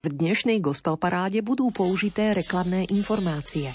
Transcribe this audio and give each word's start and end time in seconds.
V 0.00 0.16
dnešnej 0.16 0.64
gospel 0.64 0.96
paráde 0.96 1.44
budú 1.44 1.68
použité 1.68 2.32
reklamné 2.32 2.88
informácie. 2.88 3.68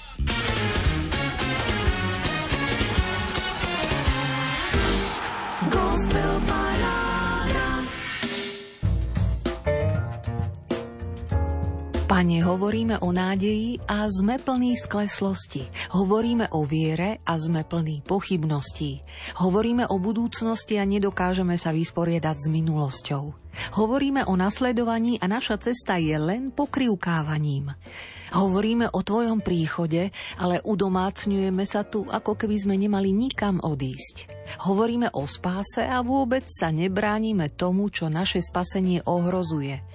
Pane, 12.16 12.48
hovoríme 12.48 13.04
o 13.04 13.12
nádeji 13.12 13.92
a 13.92 14.08
sme 14.08 14.40
plní 14.40 14.80
skleslosti. 14.80 15.68
Hovoríme 16.00 16.48
o 16.56 16.64
viere 16.64 17.20
a 17.28 17.36
sme 17.36 17.68
plní 17.68 18.08
pochybností. 18.08 19.04
Hovoríme 19.44 19.84
o 19.92 20.00
budúcnosti 20.00 20.80
a 20.80 20.88
nedokážeme 20.88 21.60
sa 21.60 21.76
vysporiadať 21.76 22.38
s 22.40 22.48
minulosťou. 22.48 23.24
Hovoríme 23.76 24.24
o 24.32 24.34
nasledovaní 24.40 25.20
a 25.20 25.28
naša 25.28 25.60
cesta 25.60 26.00
je 26.00 26.16
len 26.16 26.56
pokrivkávaním. 26.56 27.76
Hovoríme 28.32 28.96
o 28.96 29.04
tvojom 29.04 29.44
príchode, 29.44 30.16
ale 30.40 30.64
udomácňujeme 30.64 31.68
sa 31.68 31.84
tu, 31.84 32.08
ako 32.08 32.40
keby 32.40 32.56
sme 32.56 32.80
nemali 32.80 33.12
nikam 33.12 33.60
odísť. 33.60 34.32
Hovoríme 34.64 35.12
o 35.20 35.28
spáse 35.28 35.84
a 35.84 36.00
vôbec 36.00 36.48
sa 36.48 36.72
nebránime 36.72 37.52
tomu, 37.52 37.92
čo 37.92 38.08
naše 38.08 38.40
spasenie 38.40 39.04
ohrozuje– 39.04 39.84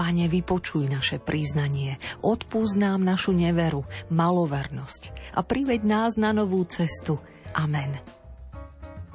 Pane, 0.00 0.32
vypočuj 0.32 0.88
naše 0.88 1.20
priznanie, 1.20 2.00
odpúsť 2.24 2.80
nám 2.80 3.04
našu 3.04 3.36
neveru, 3.36 3.84
malovernosť 4.08 5.36
a 5.36 5.44
priveď 5.44 5.84
nás 5.84 6.16
na 6.16 6.32
novú 6.32 6.64
cestu. 6.64 7.20
Amen. 7.52 8.00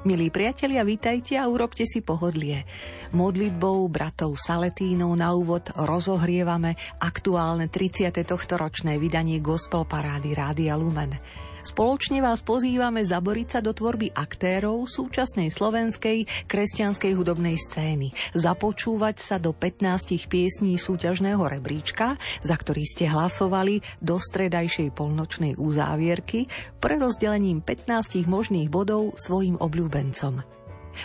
Milí 0.06 0.30
priatelia, 0.30 0.86
vítajte 0.86 1.34
a 1.42 1.50
urobte 1.50 1.82
si 1.90 2.06
pohodlie. 2.06 2.62
Modlitbou 3.10 3.82
bratov 3.90 4.38
Saletínov 4.38 5.10
na 5.18 5.34
úvod 5.34 5.74
rozohrievame 5.74 6.78
aktuálne 7.02 7.66
30. 7.66 8.14
tohto 8.22 8.54
ročné 8.54 9.02
vydanie 9.02 9.42
Gospel 9.42 9.90
Parády 9.90 10.38
Rádia 10.38 10.78
Lumen. 10.78 11.18
Spoločne 11.66 12.22
vás 12.22 12.46
pozývame 12.46 13.02
zaboriť 13.02 13.58
sa 13.58 13.60
do 13.60 13.74
tvorby 13.74 14.14
aktérov 14.14 14.86
súčasnej 14.86 15.50
slovenskej 15.50 16.46
kresťanskej 16.46 17.12
hudobnej 17.18 17.58
scény, 17.58 18.14
započúvať 18.38 19.16
sa 19.18 19.36
do 19.42 19.50
15 19.50 20.30
piesní 20.30 20.78
súťažného 20.78 21.42
rebríčka, 21.42 22.22
za 22.46 22.54
ktorý 22.54 22.86
ste 22.86 23.10
hlasovali 23.10 23.82
do 23.98 24.14
stredajšej 24.14 24.94
polnočnej 24.94 25.58
uzávierky, 25.58 26.46
pre 26.78 27.02
rozdelením 27.02 27.58
15 27.58 28.30
možných 28.30 28.70
bodov 28.70 29.18
svojim 29.18 29.58
obľúbencom. 29.58 30.55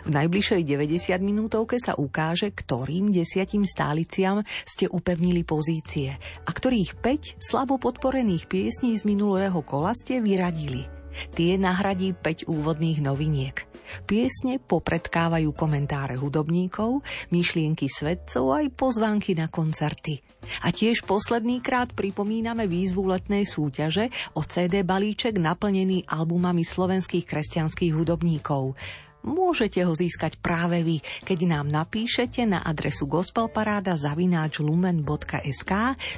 V 0.06 0.10
najbližšej 0.10 0.62
90 0.64 1.20
minútovke 1.20 1.78
sa 1.78 1.96
ukáže, 2.00 2.52
ktorým 2.52 3.12
desiatim 3.12 3.68
stáliciam 3.68 4.42
ste 4.64 4.88
upevnili 4.88 5.44
pozície 5.44 6.16
a 6.46 6.50
ktorých 6.50 7.00
5 7.04 7.42
slabo 7.44 7.78
podporených 7.78 8.48
piesní 8.48 8.96
z 8.96 9.04
minulého 9.04 9.60
kola 9.62 9.92
ste 9.94 10.24
vyradili. 10.24 10.88
Tie 11.36 11.60
nahradí 11.60 12.16
5 12.16 12.48
úvodných 12.48 13.04
noviniek. 13.04 13.68
Piesne 14.08 14.56
popredkávajú 14.64 15.52
komentáre 15.52 16.16
hudobníkov, 16.16 17.04
myšlienky 17.36 17.92
svedcov 17.92 18.56
aj 18.56 18.72
pozvánky 18.72 19.36
na 19.36 19.52
koncerty. 19.52 20.24
A 20.64 20.72
tiež 20.72 21.04
posledný 21.04 21.60
krát 21.60 21.92
pripomíname 21.92 22.72
výzvu 22.72 23.12
letnej 23.12 23.44
súťaže 23.44 24.08
o 24.40 24.48
CD 24.48 24.88
balíček 24.88 25.36
naplnený 25.36 26.08
albumami 26.08 26.64
slovenských 26.64 27.28
kresťanských 27.28 27.92
hudobníkov. 27.92 28.80
Môžete 29.22 29.86
ho 29.86 29.94
získať 29.94 30.42
práve 30.42 30.82
vy, 30.82 30.98
keď 31.22 31.46
nám 31.46 31.70
napíšete 31.70 32.50
na 32.50 32.66
adresu 32.66 33.06
gospelparáda.lumen.sk 33.06 35.72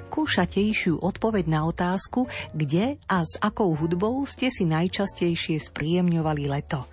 kúšatejšiu 0.08 1.04
odpoveď 1.04 1.52
na 1.52 1.68
otázku, 1.68 2.32
kde 2.56 2.96
a 3.12 3.28
s 3.28 3.36
akou 3.44 3.76
hudbou 3.76 4.24
ste 4.24 4.48
si 4.48 4.64
najčastejšie 4.64 5.60
spríjemňovali 5.60 6.48
leto. 6.48 6.88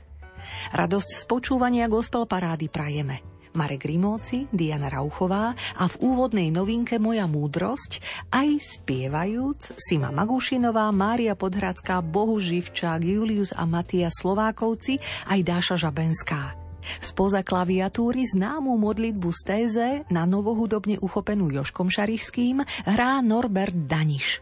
Radosť 0.74 1.14
z 1.14 1.22
počúvania 1.30 1.86
gospel 1.86 2.26
parády 2.26 2.66
prajeme. 2.66 3.29
Marek 3.54 3.86
Rimóci, 3.86 4.46
Diana 4.54 4.86
Rauchová 4.86 5.54
a 5.56 5.84
v 5.90 5.94
úvodnej 6.02 6.54
novinke 6.54 7.02
Moja 7.02 7.26
múdrosť 7.26 7.98
aj 8.30 8.48
spievajúc 8.58 9.74
Sima 9.78 10.14
Magušinová, 10.14 10.90
Mária 10.94 11.34
Podhradská, 11.34 11.98
Bohu 12.04 12.38
Živčák, 12.38 13.02
Julius 13.02 13.50
a 13.50 13.66
Matia 13.66 14.12
Slovákovci 14.12 15.02
aj 15.26 15.40
Dáša 15.42 15.76
Žabenská. 15.76 16.60
Spoza 17.00 17.44
klaviatúry 17.44 18.24
známu 18.24 18.72
modlitbu 18.80 19.28
z 19.36 19.40
téze 19.44 19.88
na 20.08 20.24
novohudobne 20.24 20.96
uchopenú 20.98 21.52
Joškom 21.52 21.92
Šarišským 21.92 22.64
hrá 22.88 23.20
Norbert 23.20 23.76
Daniš. 23.76 24.40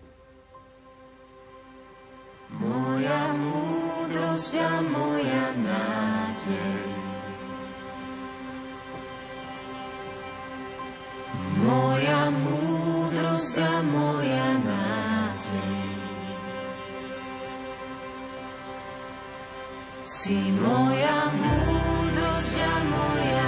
Moja 2.49 3.37
múdrosť 3.37 4.53
a 4.57 4.75
moja 4.89 5.47
nádej 5.61 6.98
moja 11.59 12.31
múdrosť 12.33 13.57
a 13.59 13.75
moja 13.83 14.49
nádej. 14.63 15.87
Si 20.05 20.39
moja 20.57 21.19
múdrosť 21.35 22.55
a 22.63 22.75
moja 22.87 23.48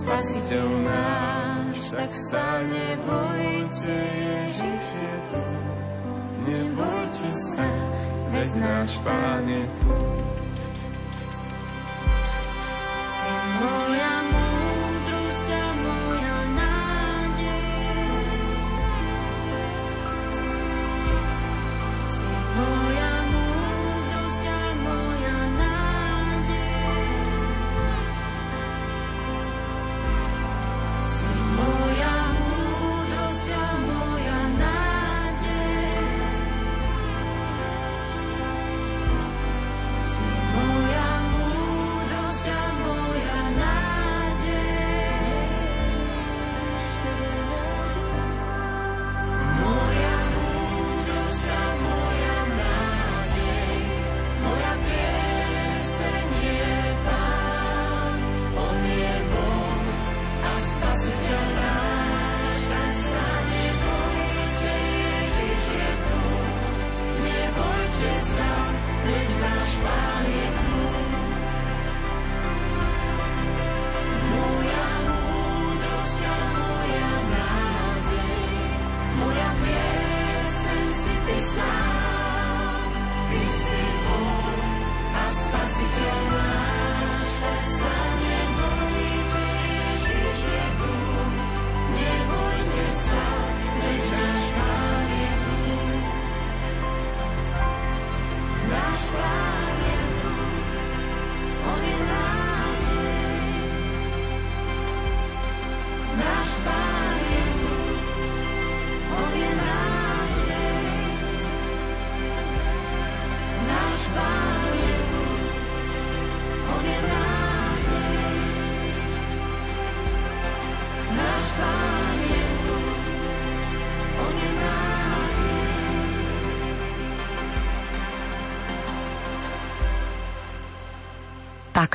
spasiteľ 0.00 0.68
náš, 0.84 1.78
tak 1.94 2.10
sa 2.12 2.46
nebojte, 2.66 3.96
Ježiš 3.96 4.86
je 4.96 5.16
tu. 5.32 5.44
Nebojte 6.50 7.28
sa, 7.32 7.68
veď 8.32 8.48
náš 8.60 8.92
Pán 9.00 9.44
je 9.48 9.64
tu. 9.80 9.96
Si 13.06 13.32
moja 13.60 13.89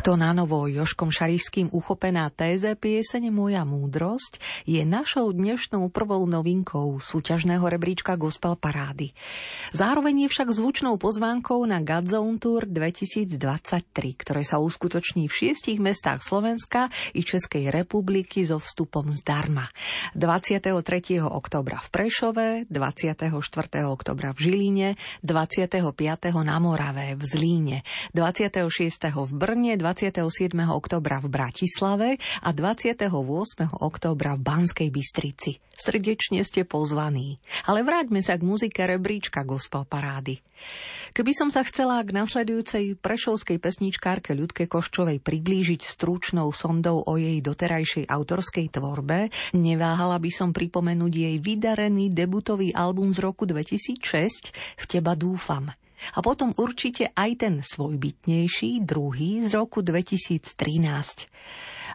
Takto 0.06 0.22
na 0.22 0.38
novo 0.38 0.70
Joškom 0.70 1.10
Šarišským 1.10 1.74
uchopená 1.74 2.30
téze 2.30 2.78
piesene 2.78 3.34
Moja 3.34 3.66
múdrosť 3.66 4.38
je 4.70 4.86
našou 4.86 5.34
dnešnou 5.34 5.90
prvou 5.90 6.22
novinkou 6.30 7.02
súťažného 7.02 7.66
rebríčka 7.66 8.14
Gospel 8.14 8.54
Parády. 8.54 9.18
Zároveň 9.74 10.30
je 10.30 10.30
však 10.30 10.54
zvučnou 10.54 11.02
pozvánkou 11.02 11.66
na 11.66 11.82
Godzone 11.82 12.38
Tour 12.38 12.70
2023, 12.70 13.34
ktoré 14.22 14.46
sa 14.46 14.62
uskutoční 14.62 15.26
v 15.26 15.34
šiestich 15.34 15.82
mestách 15.82 16.22
Slovenska 16.22 16.94
i 17.18 17.26
Českej 17.26 17.74
republiky 17.74 18.46
so 18.46 18.62
vstupom 18.62 19.10
zdarma. 19.10 19.74
23. 20.14 20.70
oktobra 21.26 21.82
v 21.82 21.88
Prešove, 21.90 22.48
24. 22.70 23.26
oktobra 23.90 24.38
v 24.38 24.54
Žiline, 24.54 24.90
25. 25.26 25.82
na 26.46 26.62
Morave, 26.62 27.18
v 27.18 27.24
Zlíne, 27.26 27.82
26. 28.14 28.70
v 29.10 29.34
Brne, 29.34 29.74
27. 29.82 29.95
oktobra 30.76 31.24
v 31.24 31.28
Bratislave 31.32 32.10
a 32.44 32.50
28. 32.52 33.08
oktobra 33.80 34.36
v 34.36 34.42
Banskej 34.44 34.90
Bystrici. 34.92 35.58
Srdečne 35.76 36.44
ste 36.44 36.64
pozvaní. 36.64 37.40
Ale 37.68 37.84
vráťme 37.84 38.24
sa 38.24 38.36
k 38.36 38.48
muzike 38.48 38.84
rebríčka 38.84 39.44
Gospel 39.44 39.84
Parády. 39.84 40.40
Keby 41.16 41.32
som 41.32 41.48
sa 41.48 41.64
chcela 41.64 42.04
k 42.04 42.12
nasledujúcej 42.12 43.00
prešovskej 43.00 43.60
pesničkárke 43.60 44.36
Ľudke 44.36 44.68
Koščovej 44.68 45.24
priblížiť 45.24 45.80
stručnou 45.80 46.52
sondou 46.52 47.04
o 47.08 47.16
jej 47.16 47.40
doterajšej 47.40 48.12
autorskej 48.12 48.68
tvorbe, 48.76 49.32
neváhala 49.56 50.20
by 50.20 50.32
som 50.32 50.52
pripomenúť 50.52 51.14
jej 51.16 51.36
vydarený 51.40 52.12
debutový 52.12 52.76
album 52.76 53.16
z 53.16 53.24
roku 53.24 53.48
2006 53.48 54.52
V 54.76 54.84
teba 54.92 55.16
dúfam– 55.16 55.72
a 56.14 56.20
potom 56.22 56.54
určite 56.54 57.10
aj 57.18 57.32
ten 57.42 57.56
svojbytnejší, 57.66 58.86
druhý 58.86 59.42
z 59.42 59.58
roku 59.58 59.82
2013. 59.82 60.54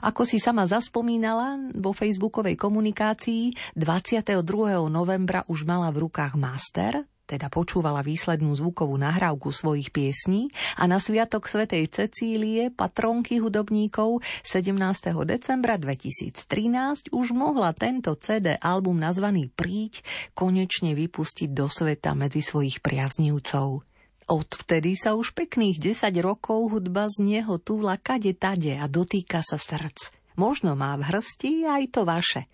Ako 0.00 0.24
si 0.24 0.40
sama 0.40 0.64
zaspomínala 0.64 1.60
vo 1.76 1.92
facebookovej 1.92 2.56
komunikácii, 2.56 3.76
22. 3.76 4.42
novembra 4.88 5.44
už 5.46 5.68
mala 5.68 5.92
v 5.92 6.08
rukách 6.08 6.40
master, 6.40 7.04
teda 7.30 7.46
počúvala 7.46 8.02
výslednú 8.02 8.50
zvukovú 8.58 8.98
nahrávku 8.98 9.54
svojich 9.54 9.94
piesní 9.94 10.50
a 10.74 10.90
na 10.90 10.98
Sviatok 10.98 11.46
Svetej 11.46 11.86
Cecílie, 11.86 12.74
patronky 12.74 13.38
hudobníkov 13.38 14.18
17. 14.42 14.74
decembra 15.22 15.78
2013 15.78 17.14
už 17.14 17.26
mohla 17.30 17.70
tento 17.70 18.18
CD 18.18 18.58
album 18.58 18.98
nazvaný 18.98 19.46
Príď 19.46 20.02
konečne 20.34 20.98
vypustiť 20.98 21.54
do 21.54 21.70
sveta 21.70 22.18
medzi 22.18 22.42
svojich 22.42 22.82
priaznívcov. 22.82 23.89
Odvtedy 24.30 24.94
sa 24.94 25.18
už 25.18 25.34
pekných 25.34 25.82
10 25.82 26.06
rokov 26.22 26.70
hudba 26.70 27.10
z 27.10 27.26
neho 27.26 27.58
túla 27.58 27.98
kade 27.98 28.30
tade 28.38 28.78
a 28.78 28.86
dotýka 28.86 29.42
sa 29.42 29.58
srdc. 29.58 30.14
Možno 30.38 30.78
má 30.78 30.94
v 30.94 31.02
hrsti 31.10 31.66
aj 31.66 31.82
to 31.90 32.06
vaše. 32.06 32.46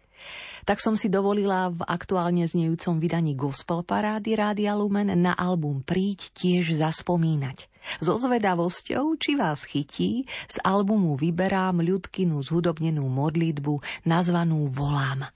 Tak 0.65 0.81
som 0.81 0.97
si 0.97 1.13
dovolila 1.13 1.69
v 1.69 1.85
aktuálne 1.85 2.49
znejúcom 2.49 2.97
vydaní 2.97 3.37
Gospel 3.37 3.85
Parády 3.85 4.41
Rádia 4.41 4.73
Lumen 4.73 5.13
na 5.21 5.37
album 5.37 5.85
Príď 5.85 6.33
tiež 6.33 6.81
zaspomínať. 6.81 7.69
So 8.01 8.17
zvedavosťou, 8.17 9.13
či 9.21 9.37
vás 9.37 9.69
chytí, 9.69 10.25
z 10.49 10.57
albumu 10.65 11.13
vyberám 11.15 11.85
ľudkinu 11.85 12.41
zhudobnenú 12.41 13.05
modlitbu 13.05 14.09
nazvanú 14.09 14.65
Volám. 14.73 15.29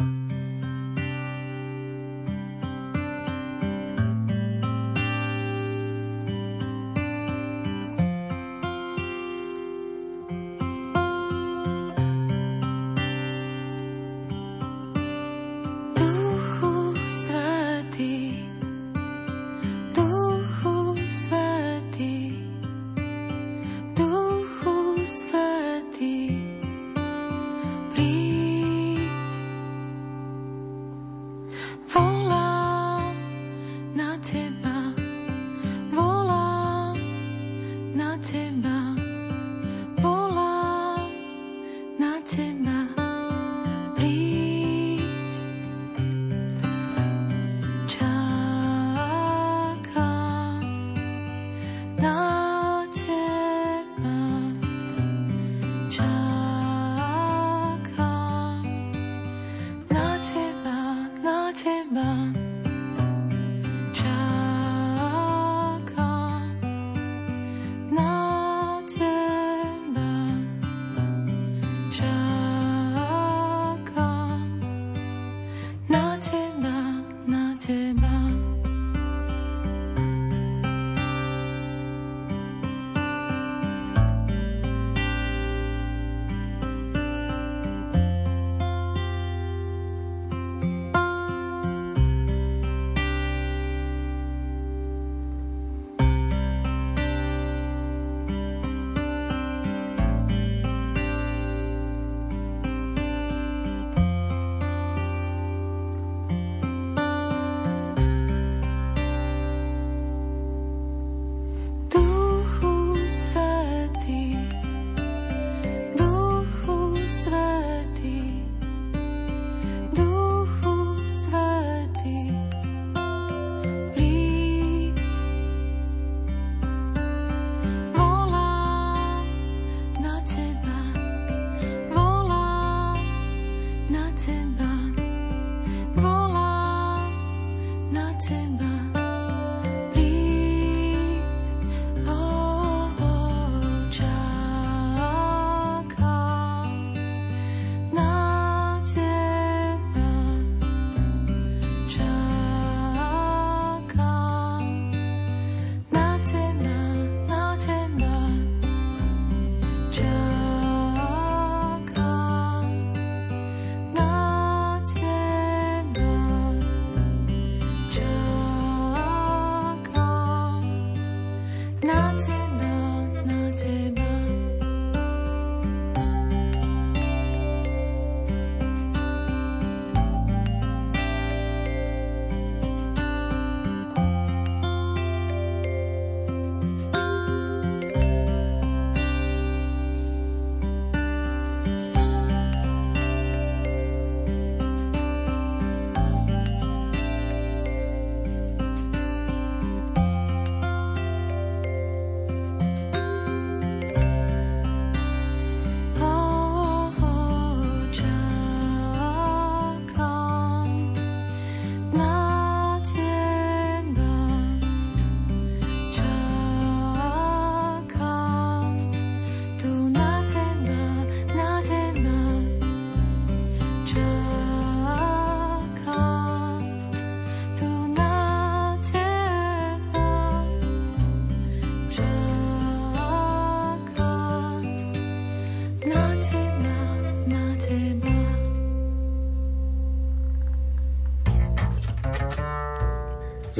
thank 0.00 0.39
같은 38.20 38.60
밤 38.60 38.69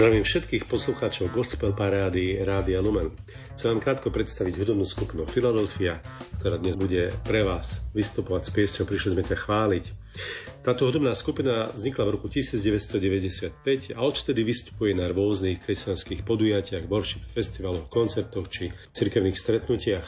Zdravím 0.01 0.25
všetkých 0.25 0.65
poslucháčov 0.65 1.29
Gospel 1.29 1.77
Parády 1.77 2.41
Rádia 2.41 2.81
Lumen. 2.81 3.13
Chcem 3.53 3.77
vám 3.77 3.85
krátko 3.85 4.09
predstaviť 4.09 4.57
hudobnú 4.57 4.89
skupinu 4.89 5.29
Philadelphia, 5.29 6.01
ktorá 6.41 6.57
dnes 6.57 6.81
bude 6.81 7.13
pre 7.29 7.45
vás 7.45 7.85
vystupovať 7.93 8.49
s 8.49 8.51
piesťou 8.57 8.89
Prišli 8.89 9.13
sme 9.13 9.29
ťa 9.29 9.37
chváliť. 9.37 9.85
Táto 10.65 10.89
hudobná 10.89 11.13
skupina 11.13 11.69
vznikla 11.77 12.09
v 12.09 12.11
roku 12.17 12.33
1995 12.33 13.93
a 13.93 14.01
odvtedy 14.01 14.41
vystupuje 14.41 14.97
na 14.97 15.05
rôznych 15.05 15.61
kresťanských 15.61 16.25
podujatiach, 16.25 16.89
worship 16.89 17.21
festivaloch, 17.29 17.93
koncertoch 17.93 18.49
či 18.49 18.73
cirkevných 18.97 19.37
stretnutiach. 19.37 20.07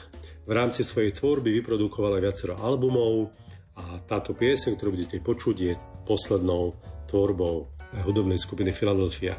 V 0.48 0.52
rámci 0.56 0.88
svojej 0.88 1.12
tvorby 1.12 1.52
vyprodukovala 1.60 2.16
viacero 2.16 2.56
albumov 2.56 3.28
a 3.76 4.00
táto 4.08 4.32
piesň, 4.32 4.72
ktorú 4.72 4.96
budete 4.96 5.20
počuť, 5.20 5.56
je 5.60 5.76
poslednou 6.08 6.80
tvorbou 7.12 7.71
hudobnej 8.00 8.40
skupiny 8.40 8.72
Philadelphia. 8.72 9.36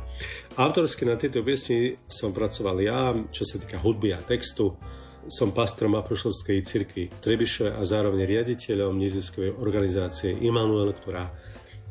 Autorsky 0.62 1.10
na 1.10 1.18
tejto 1.18 1.42
piesni 1.42 1.98
som 2.06 2.30
pracoval 2.30 2.78
ja, 2.86 3.10
čo 3.34 3.42
sa 3.42 3.58
týka 3.58 3.82
hudby 3.82 4.14
a 4.14 4.22
textu. 4.22 4.78
Som 5.26 5.56
pastrom 5.56 5.96
Apoštolskej 5.96 6.62
cirkvi 6.68 7.08
Trebišove 7.08 7.74
a 7.74 7.82
zároveň 7.82 8.28
riaditeľom 8.28 9.00
neziskovej 9.00 9.56
organizácie 9.56 10.36
Immanuel, 10.44 10.92
ktorá 10.92 11.32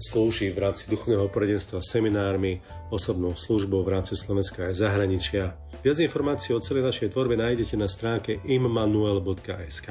slúži 0.02 0.50
v 0.50 0.68
rámci 0.68 0.90
duchovného 0.90 1.30
poradenstva 1.30 1.78
seminármi, 1.78 2.58
osobnou 2.90 3.32
službou 3.38 3.86
v 3.86 3.96
rámci 3.96 4.18
Slovenska 4.18 4.68
aj 4.68 4.82
zahraničia. 4.82 5.54
Viac 5.80 5.98
informácií 6.02 6.52
o 6.52 6.60
celej 6.60 6.86
našej 6.86 7.08
tvorbe 7.14 7.38
nájdete 7.38 7.78
na 7.78 7.86
stránke 7.86 8.42
immanuel.sk. 8.44 9.88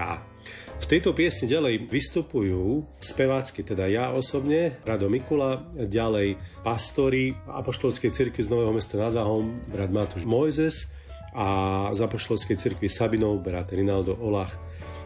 V 0.82 0.90
tejto 0.90 1.14
piesni 1.14 1.46
ďalej 1.46 1.88
vystupujú 1.88 2.90
spevácky, 2.98 3.62
teda 3.62 3.86
ja 3.86 4.10
osobne, 4.12 4.82
Rado 4.82 5.08
Mikula, 5.08 5.62
ďalej 5.78 6.42
pastori 6.66 7.38
Apoštolskej 7.48 8.10
cirkvi 8.10 8.42
z 8.42 8.50
Nového 8.50 8.74
mesta 8.74 8.98
nad 8.98 9.14
Váhom, 9.14 9.62
brat 9.70 9.94
Matúš 9.94 10.26
Mojzes 10.26 10.90
a 11.38 11.88
z 11.94 12.00
Apoštolskej 12.02 12.58
cirkvi 12.58 12.90
Sabinov, 12.90 13.40
brat 13.46 13.70
Rinaldo 13.72 14.18
Olach. 14.20 14.58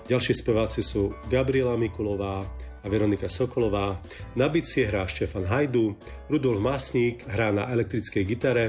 Ďalší 0.08 0.34
speváci 0.34 0.79
sú 0.79 1.13
Gabriela 1.27 1.77
Mikulová, 1.77 2.41
a 2.86 2.88
Veronika 2.88 3.25
Sokolová. 3.25 3.98
Na 4.38 4.46
bicie 4.46 4.86
hrá 4.86 5.10
Štefan 5.10 5.50
Hajdu, 5.50 5.98
Rudolf 6.29 6.62
Masník 6.62 7.25
hrá 7.25 7.50
na 7.50 7.65
elektrickej 7.74 8.24
gitare 8.29 8.65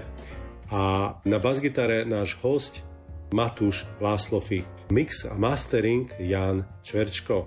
a 0.73 1.13
na 1.29 1.37
basgitare 1.37 2.09
náš 2.09 2.41
host 2.41 2.81
Matúš 3.35 3.89
Láslofi. 3.99 4.63
Mix 4.93 5.27
a 5.27 5.35
mastering 5.35 6.07
Jan 6.23 6.63
Čverčko. 6.87 7.47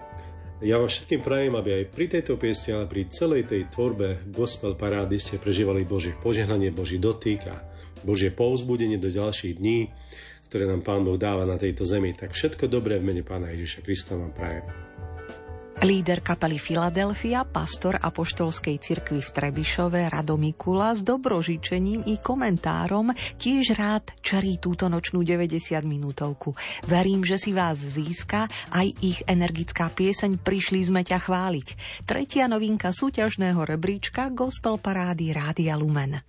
Ja 0.59 0.75
vám 0.75 0.91
všetkým 0.91 1.23
prajem, 1.23 1.55
aby 1.55 1.69
aj 1.71 1.85
pri 1.95 2.05
tejto 2.11 2.35
piesni, 2.35 2.75
ale 2.75 2.91
pri 2.91 3.07
celej 3.07 3.47
tej 3.47 3.71
tvorbe 3.71 4.27
gospel 4.27 4.75
parády 4.75 5.15
ste 5.15 5.39
prežívali 5.39 5.87
Božie 5.87 6.11
požehnanie, 6.19 6.67
Boží 6.75 6.99
dotyk 6.99 7.47
a 7.47 7.63
Božie 8.03 8.27
povzbudenie 8.27 8.99
do 8.99 9.07
ďalších 9.07 9.55
dní, 9.55 9.87
ktoré 10.51 10.67
nám 10.67 10.83
Pán 10.83 11.07
Boh 11.07 11.15
dáva 11.15 11.47
na 11.47 11.55
tejto 11.55 11.87
zemi. 11.87 12.11
Tak 12.11 12.35
všetko 12.35 12.67
dobré 12.67 12.99
v 12.99 13.07
mene 13.07 13.23
Pána 13.23 13.55
Ježiša 13.55 13.79
Krista 13.87 14.19
vám 14.19 14.35
prajem. 14.35 14.88
Líder 15.79 16.19
kapely 16.19 16.59
Filadelfia, 16.59 17.47
pastor 17.47 17.95
apoštolskej 18.03 18.83
cirkvi 18.83 19.23
v 19.23 19.29
Trebišove 19.31 20.11
Rado 20.11 20.35
Mikula 20.35 20.91
s 20.91 21.07
dobrožičením 21.07 22.03
i 22.03 22.19
komentárom 22.19 23.15
tiež 23.39 23.79
rád 23.79 24.11
čarí 24.19 24.59
túto 24.59 24.91
nočnú 24.91 25.23
90 25.23 25.79
minútovku. 25.87 26.51
Verím, 26.83 27.23
že 27.23 27.39
si 27.39 27.55
vás 27.55 27.79
získa 27.79 28.51
aj 28.75 28.91
ich 28.99 29.23
energická 29.23 29.87
pieseň 29.95 30.43
Prišli 30.43 30.83
sme 30.83 31.07
ťa 31.07 31.23
chváliť. 31.23 31.67
Tretia 32.03 32.51
novinka 32.51 32.91
súťažného 32.91 33.63
rebríčka 33.63 34.35
Gospel 34.35 34.83
Parády 34.83 35.31
Rádia 35.31 35.79
Lumen. 35.79 36.19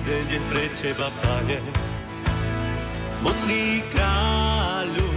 Jeden 0.00 0.24
deň 0.32 0.42
pre 0.48 0.66
teba, 0.72 1.12
pane, 1.20 1.60
mocný 3.20 3.84
kráľu. 3.92 5.12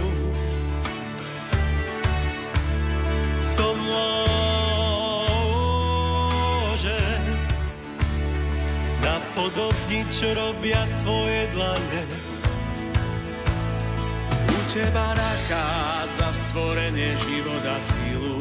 Kto 3.54 3.66
môže 3.88 4.12
napodobniť, 9.00 10.06
čo 10.12 10.28
robia 10.36 10.84
tvoje 11.00 11.48
dlane? 11.56 12.02
U 14.44 14.58
teba 14.68 15.16
nachádza 15.16 16.28
stvorenie 16.30 17.16
života 17.16 17.80
sílu. 17.80 18.36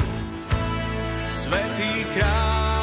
Svetý 1.23 2.03
kráľ 2.11 2.82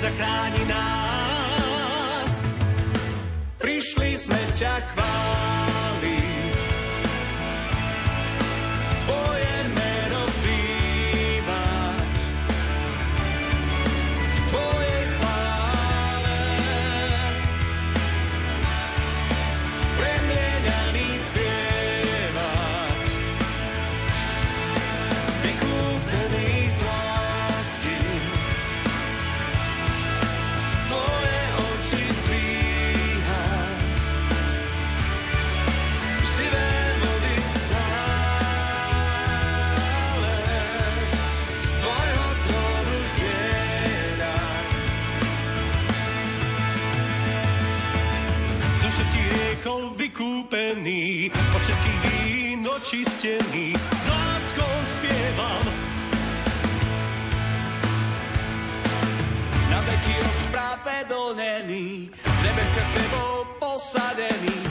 zachrání 0.00 0.64
nás. 0.68 0.99
Vykúpený, 50.60 51.30
od 51.56 51.60
všetkých 51.62 52.00
vín 52.04 52.60
očistený, 52.68 53.66
s 53.76 54.04
láskou 54.08 54.74
spievam. 55.00 55.64
Na 59.70 59.80
veky 59.80 60.14
ospravedlnený, 60.20 62.12
v 62.12 62.40
nebesiach 62.44 62.88
s 62.88 62.92
tebou 62.92 63.48
posadený, 63.56 64.69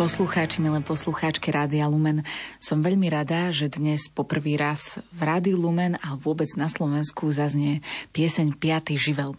poslucháči, 0.00 0.64
milé 0.64 0.80
poslucháčky 0.80 1.52
Rádia 1.52 1.84
Lumen, 1.84 2.24
som 2.56 2.80
veľmi 2.80 3.12
rada, 3.12 3.52
že 3.52 3.68
dnes 3.68 4.08
poprvý 4.08 4.56
raz 4.56 4.96
v 5.12 5.20
Rádiu 5.20 5.60
Lumen 5.60 6.00
a 6.00 6.16
vôbec 6.16 6.48
na 6.56 6.72
Slovensku 6.72 7.28
zaznie 7.28 7.84
pieseň 8.16 8.56
5. 8.56 8.96
živel. 8.96 9.36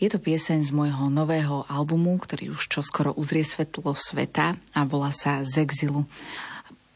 Je 0.00 0.08
to 0.08 0.16
pieseň 0.16 0.64
z 0.64 0.72
môjho 0.72 1.12
nového 1.12 1.68
albumu, 1.68 2.16
ktorý 2.16 2.56
už 2.56 2.72
čoskoro 2.72 3.12
uzrie 3.20 3.44
svetlo 3.44 3.92
sveta 3.92 4.56
a 4.72 4.80
volá 4.88 5.12
sa 5.12 5.44
Z 5.44 5.68
exilu. 5.68 6.08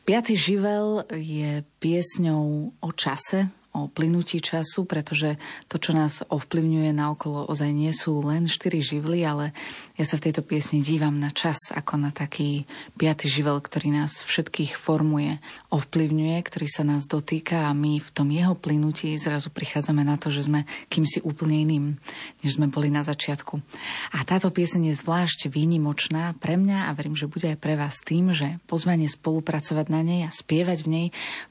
5. 0.09 0.33
živel 0.33 1.05
je 1.13 1.69
piesňou 1.85 2.73
o 2.81 2.91
čase, 2.97 3.53
o 3.73 3.89
plynutí 3.89 4.45
času, 4.45 4.85
pretože 4.85 5.41
to, 5.69 5.81
čo 5.81 5.97
nás 5.97 6.21
ovplyvňuje 6.29 6.93
naokolo, 6.93 7.49
ozaj 7.49 7.73
nie 7.73 7.93
sú 7.97 8.21
len 8.21 8.45
štyri 8.45 8.85
živly, 8.85 9.25
ale 9.25 9.57
ja 9.97 10.05
sa 10.05 10.21
v 10.21 10.29
tejto 10.29 10.45
piesni 10.45 10.85
dívam 10.85 11.17
na 11.17 11.33
čas 11.33 11.73
ako 11.73 11.97
na 11.97 12.11
taký 12.13 12.69
piaty 13.01 13.33
živel, 13.33 13.57
ktorý 13.61 13.97
nás 13.97 14.21
všetkých 14.29 14.77
formuje, 14.77 15.41
ovplyvňuje, 15.73 16.37
ktorý 16.45 16.69
sa 16.69 16.85
nás 16.85 17.09
dotýka 17.09 17.67
a 17.67 17.73
my 17.73 17.97
v 17.97 18.11
tom 18.13 18.29
jeho 18.29 18.53
plynutí 18.53 19.17
zrazu 19.17 19.49
prichádzame 19.49 20.05
na 20.05 20.21
to, 20.21 20.29
že 20.29 20.45
sme 20.45 20.69
kýmsi 20.93 21.25
úplne 21.25 21.65
iným, 21.65 21.85
než 22.45 22.61
sme 22.61 22.69
boli 22.69 22.93
na 22.93 23.01
začiatku. 23.01 23.57
A 24.13 24.21
táto 24.29 24.53
pieseň 24.53 24.93
je 24.93 25.01
zvlášť 25.01 25.49
výnimočná 25.49 26.37
pre 26.37 26.61
mňa 26.61 26.93
a 26.93 26.95
verím, 26.95 27.17
že 27.17 27.25
bude 27.25 27.49
aj 27.49 27.57
pre 27.57 27.81
vás 27.81 28.05
tým, 28.05 28.37
že 28.37 28.61
pozvanie 28.69 29.09
spolupracovať 29.09 29.87
na 29.89 30.05
nej 30.05 30.21
a 30.29 30.31
spievať 30.31 30.85
v 30.85 30.89
nej 30.93 31.07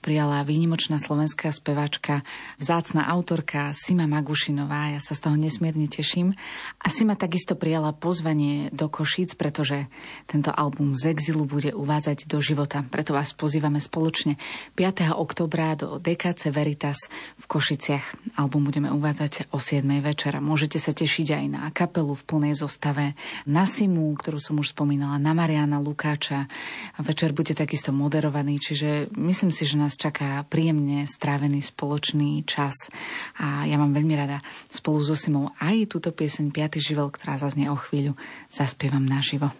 prijala 0.05 0.45
výnimočná 0.45 1.01
slovenská 1.01 1.49
speváčka, 1.49 2.21
vzácna 2.61 3.09
autorka 3.09 3.73
Sima 3.73 4.05
Magušinová. 4.05 4.93
Ja 4.93 5.01
sa 5.01 5.17
z 5.17 5.25
toho 5.25 5.35
nesmierne 5.35 5.89
teším. 5.89 6.37
A 6.77 6.93
Sima 6.93 7.17
takisto 7.17 7.57
prijala 7.57 7.89
pozvanie 7.89 8.69
do 8.69 8.85
Košíc, 8.85 9.33
pretože 9.33 9.89
tento 10.29 10.53
album 10.53 10.93
z 10.93 11.09
exilu 11.09 11.49
bude 11.49 11.73
uvádzať 11.73 12.29
do 12.29 12.37
života. 12.37 12.85
Preto 12.85 13.17
vás 13.17 13.33
pozývame 13.33 13.81
spoločne 14.11 14.35
5. 14.75 15.15
oktobra 15.15 15.71
do 15.79 15.95
DKC 15.95 16.51
Veritas 16.51 17.07
v 17.39 17.45
Košiciach. 17.47 18.35
Album 18.43 18.67
budeme 18.67 18.91
uvádzať 18.91 19.47
o 19.55 19.57
7. 19.63 19.87
večera. 20.03 20.43
Môžete 20.43 20.83
sa 20.83 20.91
tešiť 20.91 21.27
aj 21.31 21.45
na 21.47 21.71
kapelu 21.71 22.11
v 22.11 22.27
plnej 22.27 22.59
zostave, 22.59 23.15
na 23.47 23.63
Simu, 23.63 24.11
ktorú 24.19 24.35
som 24.43 24.59
už 24.59 24.75
spomínala, 24.75 25.15
na 25.15 25.31
Mariana 25.31 25.79
Lukáča. 25.79 26.51
Večer 26.99 27.31
bude 27.31 27.55
takisto 27.55 27.95
moderovaný, 27.95 28.59
čiže 28.59 29.07
myslím 29.15 29.55
si, 29.55 29.63
že 29.63 29.79
nás 29.79 29.95
čaká 29.95 30.43
príjemne 30.43 31.07
strávený 31.07 31.63
spoločný 31.63 32.43
čas. 32.43 32.91
A 33.39 33.63
ja 33.63 33.79
mám 33.79 33.95
veľmi 33.95 34.11
rada 34.19 34.43
spolu 34.67 34.99
so 35.07 35.15
Simou 35.15 35.55
aj 35.63 35.87
túto 35.87 36.11
pieseň 36.11 36.51
5. 36.51 36.83
živel, 36.83 37.07
ktorá 37.07 37.39
zaznie 37.39 37.71
o 37.71 37.79
chvíľu, 37.79 38.19
zaspievam 38.51 39.07
naživo. 39.07 39.55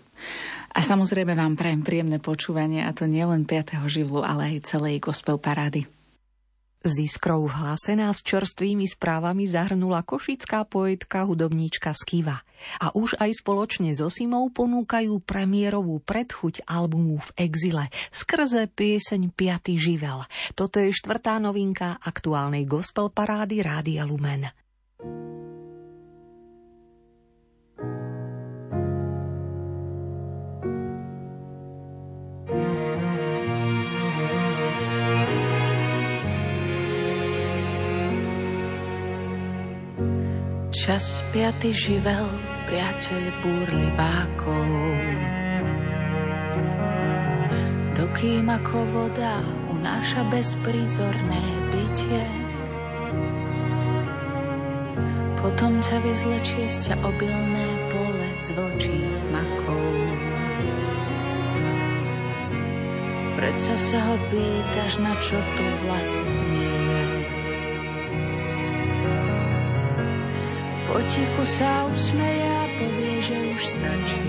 A 0.72 0.80
samozrejme 0.80 1.36
vám 1.36 1.60
prajem 1.60 1.84
príjemné 1.84 2.24
počúvanie 2.24 2.88
a 2.88 2.96
to 2.96 3.04
nielen 3.04 3.44
5. 3.44 3.76
živlu, 3.92 4.24
ale 4.24 4.56
aj 4.56 4.72
celej 4.72 5.04
gospel 5.04 5.36
parády. 5.36 5.84
Z 6.82 7.14
iskrou 7.14 7.46
v 7.46 7.54
hlase 7.62 7.94
nás 7.94 8.26
čerstvými 8.26 8.90
správami 8.90 9.46
zahrnula 9.46 10.02
košická 10.02 10.66
poetka 10.66 11.30
hudobníčka 11.30 11.94
Skiva. 11.94 12.42
A 12.82 12.90
už 12.98 13.22
aj 13.22 13.38
spoločne 13.38 13.94
so 13.94 14.10
Simou 14.10 14.50
ponúkajú 14.50 15.22
premiérovú 15.22 16.02
predchuť 16.02 16.66
albumu 16.66 17.22
v 17.22 17.30
exile 17.38 17.86
skrze 18.10 18.66
pieseň 18.66 19.30
5. 19.30 19.78
živel. 19.78 20.26
Toto 20.58 20.82
je 20.82 20.90
štvrtá 20.90 21.38
novinka 21.38 22.02
aktuálnej 22.02 22.66
gospel 22.66 23.14
parády 23.14 23.62
Rádia 23.62 24.02
Lumen. 24.02 24.50
Čas 40.82 41.22
piaty 41.30 41.78
živel, 41.78 42.26
priateľ 42.66 43.24
búrlivákov. 43.46 44.66
Dokým 47.94 48.50
ako 48.50 48.90
voda 48.90 49.46
unáša 49.70 50.26
bezprízorné 50.34 51.44
bytie. 51.70 52.26
Potom 55.38 55.78
ťa 55.86 56.02
vyzlečie 56.02 56.66
z 56.66 56.90
ťa 56.90 56.96
obilné 57.06 57.68
pole 57.94 58.28
z 58.42 58.48
vlčích 58.58 59.18
makou. 59.30 59.86
Predsa 63.38 63.76
sa 63.78 64.00
ho 64.02 64.16
pýtaš, 64.34 64.98
na 64.98 65.14
čo 65.22 65.38
tu 65.38 65.66
vlastne 65.86 66.71
Potichu 70.92 71.44
sa 71.48 71.88
usmeje 71.88 72.52
a 72.52 72.66
povie, 72.76 73.16
že 73.24 73.38
už 73.56 73.62
stačí. 73.64 74.28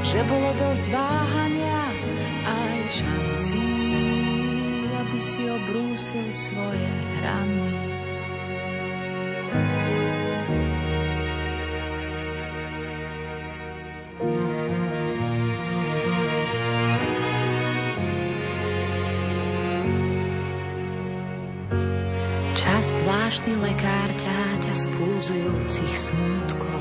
Že 0.00 0.20
bolo 0.24 0.50
dosť 0.56 0.84
váhania 0.88 1.82
a 2.48 2.52
aj 2.56 2.82
šancí, 3.04 3.68
aby 4.96 5.18
si 5.20 5.44
obrúsil 5.44 6.28
svoje 6.32 6.88
hrany. 7.20 7.83
Zvláštny 23.44 23.60
lekár 23.60 24.08
ťaťa 24.16 24.72
z 24.72 24.84
pulzujúcich 24.96 25.92
smútkov. 25.92 26.80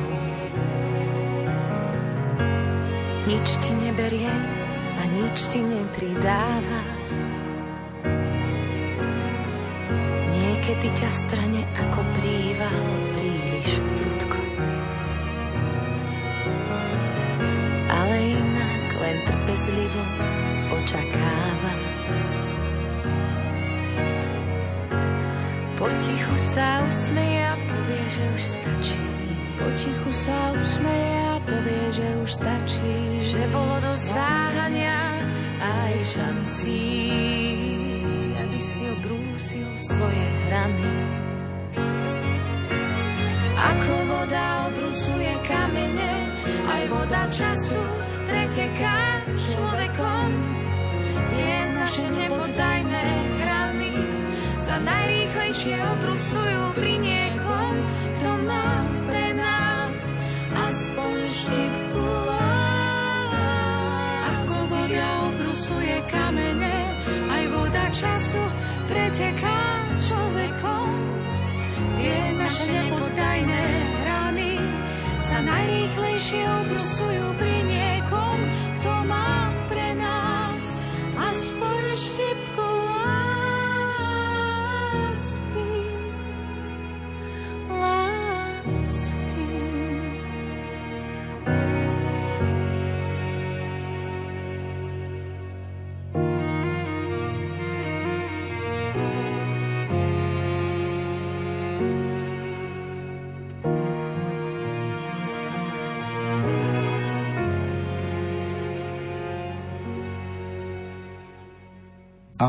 Nič 3.28 3.47
ti 3.60 3.71
neberie 3.84 4.32
a 4.95 5.04
nič 5.12 5.52
ti 5.52 5.60
nepridáva. 5.60 6.82
Niekedy 10.39 10.88
ťa 10.95 11.10
strane 11.12 11.67
ako 11.84 11.99
príval 12.15 12.84
príliš 13.12 13.69
prudko. 13.99 14.39
trpezlivo 19.28 20.04
očakáva. 20.80 21.82
Potichu 25.83 26.35
sa 26.39 26.79
usmeje 26.87 27.43
a 27.43 27.59
povie, 27.59 28.03
že 28.07 28.23
už 28.31 28.43
stačí. 28.55 29.03
Potichu 29.59 30.11
sa 30.15 30.55
usmeje 30.55 31.15
a 31.27 31.35
povie, 31.43 31.83
že 31.91 32.07
už 32.23 32.29
stačí. 32.39 32.95
Že 33.19 33.51
bolo 33.51 33.75
dosť 33.83 34.07
váhania 34.15 35.19
a 35.59 35.67
aj 35.91 35.95
šancí, 36.07 36.87
aby 38.31 38.59
si 38.63 38.87
obrúsil 38.95 39.67
svoje 39.75 40.23
hrany. 40.47 40.91
Ako 43.59 43.93
voda 44.07 44.71
obrusuje 44.71 45.35
kamene, 45.43 46.15
aj 46.63 46.83
voda 46.95 47.27
času 47.27 47.83
preteká 48.31 49.19
človekom. 49.35 50.31
Tie 51.11 51.55
naše 51.75 52.07
nepoddajné 52.07 53.03
hrany 53.43 53.72
sa 54.73 54.81
najrýchlejšie 54.81 55.77
obrusujú 55.86 56.73
pri 56.73 56.97
niekom, 56.97 57.73
kto 58.17 58.31
má 58.41 58.81
pre 59.05 59.38
nás 59.38 60.01
aspoň 60.49 61.13
štipku 61.29 62.09
Ako 64.33 64.57
voda 64.73 65.09
obrusuje 65.29 65.97
kamene, 66.09 66.77
aj 67.05 67.43
voda 67.53 67.86
času 67.93 68.41
preteká 68.89 69.62
človekom. 69.93 70.89
Tie 71.93 72.17
naše 72.41 72.65
nepoddajné 72.73 73.65
hrany 73.77 74.57
sa 75.21 75.38
najrýchlejšie 75.38 76.43
obrusujú 76.49 77.25
pri 77.38 77.55
niekom, 77.62 77.72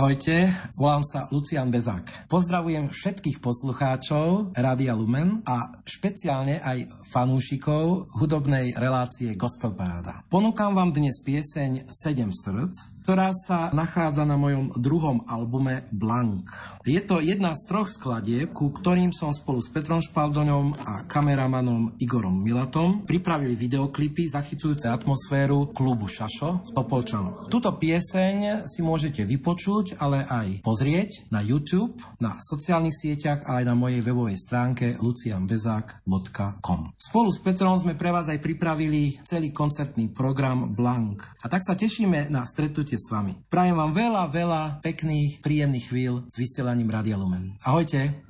Ahojte, 0.05 0.53
volám 0.77 1.01
sa 1.01 1.25
Lucian 1.33 1.73
Bezák. 1.73 2.29
Pozdravujem 2.29 2.93
všetkých 2.93 3.41
poslucháčov 3.41 4.53
Rádia 4.53 4.93
Lumen 4.93 5.41
a 5.49 5.81
špeciálne 5.89 6.61
aj 6.61 7.09
fanúšikov 7.09 8.13
hudobnej 8.21 8.77
relácie 8.77 9.33
Gospel 9.33 9.73
Paráda. 9.73 10.21
Ponúkam 10.29 10.77
vám 10.77 10.93
dnes 10.93 11.25
pieseň 11.25 11.89
7 11.89 12.21
srdc, 12.37 12.94
ktorá 13.05 13.37
sa 13.37 13.69
nachádza 13.77 14.25
na 14.25 14.41
mojom 14.41 14.73
druhom 14.81 15.21
albume 15.29 15.85
Blank. 15.93 16.49
Je 16.89 16.97
to 17.05 17.21
jedna 17.21 17.53
z 17.53 17.69
troch 17.69 17.93
skladieb, 17.93 18.57
ku 18.57 18.73
ktorým 18.73 19.13
som 19.13 19.29
spolu 19.29 19.61
s 19.61 19.69
Petrom 19.69 20.01
Špaldoňom 20.01 20.73
a 20.89 21.05
kameramanom 21.05 22.01
Igorom 22.01 22.41
Milatom 22.41 23.05
pripravili 23.05 23.61
videoklipy 23.61 24.25
zachycujúce 24.33 24.89
atmosféru 24.89 25.77
klubu 25.77 26.09
Šašo 26.09 26.65
v 26.65 26.71
Topolčanoch. 26.73 27.53
Tuto 27.53 27.77
pieseň 27.77 28.65
si 28.65 28.81
môžete 28.81 29.29
vypočuť, 29.29 30.01
ale 30.01 30.25
aj 30.25 30.65
pozrieť 30.65 31.29
na 31.29 31.45
YouTube, 31.45 32.01
na 32.25 32.41
sociálnych 32.41 32.97
sieťach 32.97 33.45
a 33.45 33.61
aj 33.61 33.69
na 33.69 33.77
mojej 33.77 34.01
webovej 34.01 34.41
stránke 34.41 34.97
lucianbezák.com. 34.97 36.81
Spolu 36.97 37.29
s 37.29 37.45
Petrom 37.45 37.77
sme 37.77 38.01
pre 38.01 38.09
vás 38.09 38.33
aj 38.33 38.41
pripravili 38.41 39.21
celý 39.29 39.53
koncertný 39.53 40.09
program 40.09 40.73
Blank. 40.73 41.45
A 41.45 41.53
tak 41.53 41.61
sa 41.61 41.77
tešíme 41.77 42.33
na 42.33 42.49
stretnutie 42.49 42.94
s 42.97 43.13
vami. 43.13 43.35
Prajem 43.47 43.77
vám 43.77 43.93
veľa, 43.93 44.23
veľa 44.31 44.63
pekných, 44.81 45.43
príjemných 45.45 45.87
chvíľ 45.91 46.15
s 46.27 46.35
vysielaním 46.39 46.91
Radia 46.91 47.19
Lumen. 47.19 47.59
Ahojte. 47.63 48.25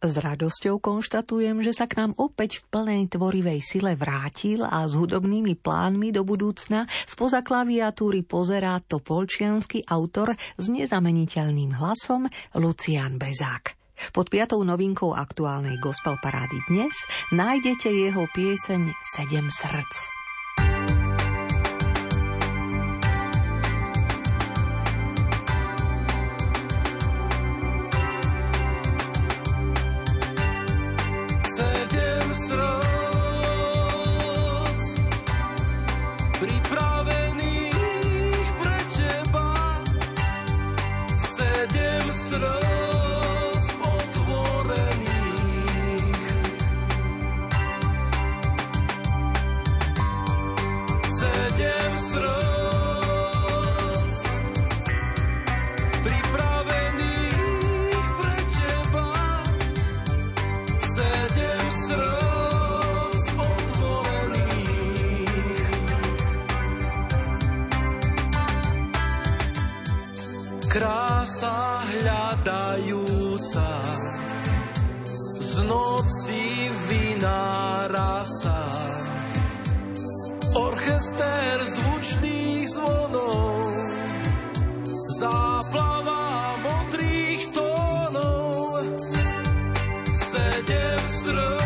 S 0.00 0.16
radosťou 0.16 0.80
konštatujem, 0.80 1.60
že 1.60 1.76
sa 1.76 1.84
k 1.84 2.00
nám 2.00 2.16
opäť 2.16 2.64
v 2.64 2.72
plnej 2.72 3.02
tvorivej 3.12 3.60
sile 3.60 3.92
vrátil 4.00 4.64
a 4.64 4.88
s 4.88 4.96
hudobnými 4.96 5.60
plánmi 5.60 6.08
do 6.08 6.24
budúcna 6.24 6.88
spoza 7.04 7.44
klaviatúry 7.44 8.24
pozerá 8.24 8.80
topolčianský 8.80 9.84
autor 9.84 10.32
s 10.56 10.72
nezameniteľným 10.72 11.76
hlasom 11.76 12.32
Lucian 12.56 13.20
Bezák. 13.20 13.76
Pod 14.16 14.32
piatou 14.32 14.64
novinkou 14.64 15.12
aktuálnej 15.12 15.76
gospel 15.76 16.16
parády 16.24 16.56
dnes 16.72 16.96
nájdete 17.36 17.92
jeho 17.92 18.24
pieseň 18.32 18.96
Sedem 19.04 19.52
srdc. 19.52 20.19
Sedem 42.30 42.69
Krása 70.70 71.82
hľadajúca 71.82 73.70
z 75.42 75.52
noci 75.66 76.70
vynára 76.86 78.22
sa. 78.22 78.70
Orchester 80.54 81.58
zvučných 81.66 82.70
zvonov 82.70 83.66
záplava 85.18 86.54
modrých 86.62 87.42
tónov 87.50 88.86
sedem 90.14 91.02
srdc 91.02 91.59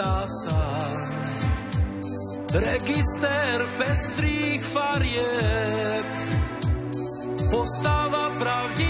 zakráda 0.00 0.24
sa. 0.26 0.60
Register 2.50 3.56
pestrých 3.78 4.62
farieb 4.74 6.08
postava 7.52 8.26
pravdivých 8.42 8.89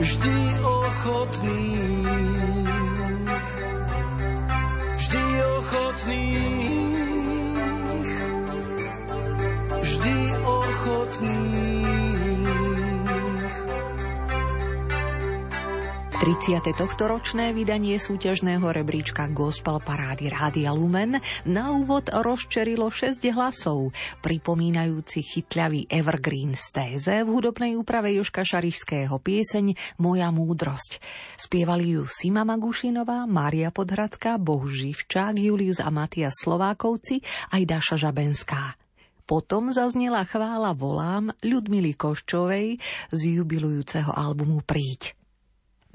vždy 0.00 0.38
ochotných, 0.60 2.08
vždy 4.96 5.24
ochotných, 5.56 7.00
vždy 9.80 10.16
ochotných. 10.44 12.05
30. 16.16 16.72
tohtoročné 16.72 17.52
vydanie 17.52 18.00
súťažného 18.00 18.64
rebríčka 18.72 19.28
Gospel 19.36 19.84
Parády 19.84 20.32
Rádia 20.32 20.72
Lumen 20.72 21.20
na 21.44 21.76
úvod 21.76 22.08
rozčerilo 22.08 22.88
6 22.88 23.20
hlasov, 23.36 23.92
pripomínajúci 24.24 25.20
chytľavý 25.20 25.92
Evergreen 25.92 26.56
stéze 26.56 27.20
v 27.20 27.28
hudobnej 27.28 27.76
úprave 27.76 28.16
Joška 28.16 28.48
Šarišského 28.48 29.12
pieseň 29.20 29.76
Moja 30.00 30.32
múdrosť. 30.32 31.04
Spievali 31.36 32.00
ju 32.00 32.08
Sima 32.08 32.48
Magušinová, 32.48 33.28
Mária 33.28 33.68
Podhradská, 33.68 34.40
Boh 34.40 34.64
Živčák, 34.64 35.36
Julius 35.36 35.84
a 35.84 35.92
Matias 35.92 36.40
Slovákovci 36.40 37.20
aj 37.52 37.62
Daša 37.68 37.96
Žabenská. 38.00 38.80
Potom 39.28 39.68
zaznela 39.74 40.24
chvála 40.24 40.72
volám 40.72 41.34
Ľudmily 41.44 41.92
Koščovej 41.92 42.80
z 43.12 43.20
jubilujúceho 43.36 44.14
albumu 44.14 44.62
Príď. 44.62 45.15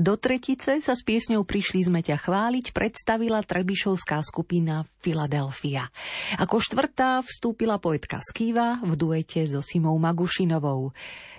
Do 0.01 0.17
tretice 0.17 0.81
sa 0.81 0.97
s 0.97 1.05
piesňou 1.05 1.45
Prišli 1.45 1.85
sme 1.85 2.01
ťa 2.01 2.25
chváliť 2.25 2.73
predstavila 2.73 3.45
trebišovská 3.45 4.25
skupina 4.25 4.81
Philadelphia. 4.97 5.93
Ako 6.41 6.57
štvrtá 6.57 7.21
vstúpila 7.21 7.77
poetka 7.77 8.17
Skýva 8.17 8.81
v 8.81 8.97
duete 8.97 9.45
so 9.45 9.61
Simou 9.61 9.93
Magušinovou. 10.01 10.89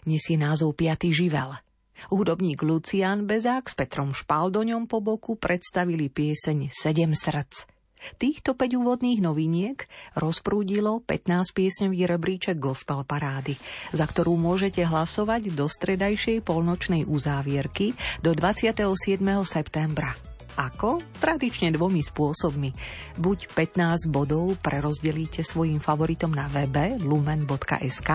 Nesie 0.06 0.38
názov 0.38 0.78
Piatý 0.78 1.10
živel. 1.10 1.50
Hudobník 2.14 2.62
Lucián 2.62 3.26
Bezák 3.26 3.66
s 3.66 3.74
Petrom 3.74 4.14
Špaldoňom 4.14 4.86
po 4.86 5.02
boku 5.02 5.34
predstavili 5.34 6.06
pieseň 6.06 6.70
Sedem 6.70 7.18
srdc. 7.18 7.71
Týchto 8.18 8.58
5 8.58 8.80
úvodných 8.80 9.20
noviniek 9.22 9.86
rozprúdilo 10.18 11.04
15 11.04 11.54
piesňový 11.54 12.08
rebríček 12.08 12.56
Gospel 12.58 13.06
Parády, 13.06 13.54
za 13.94 14.04
ktorú 14.08 14.34
môžete 14.34 14.82
hlasovať 14.82 15.54
do 15.54 15.70
stredajšej 15.70 16.42
polnočnej 16.42 17.06
uzávierky 17.06 17.94
do 18.24 18.34
27. 18.34 19.22
septembra. 19.46 20.31
Ako? 20.58 21.00
Tradične 21.18 21.72
dvomi 21.72 22.04
spôsobmi. 22.04 22.70
Buď 23.16 23.48
15 23.54 24.12
bodov 24.12 24.60
prerozdelíte 24.60 25.40
svojim 25.40 25.80
favoritom 25.80 26.28
na 26.28 26.50
webe 26.52 27.00
lumen.sk 27.00 28.10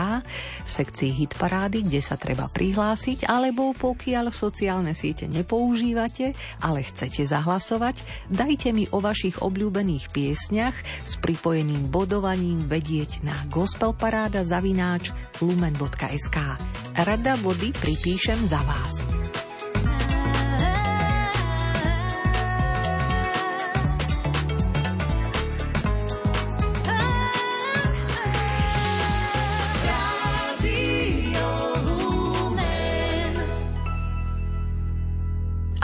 v 0.64 0.70
sekcii 0.70 1.12
Hitparády, 1.24 1.88
kde 1.88 2.02
sa 2.04 2.20
treba 2.20 2.46
prihlásiť, 2.52 3.26
alebo 3.26 3.74
pokiaľ 3.74 4.30
sociálne 4.30 4.94
siete 4.94 5.26
nepoužívate, 5.26 6.38
ale 6.62 6.86
chcete 6.86 7.26
zahlasovať, 7.26 8.30
dajte 8.30 8.70
mi 8.76 8.86
o 8.94 9.02
vašich 9.02 9.42
obľúbených 9.42 10.14
piesňach 10.14 10.78
s 11.06 11.18
pripojeným 11.18 11.90
bodovaním 11.90 12.70
vedieť 12.70 13.26
na 13.26 13.36
gospelparáda 13.50 14.46
zavináč 14.46 15.10
lumen.sk. 15.42 16.38
Rada 16.98 17.34
body 17.42 17.74
pripíšem 17.78 18.42
za 18.46 18.62
vás. 18.66 19.06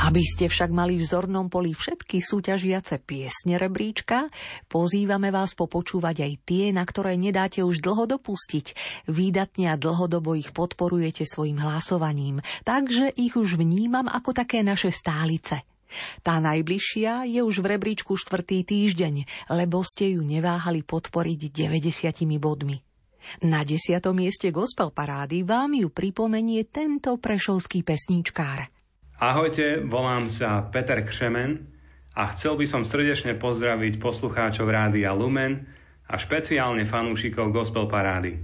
Aby 0.04 0.20
ste 0.20 0.52
však 0.52 0.76
mali 0.76 1.00
v 1.00 1.08
zornom 1.08 1.48
poli 1.48 1.72
všetky 1.72 2.20
súťažiace 2.20 3.00
piesne 3.00 3.56
rebríčka, 3.56 4.28
pozývame 4.68 5.32
vás 5.32 5.56
popočúvať 5.56 6.28
aj 6.28 6.34
tie, 6.44 6.66
na 6.76 6.84
ktoré 6.84 7.16
nedáte 7.16 7.64
už 7.64 7.80
dlho 7.80 8.04
dopustiť. 8.12 8.76
Výdatne 9.08 9.72
a 9.72 9.80
dlhodobo 9.80 10.36
ich 10.36 10.52
podporujete 10.52 11.24
svojim 11.24 11.56
hlasovaním, 11.64 12.44
takže 12.68 13.16
ich 13.16 13.40
už 13.40 13.56
vnímam 13.56 14.12
ako 14.12 14.36
také 14.36 14.60
naše 14.60 14.92
stálice. 14.92 15.64
Tá 16.20 16.44
najbližšia 16.44 17.24
je 17.32 17.40
už 17.40 17.64
v 17.64 17.80
rebríčku 17.80 18.20
štvrtý 18.20 18.68
týždeň, 18.68 19.48
lebo 19.56 19.88
ste 19.88 20.20
ju 20.20 20.22
neváhali 20.26 20.84
podporiť 20.84 21.48
90 21.48 22.28
bodmi. 22.44 22.76
Na 23.48 23.64
desiatom 23.64 24.20
mieste 24.20 24.52
gospel 24.52 24.92
parády 24.92 25.48
vám 25.48 25.80
ju 25.80 25.88
pripomenie 25.88 26.68
tento 26.68 27.16
prešovský 27.16 27.88
pesníčkár. 27.88 28.73
Ahojte, 29.24 29.80
volám 29.88 30.28
sa 30.28 30.68
Peter 30.68 31.00
Křemen 31.00 31.64
a 32.12 32.28
chcel 32.36 32.60
by 32.60 32.68
som 32.68 32.84
srdečne 32.84 33.40
pozdraviť 33.40 33.96
poslucháčov 34.04 34.68
Rádia 34.68 35.16
Lumen 35.16 35.64
a 36.12 36.20
špeciálne 36.20 36.84
fanúšikov 36.84 37.56
Gospel 37.56 37.88
Parády. 37.88 38.36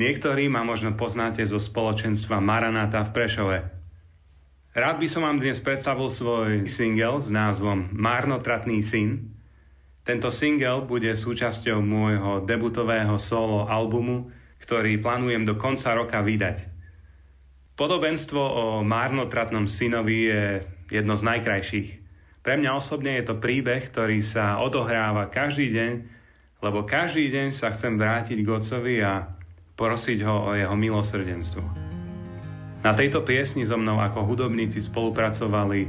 Niektorí 0.00 0.48
ma 0.48 0.64
možno 0.64 0.96
poznáte 0.96 1.44
zo 1.44 1.60
spoločenstva 1.60 2.40
Maranata 2.40 3.04
v 3.04 3.10
Prešove. 3.12 3.58
Rád 4.72 4.96
by 4.96 5.08
som 5.12 5.28
vám 5.28 5.44
dnes 5.44 5.60
predstavil 5.60 6.08
svoj 6.08 6.64
single 6.64 7.20
s 7.20 7.28
názvom 7.28 7.92
Márnotratný 7.92 8.80
syn. 8.80 9.36
Tento 10.08 10.32
single 10.32 10.88
bude 10.88 11.12
súčasťou 11.12 11.84
môjho 11.84 12.48
debutového 12.48 13.20
solo 13.20 13.68
albumu, 13.68 14.32
ktorý 14.56 15.04
plánujem 15.04 15.44
do 15.44 15.52
konca 15.60 15.92
roka 15.92 16.24
vydať. 16.24 16.67
Podobenstvo 17.78 18.42
o 18.42 18.64
márnotratnom 18.82 19.70
synovi 19.70 20.26
je 20.26 20.66
jedno 20.90 21.14
z 21.14 21.22
najkrajších. 21.22 21.88
Pre 22.42 22.58
mňa 22.58 22.74
osobne 22.74 23.14
je 23.22 23.30
to 23.30 23.38
príbeh, 23.38 23.86
ktorý 23.86 24.18
sa 24.18 24.58
odohráva 24.58 25.30
každý 25.30 25.70
deň, 25.70 25.92
lebo 26.58 26.82
každý 26.82 27.30
deň 27.30 27.54
sa 27.54 27.70
chcem 27.70 27.94
vrátiť 27.94 28.42
k 28.42 28.48
otcovi 28.50 28.98
a 28.98 29.30
prosiť 29.78 30.18
ho 30.26 30.50
o 30.50 30.58
jeho 30.58 30.74
milosrdenstvo. 30.74 31.62
Na 32.82 32.98
tejto 32.98 33.22
piesni 33.22 33.62
so 33.62 33.78
mnou 33.78 34.02
ako 34.02 34.26
hudobníci 34.26 34.82
spolupracovali 34.82 35.86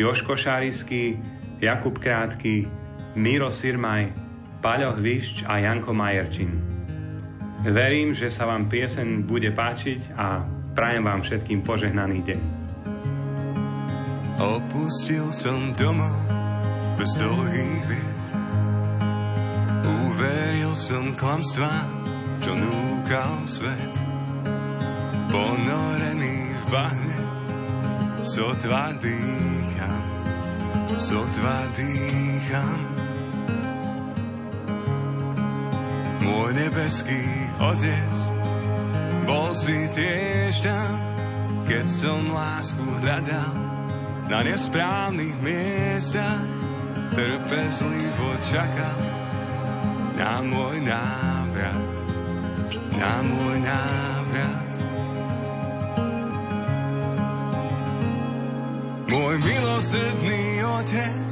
Joško 0.00 0.40
Šárisky, 0.40 1.20
Jakub 1.60 2.00
Krátky, 2.00 2.64
Miro 3.12 3.52
Sirmaj, 3.52 4.08
Paľo 4.64 4.96
Hvišč 4.96 5.44
a 5.44 5.60
Janko 5.60 5.92
Majerčin. 5.92 6.56
Verím, 7.60 8.16
že 8.16 8.32
sa 8.32 8.48
vám 8.48 8.72
pieseň 8.72 9.28
bude 9.28 9.52
páčiť 9.52 10.16
a 10.16 10.55
Prajem 10.76 11.08
vám 11.08 11.24
všetkým 11.24 11.64
požehnaný 11.64 12.20
deň. 12.20 12.42
Opustil 14.36 15.32
som 15.32 15.72
domov 15.72 16.20
bez 17.00 17.16
dlhých 17.16 17.84
vied. 17.88 18.26
Uveril 19.88 20.76
som 20.76 21.16
klamstvám 21.16 21.96
čo 22.44 22.52
núkal 22.52 23.48
svet. 23.48 23.94
Ponorený 25.32 26.52
v 26.52 26.64
bahne, 26.68 27.18
sotva 28.20 28.92
dýcham, 29.00 30.04
sotva 31.00 31.72
dýcham. 31.72 32.78
Môj 36.20 36.50
nebeský 36.52 37.24
otec, 37.64 38.35
bol 39.26 39.50
si 39.58 39.74
tiež 39.90 40.62
tam, 40.62 40.94
keď 41.66 41.84
som 41.84 42.22
lásku 42.30 42.86
hľadal. 43.02 43.54
Na 44.26 44.42
nesprávnych 44.42 45.38
miestach, 45.42 46.46
trpezlivo 47.14 48.30
čakal. 48.42 48.98
Na 50.16 50.40
môj 50.40 50.80
návrat, 50.80 51.94
na 52.94 53.14
môj 53.20 53.56
návrat. 53.60 54.74
Môj 59.06 59.34
milosrdný 59.38 60.64
otec, 60.66 61.28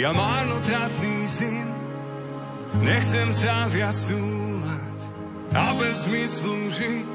ja 0.00 0.10
marnotratný 0.14 1.16
syn, 1.28 1.68
nechcem 2.80 3.28
sa 3.34 3.68
viac 3.68 3.98
túlať 4.08 4.43
a 5.54 5.70
bez 5.78 6.10
zmyslu 6.10 6.68
žiť. 6.68 7.12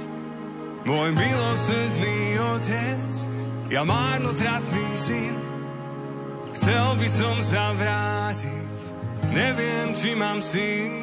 Môj 0.88 1.12
milosrdný 1.12 2.39
otec, 2.56 3.12
ja 3.67 3.84
marnotratný 3.84 4.88
syn, 4.95 5.36
chcel 6.56 6.95
by 6.95 7.08
som 7.12 7.38
sa 7.43 7.75
vrátiť, 7.75 8.75
neviem, 9.36 9.91
či 9.93 10.15
mám 10.15 10.39
síl. 10.39 10.97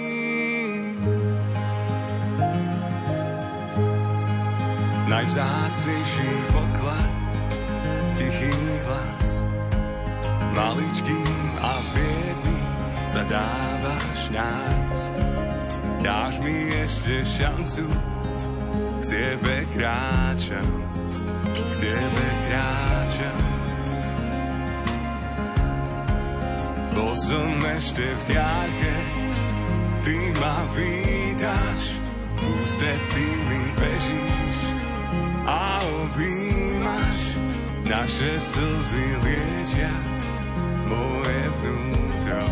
Najvzácnejší 5.07 6.33
poklad, 6.51 7.15
tichý 8.19 8.51
hlas, 8.83 9.27
maličkým 10.51 11.47
a 11.63 11.79
biedným 11.95 12.75
sa 13.07 13.23
dávaš 13.31 14.21
nás. 14.35 15.36
Dáš 16.07 16.39
mi 16.39 16.71
ešte 16.71 17.27
šancu, 17.27 17.83
k 19.03 19.03
tebe 19.11 19.67
kráčam, 19.75 20.71
k 21.51 21.59
tebe 21.83 22.27
kráčam. 22.47 23.43
Bol 26.95 27.11
som 27.19 27.59
ešte 27.75 28.07
v 28.07 28.23
diaľke, 28.23 28.95
ty 30.07 30.17
ma 30.39 30.63
vítaš, 30.79 31.99
ústretý 32.39 33.27
mi 33.51 33.63
bežíš 33.75 34.59
a 35.43 35.83
objímaš, 36.07 37.23
naše 37.83 38.39
slzy 38.39 39.07
liečia 39.27 39.91
moje 40.87 41.43
vnútro, 41.51 42.47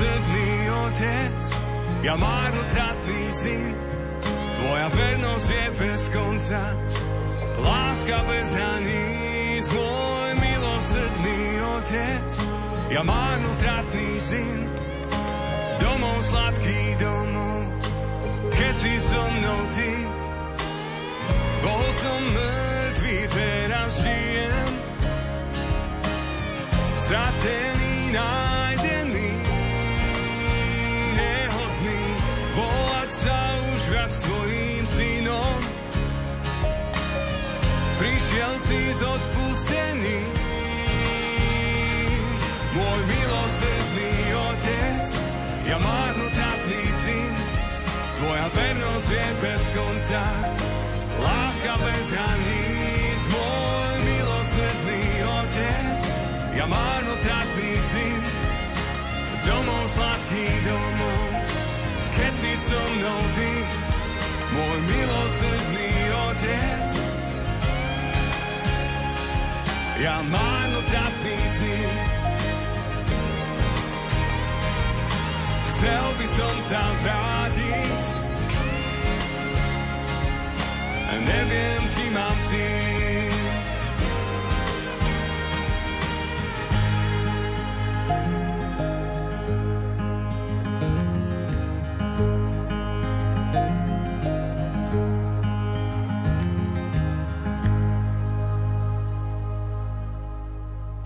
milosrdný 0.00 0.52
otec, 0.88 1.36
ja 2.00 2.16
marnotratný 2.16 3.22
syn, 3.36 3.72
tvoja 4.56 4.88
vernosť 4.88 5.48
je 5.52 5.66
bez 5.76 6.02
konca, 6.08 6.62
láska 7.60 8.18
bez 8.24 8.48
hraníc, 8.48 9.68
môj 9.68 10.30
milosrdný 10.40 11.40
otec, 11.76 12.28
ja 12.88 13.02
marnotratný 13.04 14.10
syn, 14.16 14.60
domov 15.84 16.16
sladký 16.24 16.96
domov, 16.96 17.68
keď 18.56 18.74
si 18.80 18.96
so 19.04 19.20
mnou 19.20 19.60
ty. 19.68 19.92
Bol 21.60 21.86
som 21.92 22.20
mŕtvý, 22.24 23.16
teraz 23.36 24.00
žijem, 24.00 24.72
stratený, 26.96 28.16
nájdený, 28.16 28.99
Prišiel 38.00 38.54
si 38.56 38.80
z 38.96 39.04
odpustený, 39.04 40.24
môj 42.72 43.00
milosrdný 43.04 44.14
otec, 44.40 45.04
ja 45.68 45.76
marnotratný 45.76 46.84
syn, 46.96 47.34
tvoja 48.16 48.48
vernosť 48.56 49.04
je 49.04 49.26
bez 49.44 49.62
konca, 49.76 50.24
láska 51.20 51.76
bez 51.76 52.06
hraníc, 52.08 53.20
môj 53.28 53.92
milosrdný 54.08 55.04
otec, 55.44 56.00
ja 56.56 56.64
marnotratný 56.64 57.72
syn, 57.84 58.22
domov 59.44 59.84
sladký 59.92 60.48
domov, 60.64 61.28
keď 62.16 62.32
si 62.32 62.52
so 62.64 62.80
mnou 62.96 63.20
ty, 63.36 63.52
môj 64.56 64.78
milosrdný 64.88 65.92
otec. 66.32 67.19
Ja 70.00 70.16
marnotratný 70.32 71.36
syn, 71.44 71.92
chcel 75.68 76.04
by 76.16 76.24
som 76.24 76.54
sa 76.64 76.80
vrátiť, 77.04 78.02
neviem, 81.20 81.80
či 81.92 82.04
mám 82.16 82.36
síl. 82.48 83.39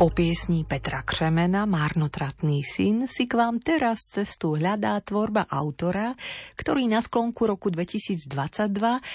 Po 0.05 0.12
piesni 0.12 0.68
Petra 0.68 1.00
Křemena 1.00 1.64
Márnotratný 1.64 2.61
syn 2.61 3.09
si 3.09 3.24
k 3.24 3.40
vám 3.40 3.57
teraz 3.57 4.05
cestu 4.12 4.52
hľadá 4.52 5.00
tvorba 5.00 5.48
autora, 5.48 6.12
ktorý 6.61 6.92
na 6.92 7.00
sklonku 7.00 7.48
roku 7.48 7.72
2022 7.72 8.28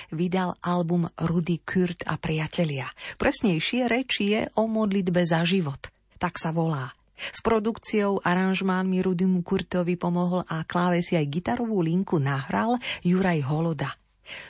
vydal 0.09 0.57
album 0.65 1.05
Rudy 1.13 1.61
Kurt 1.61 2.09
a 2.09 2.17
priatelia. 2.17 2.89
Presnejšie 3.21 3.85
reči 3.85 4.33
je 4.33 4.41
o 4.57 4.65
modlitbe 4.65 5.21
za 5.29 5.45
život. 5.45 5.77
Tak 6.17 6.41
sa 6.41 6.49
volá. 6.49 6.89
S 7.21 7.37
produkciou, 7.45 8.25
aranžmánmi 8.25 9.05
Rudymu 9.05 9.45
Kurtovi 9.45 9.93
pomohol 9.93 10.41
a 10.49 10.65
klávesi 10.65 11.13
aj 11.13 11.29
gitarovú 11.29 11.85
linku 11.85 12.17
nahral 12.17 12.81
Juraj 13.05 13.45
Holoda. 13.45 13.93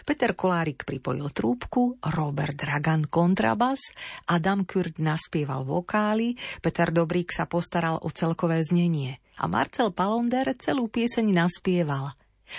Peter 0.04 0.36
Kolárik 0.38 0.84
pripojil 0.88 1.30
trúbku, 1.32 2.00
Robert 2.14 2.56
Dragan 2.56 3.08
kontrabas, 3.08 3.92
Adam 4.30 4.64
Kurt 4.68 4.98
naspieval 4.98 5.66
vokály, 5.68 6.36
Peter 6.60 6.90
Dobrík 6.94 7.32
sa 7.32 7.46
postaral 7.46 8.00
o 8.02 8.10
celkové 8.12 8.62
znenie 8.64 9.22
a 9.40 9.48
Marcel 9.48 9.96
Palonder 9.96 10.52
celú 10.60 10.92
pieseň 10.92 11.32
naspieval. 11.32 12.12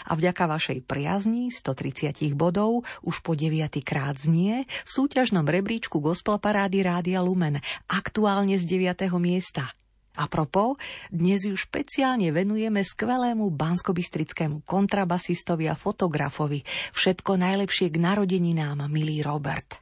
A 0.06 0.14
vďaka 0.14 0.46
vašej 0.46 0.86
priazni 0.86 1.50
130 1.50 2.14
bodov 2.38 2.86
už 3.02 3.26
po 3.26 3.34
9. 3.34 3.74
krát 3.82 4.14
znie 4.16 4.64
v 4.64 4.90
súťažnom 4.90 5.42
rebríčku 5.42 5.98
Gospel 5.98 6.38
Parády 6.38 6.86
Rádia 6.86 7.18
Lumen, 7.20 7.58
aktuálne 7.90 8.54
z 8.54 8.64
9. 8.70 9.10
miesta– 9.18 9.66
a 10.20 10.28
propo, 10.28 10.76
dnes 11.08 11.48
ju 11.48 11.56
špeciálne 11.56 12.28
venujeme 12.28 12.84
skvelému 12.84 13.48
banskobistrickému 13.48 14.68
kontrabasistovi 14.68 15.72
a 15.72 15.74
fotografovi. 15.74 16.60
Všetko 16.92 17.40
najlepšie 17.40 17.88
k 17.88 17.96
narodeninám, 17.96 18.84
milý 18.92 19.24
Robert. 19.24 19.80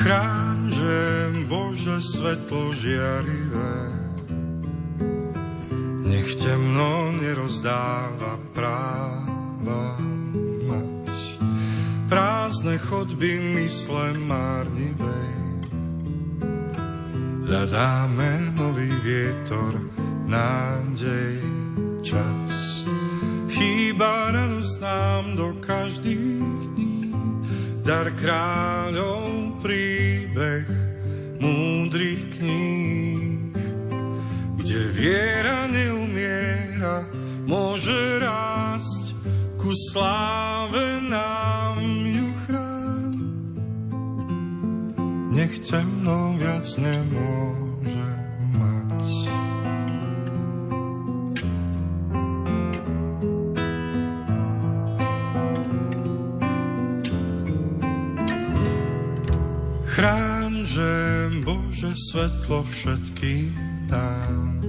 Chrán, 0.00 0.72
že 0.72 0.96
Bože 1.44 2.00
svetlo 2.00 2.72
žiarivé, 2.72 3.76
nech 6.08 6.32
temno 6.40 7.12
nerozdáva 7.20 8.39
práva 8.60 9.96
mať. 10.68 11.16
Prázdne 12.12 12.76
chodby 12.76 13.40
mysle 13.56 14.20
márnivej. 14.28 15.32
Hľadáme 17.48 18.52
nový 18.52 18.92
vietor, 19.00 19.80
nádej, 20.28 21.40
čas. 22.04 22.84
chýba 23.48 24.28
radosť 24.28 24.76
nám 24.84 25.24
do 25.40 25.56
každých 25.64 26.60
dní, 26.76 27.16
dar 27.80 28.12
kráľov 28.12 29.56
príbeh 29.64 30.68
múdrych 31.40 32.36
kníh, 32.36 33.56
kde 34.60 34.80
viera 34.92 35.59
sláve 39.90 41.02
nám 41.10 41.82
ju 42.06 42.30
chrán. 42.46 43.10
Nech 45.34 45.58
temno 45.66 46.38
viac 46.38 46.66
nemôže 46.78 48.10
mať. 48.54 49.02
Chráň, 59.90 60.52
že 60.70 60.90
Bože 61.42 61.90
svetlo 61.98 62.62
všetkým 62.62 63.50
dám, 63.90 64.62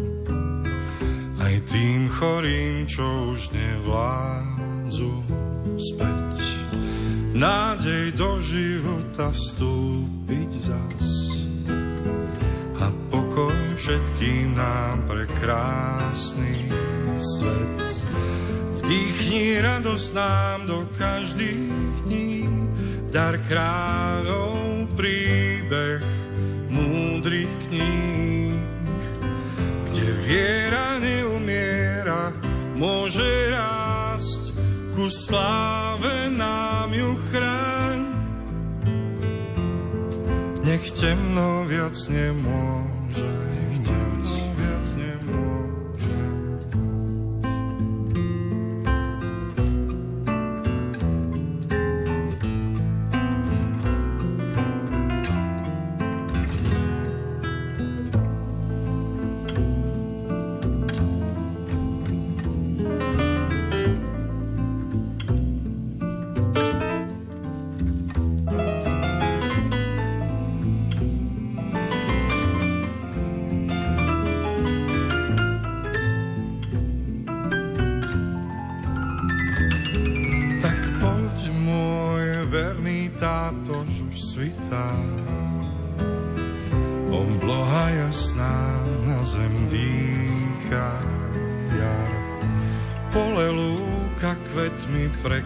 aj 1.37 1.55
tým 1.69 2.09
chorým, 2.09 2.89
čo 2.89 3.37
už 3.37 3.53
nevládzu 4.91 5.23
späť. 5.79 6.37
Nádej 7.31 8.11
do 8.19 8.43
života 8.43 9.31
vstúpiť 9.31 10.51
zas 10.59 11.07
a 12.75 12.91
pokoj 13.07 13.55
všetkým 13.79 14.51
nám 14.51 15.07
pre 15.07 15.23
krásny 15.39 16.67
svet. 17.15 17.79
Vdýchni 18.83 19.63
radosť 19.63 20.09
nám 20.11 20.59
do 20.67 20.83
každých 20.99 21.95
dní, 22.03 22.43
dar 23.15 23.39
kráľov 23.47 24.91
príbeh 24.99 26.03
múdrych 26.67 27.53
kníh, 27.71 28.59
kde 29.87 30.07
viera 30.27 30.99
neumiera, 30.99 32.35
môže 32.75 33.23
rásť, 33.55 34.00
ku 35.01 35.09
sláve 35.09 36.29
nám 36.29 36.93
ju 36.93 37.17
chráň. 37.33 37.99
Nech 40.61 40.85
temno 40.93 41.65
viac 41.65 41.97
nemôže, 42.05 42.90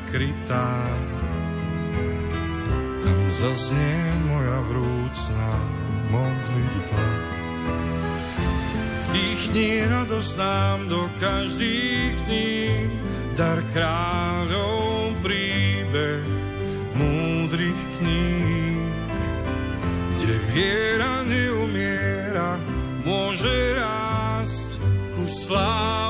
prekrytá. 0.06 0.86
Tam 3.02 3.20
zaznie 3.34 3.98
moja 4.30 4.60
vrúcna 4.70 5.50
modlitba. 6.14 7.06
Vdýchni 9.10 9.90
radosť 9.90 10.34
nám 10.38 10.80
do 10.90 11.10
každých 11.18 12.14
dní, 12.30 12.62
dar 13.38 13.62
kráľov 13.74 15.18
príbeh 15.26 16.26
múdrych 16.96 17.82
kníh, 17.98 19.10
kde 20.16 20.36
viera 20.54 21.26
neumiera, 21.26 22.62
môže 23.02 23.54
rásť, 23.78 24.70
ku 25.18 25.26
sláve 25.26 26.05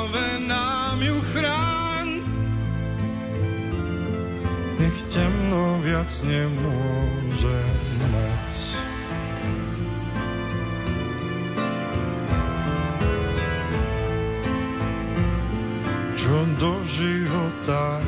viac 5.96 6.12
nemôže 6.28 7.60
mať. 8.12 8.56
čo 16.20 16.36
do 16.60 16.74
života 16.84 18.04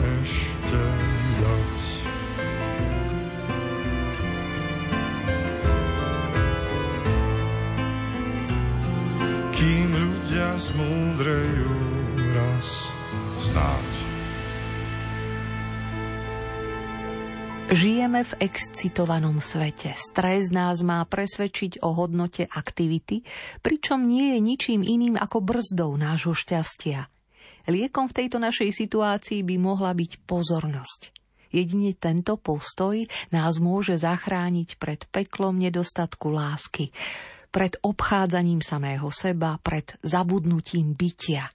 Žijeme 17.78 18.26
v 18.26 18.34
excitovanom 18.42 19.38
svete. 19.38 19.94
Stres 20.02 20.50
nás 20.50 20.82
má 20.82 20.98
presvedčiť 21.06 21.86
o 21.86 21.94
hodnote 21.94 22.50
aktivity, 22.50 23.22
pričom 23.62 24.02
nie 24.02 24.34
je 24.34 24.40
ničím 24.42 24.82
iným 24.82 25.14
ako 25.14 25.46
brzdou 25.46 25.94
nášho 25.94 26.34
šťastia. 26.34 27.06
Liekom 27.70 28.10
v 28.10 28.18
tejto 28.18 28.42
našej 28.42 28.74
situácii 28.74 29.46
by 29.46 29.62
mohla 29.62 29.94
byť 29.94 30.26
pozornosť. 30.26 31.14
Jedine 31.54 31.94
tento 31.94 32.42
postoj 32.42 32.98
nás 33.30 33.62
môže 33.62 34.02
zachrániť 34.02 34.82
pred 34.82 35.06
peklom 35.14 35.62
nedostatku 35.62 36.34
lásky, 36.34 36.90
pred 37.54 37.78
obchádzaním 37.86 38.66
samého 38.66 39.14
seba, 39.14 39.62
pred 39.62 39.94
zabudnutím 40.02 40.98
bytia. 40.98 41.46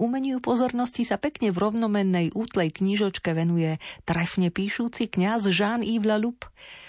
Umeniu 0.00 0.40
pozornosti 0.40 1.04
sa 1.04 1.20
pekne 1.20 1.52
v 1.52 1.60
rovnomennej 1.60 2.32
útlej 2.32 2.72
knižočke 2.80 3.36
venuje 3.36 3.76
trefne 4.08 4.48
píšúci 4.48 5.12
kňaz 5.12 5.52
Jean-Yves 5.52 6.08
Laloup, 6.08 6.40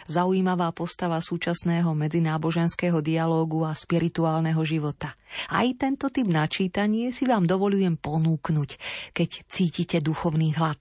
zaujímavá 0.08 0.72
postava 0.72 1.20
súčasného 1.20 1.92
medzináboženského 1.92 3.04
dialógu 3.04 3.68
a 3.68 3.76
spirituálneho 3.76 4.64
života. 4.64 5.20
Aj 5.52 5.68
tento 5.76 6.08
typ 6.08 6.24
načítanie 6.24 7.12
si 7.12 7.28
vám 7.28 7.44
dovolujem 7.44 8.00
ponúknuť, 8.00 8.80
keď 9.12 9.30
cítite 9.52 10.00
duchovný 10.00 10.56
hlad. 10.56 10.80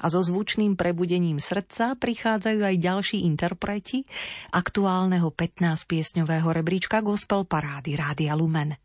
A 0.00 0.08
so 0.08 0.24
zvučným 0.24 0.80
prebudením 0.80 1.44
srdca 1.44 1.92
prichádzajú 1.92 2.72
aj 2.72 2.76
ďalší 2.80 3.28
interpreti 3.28 4.08
aktuálneho 4.56 5.28
15-piesňového 5.28 6.48
rebríčka 6.56 7.04
Gospel 7.04 7.44
Parády 7.44 8.00
Rádia 8.00 8.32
Lumen. 8.32 8.80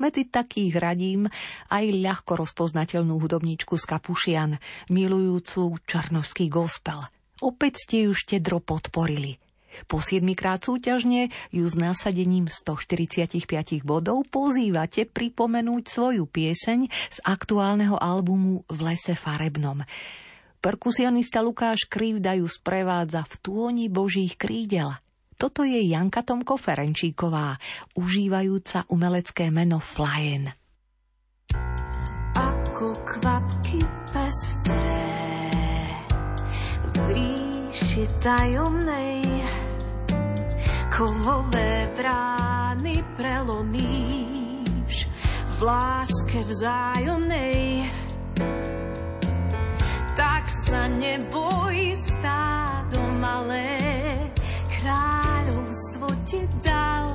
Medzi 0.00 0.32
takých 0.32 0.80
radím 0.80 1.28
aj 1.68 1.84
ľahko 1.92 2.40
rozpoznateľnú 2.40 3.20
hudobníčku 3.20 3.76
z 3.76 3.84
Kapušian, 3.84 4.56
milujúcu 4.88 5.76
čarnovský 5.84 6.48
gospel. 6.48 7.04
Opäť 7.44 7.84
ste 7.84 8.08
ju 8.08 8.16
štedro 8.16 8.64
podporili. 8.64 9.36
Po 9.84 10.00
siedmikrát 10.00 10.64
súťažne 10.64 11.28
ju 11.52 11.64
s 11.68 11.76
násadením 11.76 12.48
145 12.48 13.84
bodov 13.84 14.24
pozývate 14.32 15.04
pripomenúť 15.04 15.84
svoju 15.84 16.24
pieseň 16.24 16.88
z 16.88 17.18
aktuálneho 17.20 18.00
albumu 18.00 18.64
V 18.72 18.78
lese 18.80 19.12
farebnom. 19.12 19.84
Perkusionista 20.64 21.44
Lukáš 21.44 21.84
Krivda 21.84 22.40
ju 22.40 22.48
sprevádza 22.48 23.20
v 23.28 23.34
túni 23.44 23.86
božích 23.92 24.40
krídel– 24.40 24.96
toto 25.40 25.64
je 25.64 25.80
Janka 25.80 26.20
Tomko 26.20 26.60
Ferenčíková, 26.60 27.56
užívajúca 27.96 28.84
umelecké 28.92 29.48
meno 29.48 29.80
Flyen. 29.80 30.52
Ako 32.36 32.92
kvapky 33.08 33.80
pestré 34.12 35.08
v 36.84 36.96
ríši 37.08 38.04
tajomnej 38.20 39.24
kovové 40.92 41.88
brány 41.96 43.00
prelomíš 43.16 45.08
v 45.56 45.58
láske 45.64 46.44
vzájomnej 46.44 47.88
sa 50.70 50.90
neboj 50.90 51.94
stádo 51.94 52.98
malé, 53.22 53.78
kráľovstvo 55.80 56.06
ti 56.28 56.44
dal. 56.60 57.08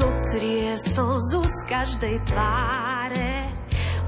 Zotrie 0.00 0.72
slzu 0.80 1.44
z 1.44 1.58
každej 1.68 2.16
tváre, 2.24 3.44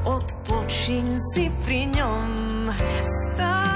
odpočiň 0.09 1.05
si 1.21 1.53
pri 1.65 1.93
ňom 1.93 2.73
stále. 3.05 3.72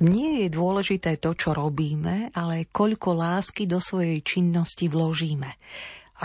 Nie 0.00 0.44
je 0.44 0.48
dôležité 0.48 1.20
to, 1.20 1.36
čo 1.36 1.52
robíme, 1.52 2.32
ale 2.32 2.64
koľko 2.72 3.12
lásky 3.12 3.68
do 3.68 3.84
svojej 3.84 4.24
činnosti 4.24 4.88
vložíme. 4.88 5.60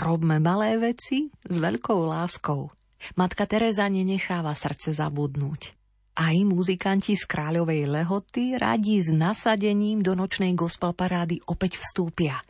Robme 0.00 0.40
malé 0.40 0.80
veci 0.80 1.28
s 1.44 1.56
veľkou 1.60 2.08
láskou. 2.08 2.72
Matka 3.20 3.44
Teresa 3.44 3.84
nenecháva 3.92 4.56
srdce 4.56 4.96
zabudnúť. 4.96 5.76
Aj 6.16 6.32
muzikanti 6.48 7.12
z 7.20 7.28
Kráľovej 7.28 7.84
Lehoty 7.84 8.56
radí 8.56 8.96
s 9.04 9.12
nasadením 9.12 10.00
do 10.00 10.16
nočnej 10.16 10.56
gospel 10.56 10.96
parády 10.96 11.44
opäť 11.44 11.76
vstúpia. 11.76 12.40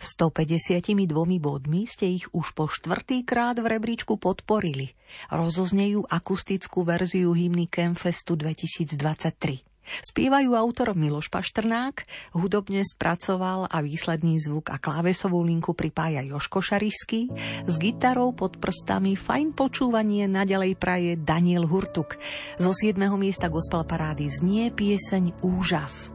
152 0.00 1.04
bodmi 1.40 1.84
ste 1.84 2.08
ich 2.08 2.24
už 2.32 2.56
po 2.56 2.72
štvrtýkrát 2.72 3.60
v 3.60 3.66
rebríčku 3.68 4.16
podporili. 4.16 4.96
Rozoznejú 5.28 6.08
akustickú 6.08 6.88
verziu 6.88 7.36
hymny 7.36 7.68
Campfestu 7.68 8.32
2023. 8.40 9.69
Spievajú 10.00 10.54
autor 10.54 10.94
Miloš 10.94 11.26
Paštrnák, 11.32 12.06
hudobne 12.38 12.86
spracoval 12.86 13.66
a 13.66 13.82
výsledný 13.82 14.38
zvuk 14.38 14.70
a 14.70 14.78
klávesovú 14.78 15.42
linku 15.42 15.74
pripája 15.74 16.22
Joško 16.22 16.62
Šarišský, 16.62 17.20
s 17.66 17.74
gitarou 17.78 18.30
pod 18.30 18.62
prstami 18.62 19.18
fajn 19.18 19.52
počúvanie 19.58 20.30
naďalej 20.30 20.72
praje 20.78 21.12
Daniel 21.18 21.66
Hurtuk. 21.66 22.16
Zo 22.62 22.70
7. 22.70 22.96
miesta 23.18 23.50
gospel 23.50 23.82
parády 23.84 24.30
znie 24.30 24.70
pieseň 24.70 25.42
Úžas. 25.42 26.14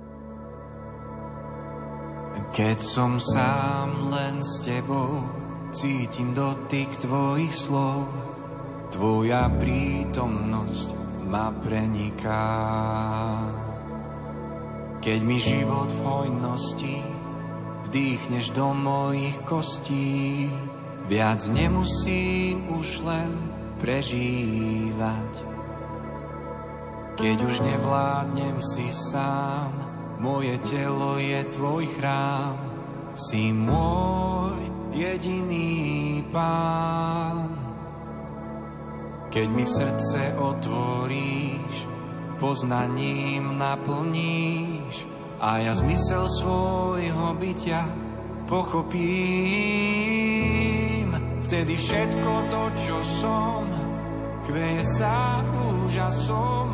Keď 2.55 2.79
som 2.79 3.19
sám 3.19 4.15
len 4.15 4.39
s 4.39 4.63
tebou, 4.63 5.27
cítim 5.75 6.31
dotyk 6.31 6.87
tvojich 7.03 7.51
slov, 7.51 8.07
tvoja 8.95 9.51
prítomnosť 9.59 10.87
ma 11.27 11.51
preniká. 11.51 12.47
Keď 15.05 15.21
mi 15.21 15.37
život 15.37 15.85
v 15.93 16.01
hojnosti 16.01 16.97
vdýchneš 17.85 18.57
do 18.57 18.73
mojich 18.73 19.37
kostí, 19.45 20.49
viac 21.05 21.45
nemusím 21.53 22.65
už 22.73 23.05
len 23.05 23.29
prežívať. 23.77 25.31
Keď 27.21 27.37
už 27.37 27.55
nevládnem 27.61 28.57
si 28.65 28.89
sám, 28.89 29.69
moje 30.17 30.57
telo 30.65 31.21
je 31.21 31.53
tvoj 31.53 31.85
chrám, 32.01 32.57
si 33.13 33.53
môj 33.53 34.57
jediný 34.89 36.25
pán. 36.33 37.53
Keď 39.29 39.47
mi 39.53 39.65
srdce 39.69 40.33
otvoríš, 40.33 41.75
poznaním 42.41 43.53
naplníš 43.61 44.74
a 45.45 45.61
ja 45.61 45.77
zmysel 45.77 46.25
svojho 46.25 47.37
bytia 47.37 47.85
pochopím. 48.49 49.05
Vtedy 51.45 51.77
všetko 51.77 52.49
to, 52.49 52.73
čo 52.73 52.97
som, 53.05 53.69
kveje 54.49 54.81
sa 54.81 55.45
úžasom, 55.45 56.73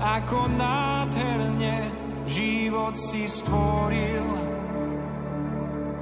ako 0.00 0.48
nádherne 0.56 1.92
život 2.24 2.96
si 2.96 3.28
stvoril. 3.28 4.24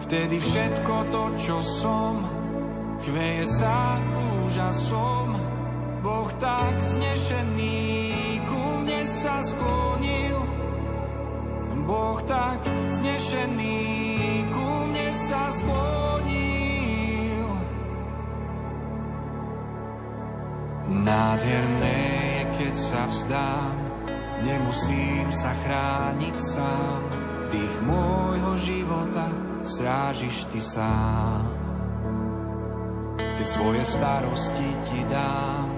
Vtedy 0.06 0.38
všetko 0.38 0.94
to, 1.10 1.34
čo 1.34 1.58
som, 1.58 2.22
chveje 3.02 3.50
sa 3.50 3.98
úžasom. 4.46 5.34
Boh 6.06 6.30
tak 6.38 6.78
znešený 6.78 7.82
ku 8.46 8.78
mne 8.78 9.02
sa 9.02 9.42
sklonil. 9.42 10.49
Boh 11.70 12.18
tak 12.26 12.62
znešený 12.90 13.82
ku 14.50 14.66
mne 14.90 15.08
sa 15.14 15.50
sklonil. 15.54 17.48
Nádherné 20.90 21.98
je, 22.02 22.42
keď 22.58 22.74
sa 22.74 23.02
vzdám, 23.06 23.76
nemusím 24.42 25.30
sa 25.30 25.54
chrániť 25.62 26.36
sám. 26.38 27.00
Tých 27.50 27.76
môjho 27.82 28.54
života 28.58 29.26
strážiš 29.66 30.46
ty 30.50 30.62
sám. 30.62 31.46
Keď 33.18 33.46
svoje 33.48 33.82
starosti 33.82 34.68
ti 34.86 35.00
dám, 35.08 35.68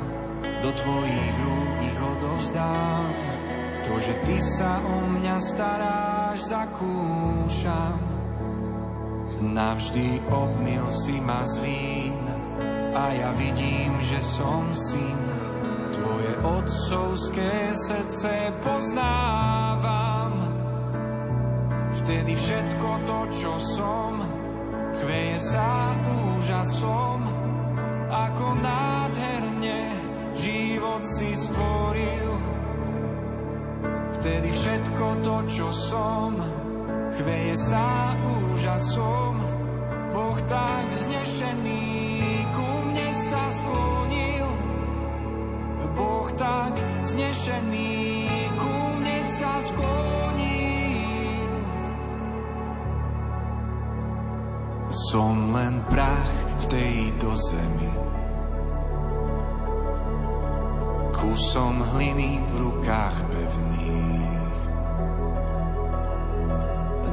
do 0.62 0.70
tvojich 0.74 1.34
rúk 1.40 1.78
ich 1.80 1.98
odovzdám. 1.98 3.08
To, 3.82 3.98
že 3.98 4.14
ty 4.22 4.38
sa 4.38 4.78
o 4.78 5.02
mňa 5.10 5.36
staráš, 5.42 6.38
zakúšam. 6.54 7.98
Navždy 9.42 10.22
obmil 10.30 10.86
si 10.86 11.18
ma 11.18 11.42
z 11.42 11.54
vín 11.66 12.22
a 12.94 13.10
ja 13.10 13.34
vidím, 13.34 13.98
že 13.98 14.22
som 14.22 14.70
syn. 14.70 15.18
Tvoje 15.98 16.32
otcovské 16.46 17.74
srdce 17.74 18.54
poznávam. 18.62 20.30
Vtedy 21.98 22.38
všetko 22.38 22.88
to, 23.02 23.18
čo 23.34 23.52
som, 23.58 24.22
chveje 25.02 25.42
sa 25.42 25.90
úžasom, 26.38 27.18
ako 28.14 28.46
nádherne 28.62 29.90
život 30.38 31.02
si 31.02 31.34
stvoril. 31.34 32.51
Vtedy 34.22 34.54
všetko 34.54 35.06
to, 35.26 35.36
čo 35.50 35.66
som, 35.74 36.38
chveje 37.18 37.58
sa 37.58 38.14
úžasom. 38.22 39.34
Boh 40.14 40.38
tak 40.46 40.86
znešený 40.94 41.82
ku 42.54 42.62
mne 42.86 43.10
sa 43.18 43.50
sklonil. 43.50 44.46
Boh 45.98 46.30
tak 46.38 46.78
znešený 47.02 47.98
ku 48.62 48.74
mne 49.02 49.18
sa 49.26 49.58
sklonil. 49.58 51.50
Som 55.10 55.50
len 55.50 55.82
prach 55.90 56.34
v 56.62 56.64
tejto 56.70 57.34
zemi. 57.50 58.21
Kusom 61.22 61.78
hliny 61.78 62.42
v 62.42 62.52
rukách 62.66 63.16
pevných. 63.30 64.58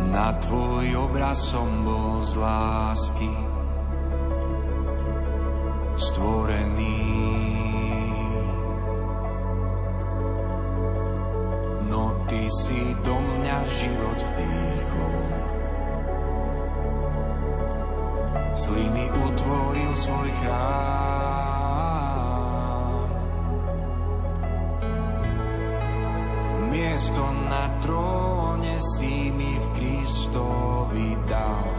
Na 0.10 0.34
tvoj 0.42 0.98
obraz 0.98 1.38
som 1.38 1.70
bol 1.86 2.26
z 2.26 2.34
lásky 2.42 3.30
stvorený. 5.94 7.06
No 11.86 12.18
ty 12.26 12.50
si 12.50 12.82
do 13.06 13.14
mňa 13.14 13.58
život 13.70 14.18
vdýchol. 14.26 15.18
Z 18.58 18.62
hliny 18.74 19.06
utvoril 19.22 19.92
svoj 19.94 20.30
chrám. 20.42 21.29
Na 27.50 27.66
tróne 27.82 28.78
si 28.78 29.34
mi 29.34 29.58
v 29.58 29.66
Kristovi 29.74 31.18
dal. 31.26 31.79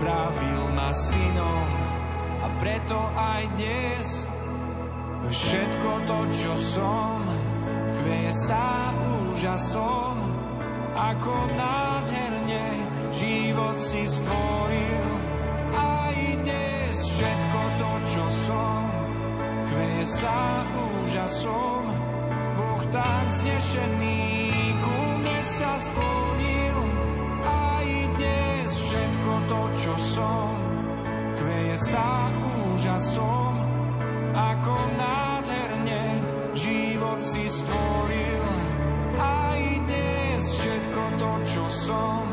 Spravil 0.00 0.64
ma 0.72 0.96
synom 0.96 1.68
a 2.40 2.48
preto 2.56 2.96
aj 3.20 3.42
dnes 3.52 4.24
všetko 5.28 5.90
to, 6.08 6.18
čo 6.32 6.52
som, 6.56 7.20
sa 8.32 8.96
úžasom, 8.96 10.16
ako 10.96 11.52
nádherne 11.52 12.80
život 13.12 13.76
si 13.76 14.00
stvoril. 14.08 15.04
Aj 15.76 16.16
dnes 16.16 16.96
všetko 16.96 17.60
to, 17.76 17.90
čo 18.08 18.24
som, 18.48 18.82
sa 20.00 20.64
úžasom, 20.80 21.84
Boh 22.56 22.82
tak 22.88 23.26
znešený 23.36 24.16
ku 24.80 24.96
mne 25.20 25.38
sa 25.44 25.76
sklonil. 25.76 26.19
Čo 29.80 29.96
som, 29.96 30.52
chveje 31.40 31.76
sa 31.88 32.28
úžasom, 32.68 33.54
ako 34.36 34.74
nádherne 35.00 36.04
život 36.52 37.16
si 37.16 37.48
stvoril. 37.48 38.44
Aj 39.16 39.60
dnes 39.88 40.42
všetko 40.60 41.02
to, 41.16 41.32
čo 41.48 41.64
som, 41.72 42.28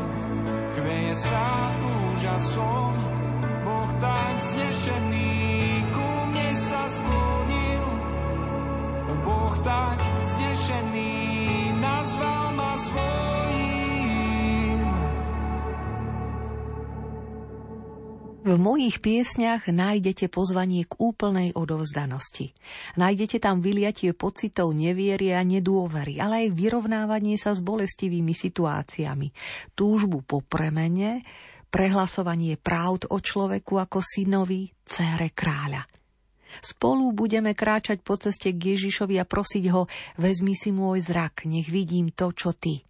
chveje 0.76 1.14
sa 1.16 1.72
úžasom, 2.12 2.92
Boh 3.64 3.90
tak 3.96 4.34
znešený 4.52 5.32
ku 5.96 6.08
mne 6.28 6.50
sa 6.52 6.84
sklonil. 6.84 7.86
Boh 9.24 9.56
tak 9.64 9.96
znešený 10.36 11.16
nazval 11.80 12.37
V 18.48 18.56
mojich 18.56 19.04
piesňach 19.04 19.68
nájdete 19.68 20.32
pozvanie 20.32 20.88
k 20.88 20.96
úplnej 20.96 21.52
odovzdanosti. 21.52 22.56
Nájdete 22.96 23.44
tam 23.44 23.60
vyliatie 23.60 24.16
pocitov 24.16 24.72
neviery 24.72 25.36
a 25.36 25.44
nedôvery, 25.44 26.16
ale 26.16 26.48
aj 26.48 26.56
vyrovnávanie 26.56 27.36
sa 27.36 27.52
s 27.52 27.60
bolestivými 27.60 28.32
situáciami, 28.32 29.36
túžbu 29.76 30.24
po 30.24 30.40
premene, 30.40 31.28
prehlasovanie 31.68 32.56
práv 32.56 33.04
o 33.12 33.20
človeku 33.20 33.84
ako 33.84 34.00
synovi, 34.00 34.72
cére 34.80 35.28
kráľa. 35.36 35.84
Spolu 36.64 37.12
budeme 37.12 37.52
kráčať 37.52 38.00
po 38.00 38.16
ceste 38.16 38.56
k 38.56 38.80
Ježišovi 38.80 39.20
a 39.20 39.28
prosiť 39.28 39.64
ho, 39.76 39.84
vezmi 40.16 40.56
si 40.56 40.72
môj 40.72 41.04
zrak, 41.04 41.44
nech 41.44 41.68
vidím 41.68 42.16
to, 42.16 42.32
čo 42.32 42.56
ty. 42.56 42.87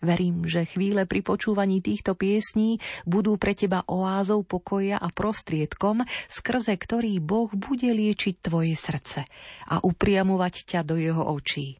Verím, 0.00 0.48
že 0.48 0.64
chvíle 0.64 1.04
pri 1.04 1.20
počúvaní 1.20 1.84
týchto 1.84 2.16
piesní 2.16 2.80
budú 3.04 3.36
pre 3.36 3.52
teba 3.52 3.84
oázou 3.84 4.40
pokoja 4.48 4.96
a 4.96 5.12
prostriedkom, 5.12 6.08
skrze 6.24 6.72
ktorý 6.80 7.20
Boh 7.20 7.52
bude 7.52 7.92
liečiť 7.92 8.40
tvoje 8.40 8.72
srdce 8.72 9.28
a 9.68 9.84
upriamovať 9.84 10.54
ťa 10.64 10.80
do 10.88 10.96
jeho 10.96 11.20
očí. 11.20 11.76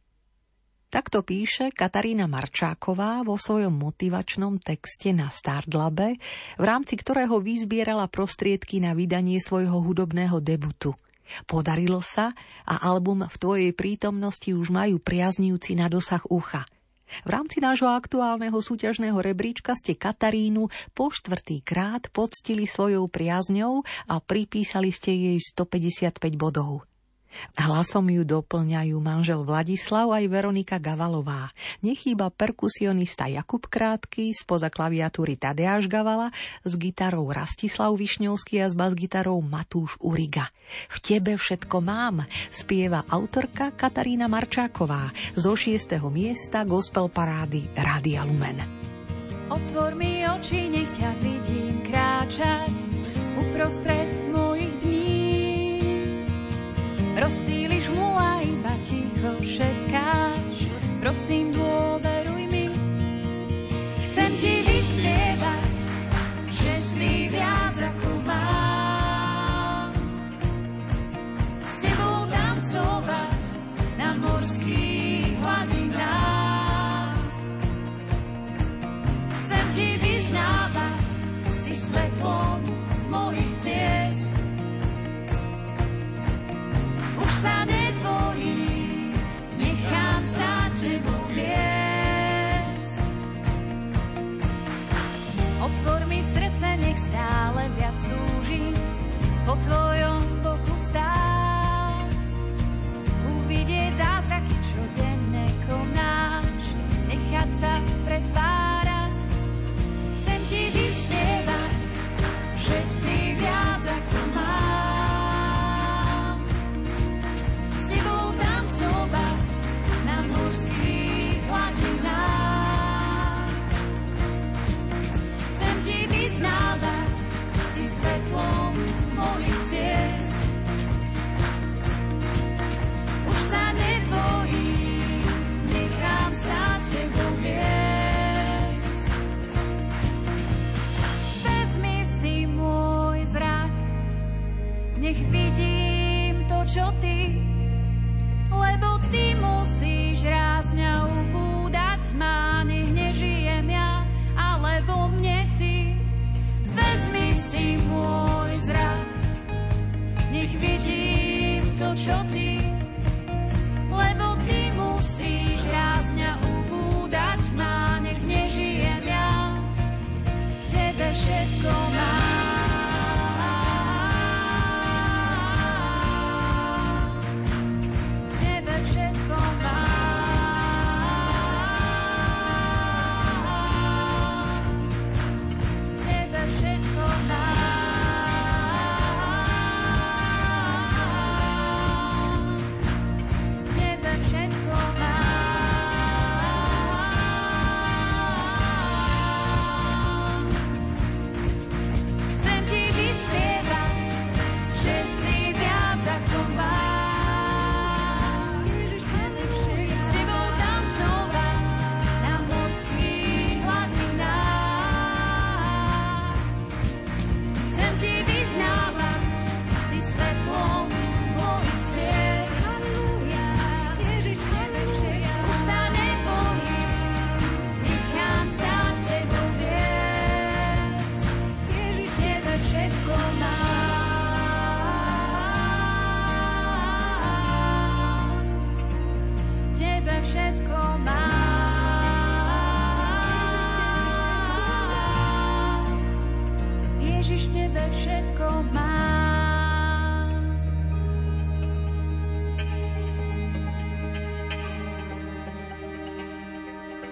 Takto 0.91 1.25
píše 1.25 1.73
Katarína 1.73 2.29
Marčáková 2.29 3.25
vo 3.25 3.41
svojom 3.41 3.73
motivačnom 3.73 4.61
texte 4.61 5.16
na 5.16 5.33
Stardlabe, 5.33 6.18
v 6.61 6.64
rámci 6.66 7.01
ktorého 7.01 7.41
vyzbierala 7.41 8.11
prostriedky 8.11 8.85
na 8.85 8.93
vydanie 8.93 9.41
svojho 9.41 9.81
hudobného 9.81 10.43
debutu. 10.45 10.93
Podarilo 11.47 12.03
sa 12.03 12.35
a 12.66 12.85
album 12.85 13.23
v 13.23 13.37
tvojej 13.39 13.71
prítomnosti 13.71 14.51
už 14.51 14.75
majú 14.75 14.99
priaznívci 15.01 15.79
na 15.79 15.89
dosah 15.89 16.27
ucha– 16.29 16.68
v 17.23 17.31
rámci 17.31 17.63
nášho 17.63 17.89
aktuálneho 17.89 18.59
súťažného 18.59 19.19
rebríčka 19.23 19.79
ste 19.79 19.95
Katarínu 19.95 20.67
po 20.93 21.15
štvrtý 21.15 21.63
krát 21.63 22.11
poctili 22.11 22.67
svojou 22.67 23.07
priazňou 23.07 23.87
a 24.11 24.19
pripísali 24.19 24.91
ste 24.91 25.15
jej 25.15 25.39
155 25.39 26.19
bodov. 26.35 26.89
Hlasom 27.57 28.11
ju 28.11 28.22
doplňajú 28.26 28.97
manžel 28.99 29.43
Vladislav 29.47 30.11
aj 30.11 30.24
Veronika 30.28 30.76
Gavalová. 30.76 31.51
Nechýba 31.81 32.28
perkusionista 32.31 33.31
Jakub 33.31 33.64
Krátky, 33.66 34.35
spoza 34.35 34.68
klaviatúry 34.68 35.39
Tadeáš 35.39 35.87
Gavala, 35.87 36.35
s 36.66 36.72
gitarou 36.76 37.26
Rastislav 37.31 37.95
Višňovský 37.97 38.62
a 38.62 38.66
s 38.68 38.74
basgitarou 38.74 39.39
Matúš 39.41 39.97
Uriga. 40.03 40.51
V 40.91 40.97
tebe 41.03 41.35
všetko 41.35 41.83
mám, 41.83 42.22
spieva 42.55 43.03
autorka 43.11 43.74
Katarína 43.74 44.31
Marčáková 44.31 45.11
zo 45.35 45.59
6. 45.59 45.99
miesta 46.12 46.62
gospel 46.62 47.11
parády 47.11 47.66
Rádia 47.74 48.22
Lumen. 48.22 48.62
Otvor 49.51 49.99
mi 49.99 50.22
oči, 50.22 50.70
nech 50.70 50.91
ťa 50.95 51.11
vidím 51.18 51.83
kráčať 51.83 52.70
uprostred 53.35 54.09
mojich 54.31 54.50
Rozptýliš 57.19 57.91
mu 57.91 58.15
a 58.15 58.39
iba 58.43 58.75
ticho 58.87 59.43
šepkáš, 59.43 60.71
prosím 61.03 61.51
dôveruj 61.51 62.30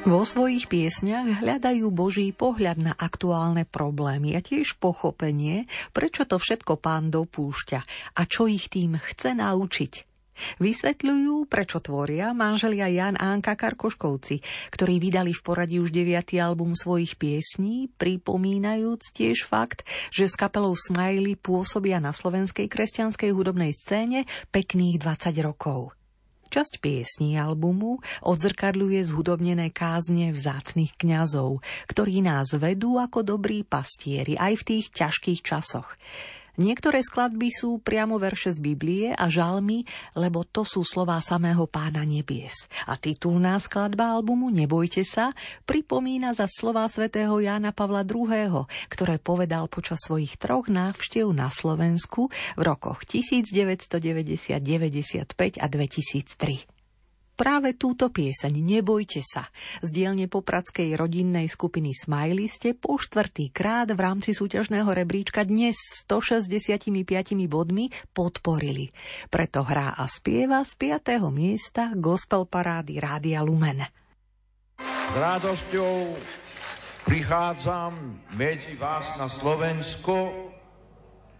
Vo 0.09 0.25
svojich 0.25 0.73
piesňach 0.73 1.45
hľadajú 1.45 1.93
Boží 1.93 2.33
pohľad 2.33 2.81
na 2.81 2.97
aktuálne 2.97 3.69
problémy 3.69 4.33
a 4.33 4.41
tiež 4.41 4.81
pochopenie, 4.81 5.69
prečo 5.93 6.25
to 6.25 6.41
všetko 6.41 6.81
pán 6.81 7.13
dopúšťa 7.13 7.81
a 8.17 8.23
čo 8.25 8.49
ich 8.49 8.73
tým 8.73 8.97
chce 8.97 9.37
naučiť. 9.37 10.09
Vysvetľujú, 10.65 11.45
prečo 11.53 11.85
tvoria 11.85 12.33
manželia 12.33 12.89
Jan 12.89 13.21
a 13.21 13.37
Anka 13.37 13.53
Karkoškovci, 13.53 14.41
ktorí 14.73 14.97
vydali 14.97 15.37
v 15.37 15.45
poradí 15.45 15.77
už 15.77 15.93
deviatý 15.93 16.41
album 16.41 16.73
svojich 16.73 17.21
piesní, 17.21 17.93
pripomínajúc 18.01 19.13
tiež 19.13 19.45
fakt, 19.45 19.85
že 20.09 20.25
s 20.25 20.41
kapelou 20.41 20.73
Smiley 20.73 21.37
pôsobia 21.37 22.01
na 22.01 22.17
slovenskej 22.17 22.65
kresťanskej 22.65 23.29
hudobnej 23.29 23.77
scéne 23.77 24.25
pekných 24.57 25.05
20 25.05 25.37
rokov. 25.45 25.98
Časť 26.49 26.81
piesní 26.81 27.37
albumu 27.37 28.01
odzrkadľuje 28.25 29.05
zhudobnené 29.05 29.69
kázne 29.69 30.33
vzácných 30.33 30.97
kňazov, 30.97 31.61
ktorí 31.93 32.25
nás 32.25 32.57
vedú 32.57 32.97
ako 32.97 33.21
dobrí 33.21 33.69
pastieri 33.69 34.33
aj 34.41 34.65
v 34.65 34.67
tých 34.67 34.87
ťažkých 34.97 35.41
časoch. 35.45 36.01
Niektoré 36.59 37.07
skladby 37.07 37.55
sú 37.55 37.79
priamo 37.79 38.19
verše 38.19 38.51
z 38.51 38.59
Biblie 38.59 39.15
a 39.15 39.31
žalmy, 39.31 39.87
lebo 40.19 40.43
to 40.43 40.67
sú 40.67 40.83
slová 40.83 41.23
samého 41.23 41.71
pána 41.71 42.03
nebies. 42.03 42.67
A 42.91 42.99
titulná 42.99 43.63
skladba 43.63 44.11
albumu 44.11 44.51
Nebojte 44.51 45.07
sa 45.07 45.31
pripomína 45.71 46.35
za 46.35 46.51
slová 46.51 46.91
svätého 46.91 47.39
Jána 47.39 47.71
Pavla 47.71 48.03
II., 48.03 48.67
ktoré 48.91 49.23
povedal 49.23 49.71
počas 49.71 50.03
svojich 50.03 50.35
troch 50.35 50.67
návštev 50.67 51.31
na 51.31 51.47
Slovensku 51.47 52.27
v 52.59 52.63
rokoch 52.67 53.07
1990, 53.07 54.59
95 54.59 55.63
a 55.63 55.67
2003 55.71 56.78
práve 57.39 57.79
túto 57.79 58.11
pieseň 58.11 58.51
Nebojte 58.51 59.23
sa 59.23 59.47
z 59.79 59.95
dielne 59.95 60.27
popradskej 60.27 60.99
rodinnej 60.99 61.47
skupiny 61.47 61.95
Smiley 61.95 62.51
ste 62.51 62.75
po 62.75 62.99
štvrtý 62.99 63.55
krát 63.55 63.87
v 63.95 64.01
rámci 64.03 64.35
súťažného 64.35 64.91
rebríčka 64.91 65.47
dnes 65.47 65.79
165 66.03 66.91
bodmi 67.47 67.95
podporili. 68.11 68.91
Preto 69.31 69.63
hrá 69.63 69.95
a 69.95 70.11
spieva 70.11 70.67
z 70.67 70.75
5. 70.99 71.31
miesta 71.31 71.95
gospel 71.95 72.51
parády 72.51 72.99
Rádia 72.99 73.47
Lumen. 73.47 73.87
S 74.83 75.15
radosťou 75.15 76.19
prichádzam 77.07 78.19
medzi 78.35 78.75
vás 78.75 79.15
na 79.15 79.31
Slovensko, 79.31 80.51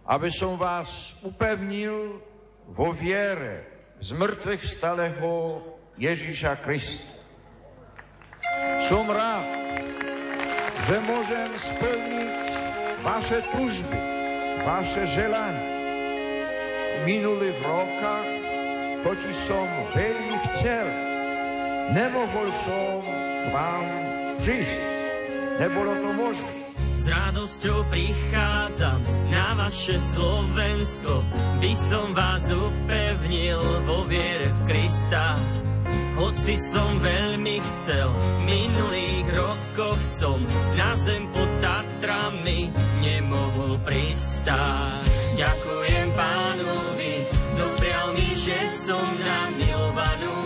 aby 0.07 0.31
som 0.31 0.55
vás 0.55 1.19
upevnil 1.27 2.23
vo 2.71 2.95
viere 2.95 3.67
z 3.99 4.15
mŕtvych 4.15 4.63
stalého 4.63 5.59
Ježíša 5.99 6.63
Krista. 6.63 7.03
Som 8.87 9.11
rád, 9.11 9.43
že 10.87 10.95
môžem 11.03 11.51
splniť 11.59 12.45
vaše 13.03 13.43
túžby, 13.51 13.99
vaše 14.63 15.03
želanie. 15.11 15.67
Minulých 17.03 17.59
rokách, 17.67 18.31
totiž 19.03 19.35
som 19.43 19.67
veľmi 19.91 20.35
chcel, 20.49 20.87
nemohol 21.91 22.47
som 22.63 23.03
k 23.03 23.45
vám 23.51 23.85
žiť. 24.47 24.69
Nebolo 25.59 25.99
to 25.99 26.09
možné. 26.15 26.51
S 26.95 27.11
radosťou 27.11 27.83
prichádzam 27.91 28.99
na 29.35 29.51
vaše 29.59 29.99
Slovensko, 29.99 31.27
by 31.59 31.73
som 31.75 32.15
vás 32.15 32.47
upevnil 32.47 33.59
vo 33.83 34.07
viere 34.07 34.47
v 34.47 34.59
Krista. 34.63 35.35
Hoci 36.19 36.59
som 36.59 36.99
veľmi 36.99 37.63
chcel, 37.63 38.11
v 38.11 38.39
minulých 38.43 39.27
rokoch 39.39 39.95
som 40.03 40.35
na 40.75 40.91
zem 40.99 41.23
pod 41.31 41.47
Tatrami 41.63 42.67
nemohol 42.99 43.79
pristáť. 43.87 45.07
Ďakujem 45.39 46.07
pánovi, 46.19 47.23
doprial 47.55 48.07
mi, 48.19 48.35
že 48.35 48.59
som 48.83 49.05
na 49.23 49.47
milovanú 49.55 50.38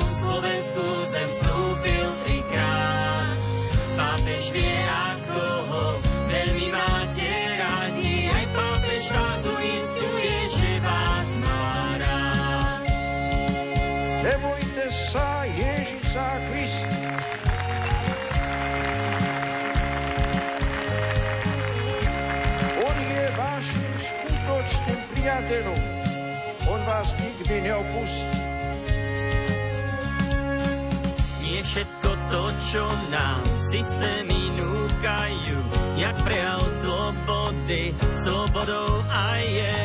priateľom. 25.53 25.81
On 26.65 26.81
vás 26.89 27.07
nikdy 27.21 27.69
neopustí. 27.69 28.37
Nie 31.45 31.59
všetko 31.61 32.09
to, 32.33 32.43
čo 32.73 32.83
nám 33.13 33.43
systémy 33.69 34.41
núkajú, 34.57 35.57
jak 36.01 36.17
prejav 36.25 36.61
slobody, 36.81 37.93
slobodou 38.25 39.05
aj 39.05 39.43
je. 39.45 39.79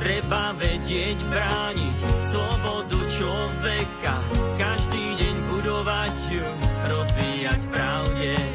Treba 0.00 0.52
vedieť 0.56 1.16
brániť 1.28 1.96
slobodu 2.32 3.00
človeka, 3.16 4.14
každý 4.56 5.04
deň 5.16 5.36
budovať 5.48 6.14
ju, 6.32 6.46
rozvíjať 6.88 7.60
pravde. 7.68 8.49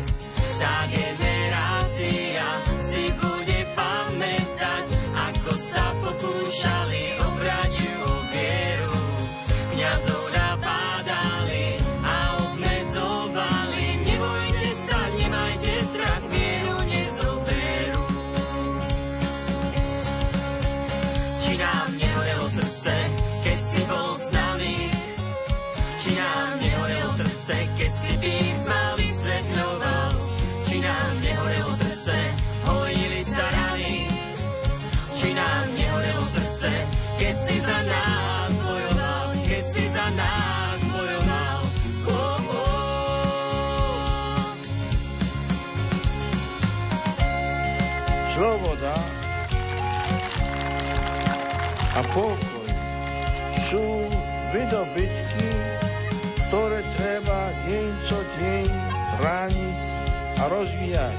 A 60.45 60.53
rozvíjať. 60.53 61.17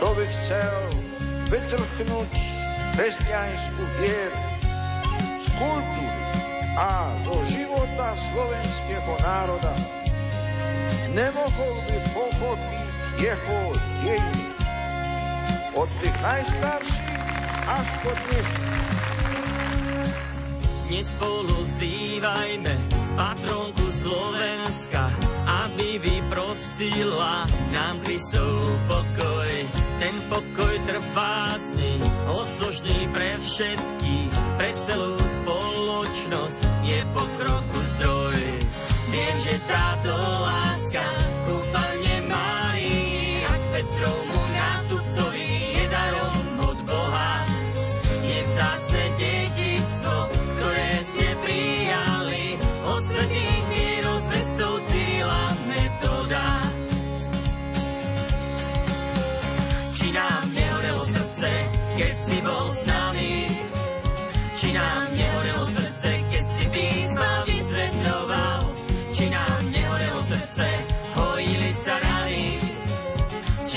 Kto 0.00 0.08
by 0.16 0.24
chcel 0.24 0.76
vytrhnúť 1.52 2.32
kresťanskú 2.96 3.84
vieru 4.00 4.42
z 5.44 5.46
kultúry 5.60 6.24
a 6.80 7.12
do 7.28 7.36
života 7.52 8.16
slovenského 8.16 9.12
národa, 9.20 9.74
nemohol 11.12 11.74
by 11.84 11.98
pochopiť 12.16 12.88
jeho 13.20 13.60
dejiny 14.00 14.48
od 15.76 15.88
tých 16.00 16.16
najstarších 16.24 17.12
až 17.68 17.88
po 18.00 18.12
dnes. 18.24 18.48
Dnes 20.88 21.06
spolu 21.12 21.56
vzývajme 21.76 22.74
patronku 23.20 23.84
Slovenska, 24.00 25.12
aby 25.78 26.02
vyprosila 26.02 27.46
nám 27.70 28.02
Kristov 28.02 28.50
pokoj. 28.90 29.50
Ten 30.02 30.18
pokoj 30.26 30.74
trvásny, 30.90 32.02
osožný 32.34 33.06
pre 33.14 33.38
všetkých, 33.38 34.34
pre 34.58 34.74
celú 34.74 35.14
spoločnosť 35.14 36.60
je 36.82 36.98
pokroku 37.14 37.78
zdroj. 37.94 38.42
Viem, 39.14 39.36
že 39.46 39.54
táto 39.70 40.18
láska 40.18 41.06
kúpalne 41.46 42.07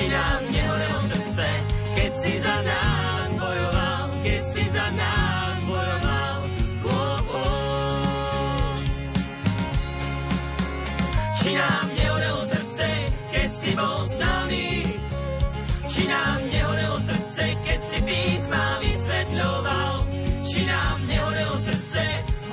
či 0.01 0.09
nám 0.09 0.41
nehorelo 0.49 0.99
srdce, 1.13 1.47
keď 1.93 2.11
si 2.25 2.33
za 2.41 2.57
nás 2.65 3.27
bojoval, 3.37 4.03
keď 4.25 4.41
si 4.49 4.63
za 4.73 4.87
nás 4.97 5.57
bojoval. 5.69 6.37
Oh. 7.29 8.81
Či 11.37 11.49
nám 11.53 11.85
nehorelo 11.93 12.41
srdce, 12.49 12.87
keď 13.29 13.49
si 13.53 13.69
bol 13.77 14.01
s 14.09 14.15
nami, 14.17 14.89
či 15.85 16.03
nám 16.09 16.39
nehorelo 16.49 16.97
srdce, 16.97 17.43
keď 17.61 17.79
si 17.85 17.97
písma 18.01 18.65
vysvetľoval, 18.81 19.93
či 20.49 20.65
nám 20.65 20.97
nehorelo 21.05 21.55
srdce, 21.61 22.03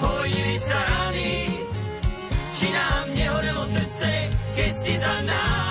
hojili 0.05 0.57
sa 0.61 0.79
rany, 0.85 1.49
či 2.61 2.67
nám 2.77 3.05
nehorelo 3.17 3.65
srdce, 3.73 4.11
keď 4.53 4.73
si 4.85 4.93
za 5.01 5.17
nás 5.25 5.68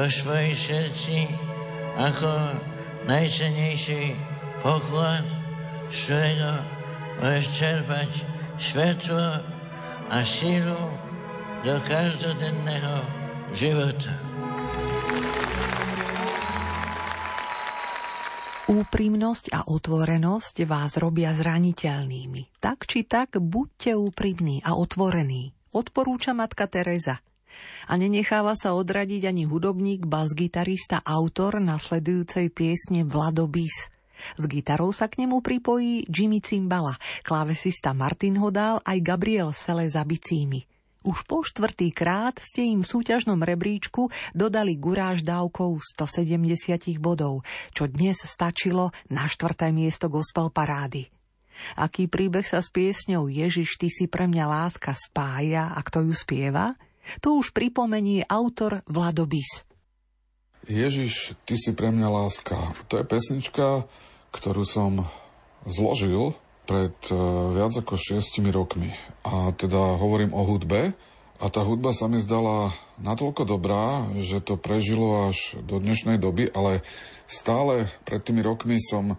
vo 0.00 0.08
svojej 0.08 0.56
srdci 0.56 1.28
ako 1.92 2.56
najcenejší 3.04 4.16
poklad, 4.64 5.28
z 5.92 6.08
ktorého 6.08 6.54
môžeš 7.20 7.46
čerpať 7.52 8.10
svetlo 8.56 9.44
a 10.08 10.24
sílu 10.24 10.80
do 11.60 11.76
každodenného 11.84 12.96
života. 13.52 14.16
Úprimnosť 18.72 19.52
a 19.52 19.68
otvorenosť 19.68 20.64
vás 20.64 20.96
robia 20.96 21.36
zraniteľnými. 21.36 22.56
Tak 22.56 22.88
či 22.88 23.04
tak, 23.04 23.36
buďte 23.36 24.00
úprimní 24.00 24.64
a 24.64 24.80
otvorení. 24.80 25.52
Odporúča 25.76 26.32
matka 26.32 26.64
Teresa. 26.64 27.20
A 27.90 27.98
nenecháva 27.98 28.54
sa 28.54 28.72
odradiť 28.78 29.26
ani 29.26 29.44
hudobník, 29.46 30.06
bas-gitarista, 30.06 31.02
autor 31.02 31.58
nasledujúcej 31.58 32.50
piesne 32.54 33.02
Vlado 33.02 33.50
Bis. 33.50 33.90
S 34.36 34.44
gitarou 34.46 34.92
sa 34.92 35.08
k 35.08 35.24
nemu 35.24 35.40
pripojí 35.40 36.04
Jimmy 36.06 36.44
Cimbala, 36.44 36.94
klávesista 37.24 37.96
Martin 37.96 38.36
Hodál 38.36 38.78
aj 38.84 38.98
Gabriel 39.00 39.50
Sele 39.56 39.88
za 39.88 40.04
bicími. 40.04 40.62
Už 41.00 41.24
po 41.24 41.40
štvrtý 41.40 41.96
krát 41.96 42.36
ste 42.44 42.68
im 42.68 42.84
v 42.84 42.90
súťažnom 42.92 43.40
rebríčku 43.40 44.12
dodali 44.36 44.76
guráž 44.76 45.24
dávkou 45.24 45.80
170 45.80 47.00
bodov, 47.00 47.40
čo 47.72 47.88
dnes 47.88 48.20
stačilo 48.20 48.92
na 49.08 49.24
štvrté 49.24 49.72
miesto 49.72 50.12
gospel 50.12 50.52
parády. 50.52 51.08
Aký 51.80 52.04
príbeh 52.04 52.44
sa 52.44 52.60
s 52.60 52.68
piesňou 52.68 53.32
Ježiš, 53.32 53.80
ty 53.80 53.88
si 53.88 54.12
pre 54.12 54.28
mňa 54.28 54.44
láska 54.44 54.92
spája 54.92 55.72
a 55.72 55.80
kto 55.80 56.04
ju 56.04 56.12
spieva? 56.12 56.76
To 57.24 57.40
už 57.40 57.50
pripomení 57.50 58.22
autor 58.26 58.86
Vladobis. 58.86 59.66
Ježiš, 60.68 61.34
ty 61.48 61.56
si 61.56 61.72
pre 61.72 61.88
mňa 61.88 62.08
láska. 62.08 62.56
To 62.92 63.00
je 63.00 63.04
pesnička, 63.08 63.88
ktorú 64.30 64.62
som 64.68 65.08
zložil 65.64 66.36
pred 66.68 66.94
e, 67.08 67.16
viac 67.56 67.72
ako 67.74 67.96
šiestimi 67.96 68.52
rokmi. 68.52 68.92
A 69.24 69.50
teda 69.56 69.96
hovorím 69.96 70.36
o 70.36 70.44
hudbe. 70.44 70.92
A 71.40 71.48
tá 71.48 71.64
hudba 71.64 71.96
sa 71.96 72.04
mi 72.04 72.20
zdala 72.20 72.68
natoľko 73.00 73.48
dobrá, 73.48 74.04
že 74.20 74.44
to 74.44 74.60
prežilo 74.60 75.32
až 75.32 75.56
do 75.64 75.80
dnešnej 75.80 76.20
doby, 76.20 76.52
ale 76.52 76.84
stále 77.24 77.88
pred 78.04 78.20
tými 78.20 78.44
rokmi 78.44 78.76
som 78.76 79.16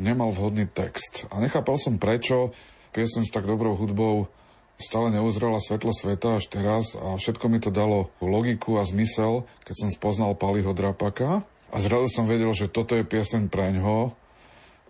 nemal 0.00 0.32
vhodný 0.32 0.64
text. 0.64 1.28
A 1.28 1.36
nechápal 1.44 1.76
som 1.76 2.00
prečo 2.00 2.56
piesň 2.96 3.28
s 3.28 3.34
tak 3.34 3.44
dobrou 3.44 3.76
hudbou 3.76 4.32
stále 4.78 5.10
neuzrela 5.10 5.58
svetlo 5.58 5.90
sveta 5.90 6.38
až 6.38 6.48
teraz 6.48 6.94
a 6.94 7.18
všetko 7.18 7.46
mi 7.50 7.58
to 7.58 7.74
dalo 7.74 8.14
logiku 8.22 8.78
a 8.78 8.86
zmysel, 8.86 9.44
keď 9.66 9.74
som 9.74 9.88
spoznal 9.90 10.38
Paliho 10.38 10.70
Drapaka. 10.72 11.42
A 11.68 11.76
zrazu 11.82 12.08
som 12.08 12.24
vedel, 12.24 12.48
že 12.56 12.70
toto 12.70 12.96
je 12.96 13.04
pieseň 13.04 13.52
pre 13.52 13.74
ňoho, 13.76 14.16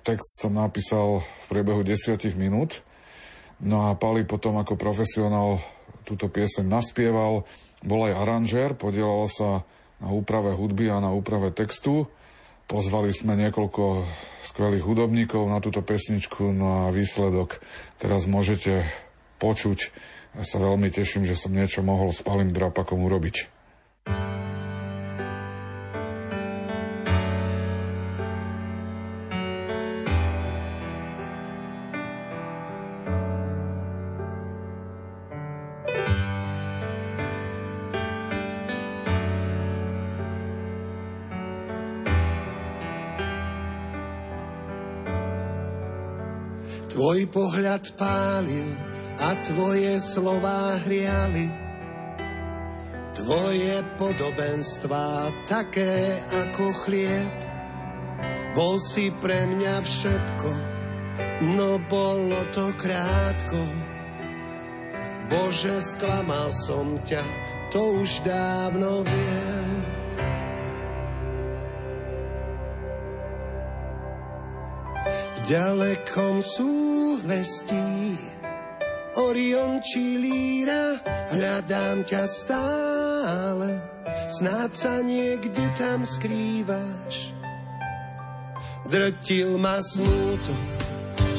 Text 0.09 0.41
som 0.41 0.57
napísal 0.57 1.21
v 1.21 1.45
priebehu 1.53 1.85
desiatich 1.85 2.33
minút. 2.33 2.81
No 3.61 3.93
a 3.93 3.99
Pali 3.99 4.25
potom 4.25 4.57
ako 4.57 4.81
profesionál 4.81 5.61
túto 6.09 6.33
pieseň 6.33 6.65
naspieval. 6.65 7.45
Bol 7.85 8.09
aj 8.09 8.17
aranžér, 8.17 8.73
podielal 8.73 9.29
sa 9.29 9.69
na 10.01 10.09
úprave 10.09 10.57
hudby 10.57 10.89
a 10.89 11.05
na 11.05 11.13
úprave 11.13 11.53
textu. 11.53 12.09
Pozvali 12.73 13.13
sme 13.13 13.37
niekoľko 13.37 14.09
skvelých 14.49 14.89
hudobníkov 14.89 15.45
na 15.45 15.61
túto 15.61 15.85
pesničku, 15.85 16.57
no 16.57 16.89
a 16.89 16.95
výsledok 16.95 17.61
teraz 18.01 18.25
môžete 18.25 18.89
počuť. 19.39 19.79
Ja 20.37 20.45
sa 20.45 20.61
veľmi 20.61 20.91
teším, 20.93 21.25
že 21.25 21.39
som 21.39 21.55
niečo 21.55 21.81
mohol 21.87 22.13
s 22.13 22.21
Palim 22.21 22.53
Drapakom 22.53 23.01
urobiť. 23.01 23.59
Tvoj 46.99 47.31
pohľad 47.31 47.95
pálil 47.95 48.98
a 49.19 49.35
tvoje 49.43 49.99
slová 49.99 50.79
hriali. 50.87 51.51
Tvoje 53.19 53.83
podobenstvá 53.99 55.35
také 55.51 56.23
ako 56.47 56.71
chlieb. 56.87 57.35
Bol 58.55 58.79
si 58.79 59.11
pre 59.19 59.43
mňa 59.47 59.75
všetko, 59.83 60.51
no 61.59 61.83
bolo 61.91 62.39
to 62.55 62.71
krátko. 62.79 63.63
Bože, 65.29 65.83
sklamal 65.83 66.55
som 66.55 66.99
ťa, 67.03 67.23
to 67.75 68.03
už 68.03 68.23
dávno 68.23 69.03
viem. 69.03 69.71
V 75.39 75.39
ďalekom 75.47 76.43
súhvestí 76.43 77.87
Orion 78.17 78.38
či 79.89 80.19
líra, 80.19 80.99
hľadám 81.33 82.05
ťa 82.05 82.23
stále, 82.29 83.79
snáď 84.29 84.71
sa 84.75 84.95
niekde 85.01 85.65
tam 85.79 86.03
skrývaš. 86.03 87.33
Drtil 88.89 89.57
ma 89.57 89.81
smútok, 89.81 90.63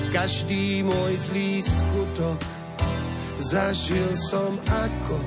každý 0.10 0.82
môj 0.82 1.14
zlý 1.30 1.62
skutok, 1.62 2.42
zažil 3.38 4.12
som 4.18 4.56
ako 4.66 5.18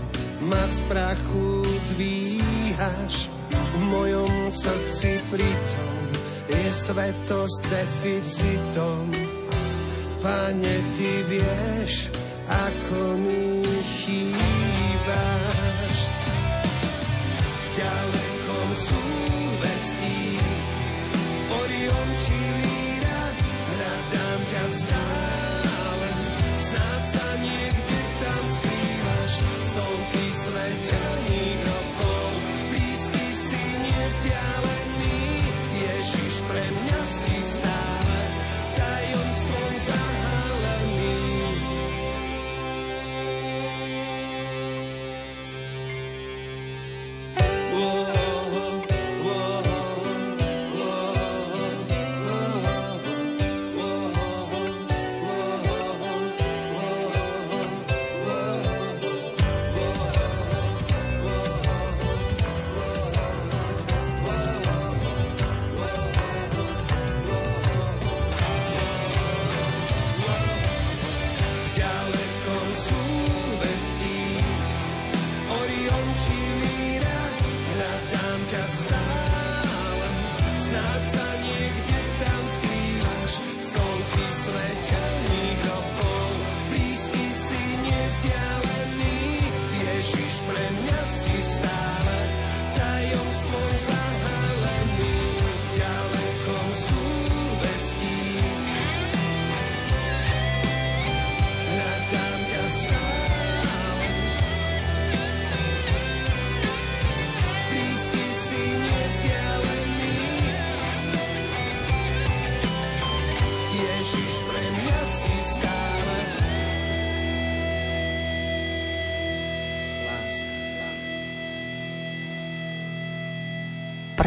ma 0.48 0.64
z 0.66 0.78
prachu 0.90 1.50
dvíhaš, 1.94 3.30
v 3.53 3.80
mojom 3.86 4.34
srdci 4.50 5.22
pritom 5.30 6.03
je 6.50 6.66
svetosť 6.74 7.61
deficitom. 7.70 9.07
Pane, 10.22 10.76
ty 10.94 11.11
vieš, 11.26 12.22
ako 12.53 13.16
mi 13.24 13.64
chýbaš. 13.96 15.16
Ďalekom 17.72 18.68
sú 18.76 19.03
vestí, 19.64 20.36
Orion 21.48 22.09
či 22.20 22.36
Líra, 22.61 23.22
hľadám 23.72 24.40
ťa 24.53 24.64
stále. 24.68 25.32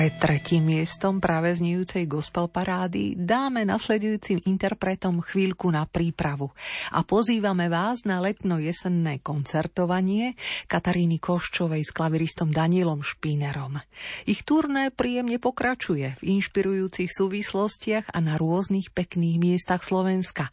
Pred 0.06 0.15
tretím 0.26 0.74
miestom 0.74 1.22
práve 1.22 1.54
znejúcej 1.54 2.10
gospel 2.10 2.50
parády 2.50 3.14
dáme 3.14 3.62
nasledujúcim 3.62 4.42
interpretom 4.50 5.22
chvíľku 5.22 5.70
na 5.70 5.86
prípravu 5.86 6.50
a 6.90 7.06
pozývame 7.06 7.70
vás 7.70 8.10
na 8.10 8.18
letno-jesenné 8.26 9.22
koncertovanie 9.22 10.34
Kataríny 10.66 11.22
Koščovej 11.22 11.86
s 11.86 11.94
klaviristom 11.94 12.50
Danielom 12.50 13.06
Špínerom. 13.06 13.78
Ich 14.26 14.42
turné 14.42 14.90
príjemne 14.90 15.38
pokračuje 15.38 16.18
v 16.18 16.22
inšpirujúcich 16.42 17.14
súvislostiach 17.14 18.10
a 18.10 18.18
na 18.18 18.42
rôznych 18.42 18.98
pekných 18.98 19.38
miestach 19.38 19.86
Slovenska. 19.86 20.50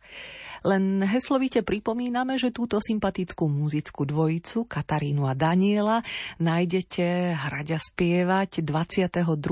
Len 0.62 1.03
heslovite 1.03 1.66
pripomíname, 1.66 2.39
že 2.39 2.55
túto 2.55 2.78
sympatickú 2.78 3.51
muzickú 3.51 4.07
dvojicu 4.07 4.70
Katarínu 4.70 5.27
a 5.27 5.35
Daniela 5.35 6.07
nájdete 6.39 7.35
hrať 7.35 7.69
a 7.74 7.78
spievať 7.82 8.62
22. 8.62 9.43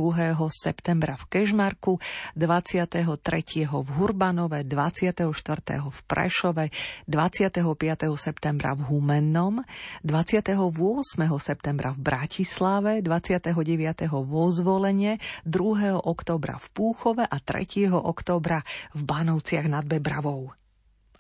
septembra 0.53 1.17
v 1.17 1.25
Kežmarku, 1.33 1.99
23. 2.37 3.01
v 3.67 3.89
Hurbanove, 3.97 4.63
24. 4.69 5.25
v 5.89 5.99
Prešove, 6.07 6.69
25. 7.09 7.65
septembra 8.21 8.77
v 8.77 8.83
Humennom, 8.93 9.65
28. 10.05 10.61
septembra 11.41 11.91
v 11.97 11.99
Bratislave, 11.99 13.01
29. 13.01 13.57
vo 14.11 14.45
Zvolenie, 14.53 15.17
2. 15.49 15.97
októbra 15.97 16.61
v 16.61 16.67
Púchove 16.71 17.25
a 17.25 17.37
3. 17.41 17.89
októbra 17.91 18.61
v 18.93 19.01
Banovciach 19.03 19.67
nad 19.67 19.89
Bebravou. 19.89 20.60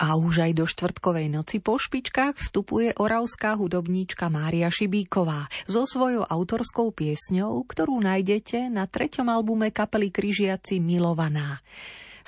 A 0.00 0.16
už 0.16 0.48
aj 0.48 0.52
do 0.56 0.64
štvrtkovej 0.64 1.28
noci 1.28 1.60
po 1.60 1.76
špičkách 1.76 2.40
vstupuje 2.40 2.96
oravská 2.96 3.52
hudobníčka 3.60 4.32
Mária 4.32 4.72
Šibíková 4.72 5.44
so 5.68 5.84
svojou 5.84 6.24
autorskou 6.24 6.88
piesňou, 6.88 7.60
ktorú 7.68 8.00
nájdete 8.00 8.72
na 8.72 8.88
treťom 8.88 9.28
albume 9.28 9.68
kapely 9.68 10.08
Kryžiaci 10.08 10.80
Milovaná 10.80 11.60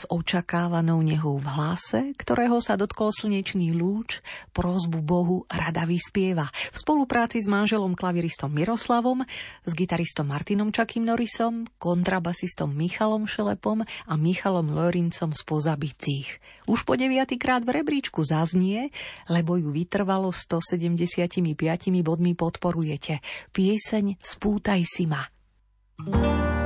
s 0.02 0.04
očakávanou 0.10 0.98
nehou 0.98 1.38
v 1.38 1.46
hlase, 1.46 2.10
ktorého 2.18 2.58
sa 2.58 2.74
dotkol 2.74 3.14
slnečný 3.14 3.70
lúč, 3.70 4.18
prozbu 4.50 4.98
Bohu 4.98 5.46
rada 5.46 5.86
vyspieva. 5.86 6.50
V 6.74 6.76
spolupráci 6.82 7.38
s 7.38 7.46
manželom 7.46 7.94
klaviristom 7.94 8.50
Miroslavom, 8.50 9.22
s 9.62 9.70
gitaristom 9.78 10.26
Martinom 10.26 10.74
Čakým 10.74 11.06
Norisom, 11.06 11.70
kontrabasistom 11.78 12.74
Michalom 12.74 13.30
Šelepom 13.30 13.86
a 13.86 14.12
Michalom 14.18 14.74
Lorincom 14.74 15.30
z 15.30 15.42
Pozabicích. 15.46 16.42
Už 16.66 16.82
po 16.82 16.98
deviatýkrát 16.98 17.62
v 17.62 17.78
rebríčku 17.78 18.26
zaznie, 18.26 18.90
lebo 19.30 19.54
ju 19.54 19.70
vytrvalo 19.70 20.34
175 20.34 21.38
bodmi 22.02 22.34
podporujete. 22.34 23.22
Pieseň 23.54 24.18
Spútaj 24.18 24.82
si 24.82 25.06
ma. 25.06 25.22
thank 26.02 26.26
you 26.26 26.61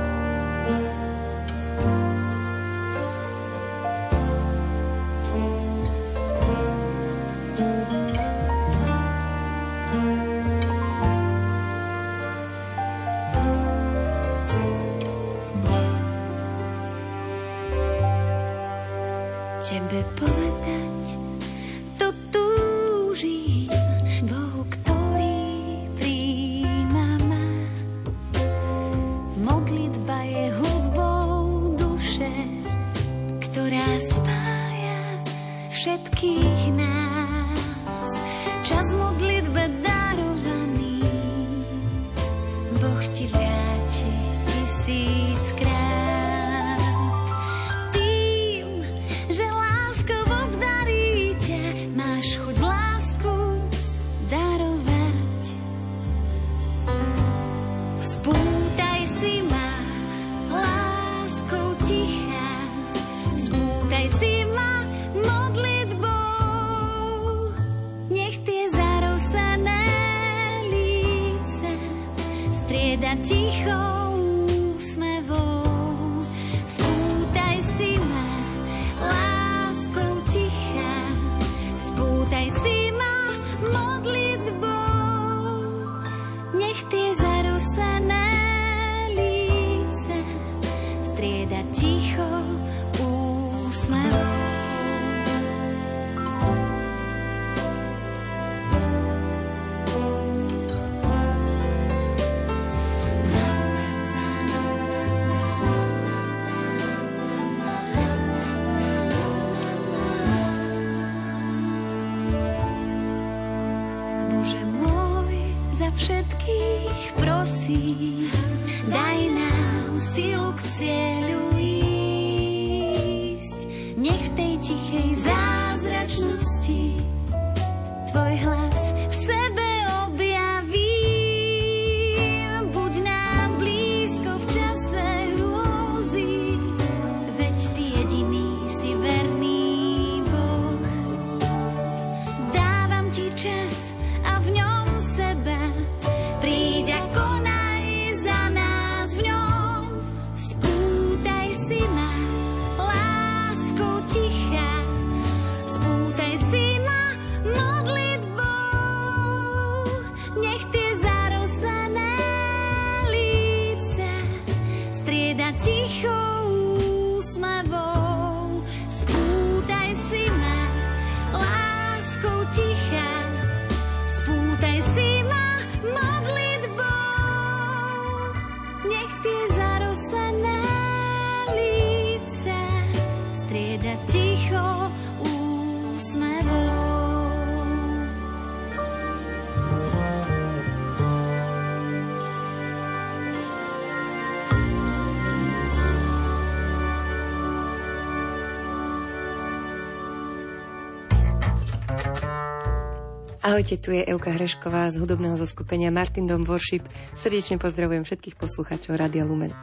Ahojte, 203.47 203.79
tu 203.79 203.95
je 203.95 204.03
Euka 204.03 204.35
Hrešková 204.35 204.91
z 204.91 204.99
hudobného 204.99 205.39
zoskupenia 205.39 205.87
Martin 205.87 206.27
Dom 206.27 206.43
Worship. 206.43 206.83
Srdečne 207.15 207.55
pozdravujem 207.55 208.03
všetkých 208.03 208.35
poslucháčov 208.35 208.99
Radia 208.99 209.23
Lumen. 209.23 209.55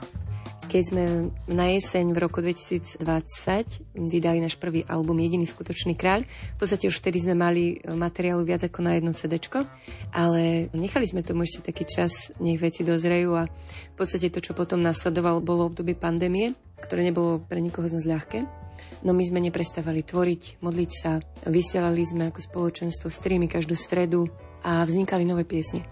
Keď 0.73 0.83
sme 0.89 1.29
na 1.53 1.69
jeseň 1.69 2.17
v 2.17 2.19
roku 2.25 2.41
2020 2.41 3.05
vydali 4.09 4.41
náš 4.41 4.57
prvý 4.57 4.89
album 4.89 5.21
Jediný 5.21 5.45
skutočný 5.45 6.01
kráľ, 6.01 6.25
v 6.25 6.57
podstate 6.57 6.89
už 6.89 6.97
vtedy 6.97 7.29
sme 7.29 7.37
mali 7.37 7.77
materiálu 7.85 8.49
viac 8.49 8.65
ako 8.65 8.81
na 8.89 8.97
jedno 8.97 9.13
CD, 9.13 9.37
ale 10.17 10.73
nechali 10.73 11.05
sme 11.05 11.21
tomu 11.21 11.45
ešte 11.45 11.69
taký 11.69 11.85
čas, 11.85 12.33
nech 12.41 12.57
veci 12.57 12.89
dozrejú 12.89 13.37
a 13.37 13.45
v 13.45 13.97
podstate 14.01 14.33
to, 14.33 14.41
čo 14.41 14.57
potom 14.57 14.81
nasledovalo, 14.81 15.45
bolo 15.45 15.69
obdobie 15.69 15.93
pandémie, 15.93 16.57
ktoré 16.81 17.05
nebolo 17.05 17.45
pre 17.45 17.61
nikoho 17.61 17.85
z 17.85 18.01
nás 18.01 18.09
ľahké. 18.09 18.64
No 19.05 19.13
my 19.13 19.21
sme 19.21 19.45
neprestávali 19.45 20.01
tvoriť, 20.01 20.65
modliť 20.65 20.91
sa, 20.91 21.21
vysielali 21.45 22.01
sme 22.01 22.33
ako 22.33 22.41
spoločenstvo 22.41 23.13
streamy 23.13 23.53
každú 23.53 23.77
stredu 23.77 24.25
a 24.65 24.81
vznikali 24.89 25.29
nové 25.29 25.45
piesne. 25.45 25.85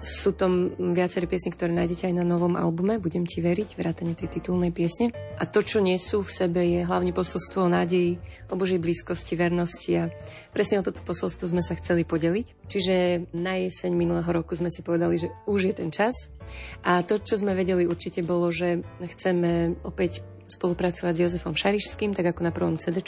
Sú 0.00 0.32
tam 0.32 0.72
viaceré 0.96 1.28
piesne, 1.28 1.52
ktoré 1.52 1.76
nájdete 1.76 2.08
aj 2.08 2.14
na 2.16 2.24
novom 2.24 2.56
albume, 2.56 2.96
budem 2.96 3.28
ti 3.28 3.44
veriť, 3.44 3.76
vrátane 3.76 4.16
tej 4.16 4.40
titulnej 4.40 4.72
piesne. 4.72 5.12
A 5.36 5.44
to, 5.44 5.60
čo 5.60 5.84
nesú 5.84 6.24
v 6.24 6.30
sebe, 6.32 6.64
je 6.64 6.88
hlavne 6.88 7.12
posolstvo 7.12 7.68
o 7.68 7.68
nádeji, 7.68 8.16
o 8.48 8.56
Božej 8.56 8.80
blízkosti, 8.80 9.36
vernosti 9.36 9.92
a 10.00 10.08
presne 10.56 10.80
o 10.80 10.86
toto 10.86 11.04
posolstvo 11.04 11.52
sme 11.52 11.60
sa 11.60 11.76
chceli 11.76 12.08
podeliť. 12.08 12.70
Čiže 12.72 12.94
na 13.36 13.60
jeseň 13.60 13.92
minulého 13.92 14.30
roku 14.32 14.56
sme 14.56 14.72
si 14.72 14.80
povedali, 14.80 15.20
že 15.20 15.28
už 15.44 15.68
je 15.68 15.74
ten 15.76 15.92
čas. 15.92 16.32
A 16.80 17.04
to, 17.04 17.20
čo 17.20 17.36
sme 17.36 17.52
vedeli 17.52 17.84
určite 17.84 18.24
bolo, 18.24 18.48
že 18.48 18.80
chceme 19.04 19.76
opäť 19.84 20.24
spolupracovať 20.50 21.12
s 21.14 21.22
Jozefom 21.22 21.54
Šarišským, 21.54 22.12
tak 22.12 22.34
ako 22.34 22.40
na 22.42 22.52
prvom 22.52 22.76
CD. 22.76 22.98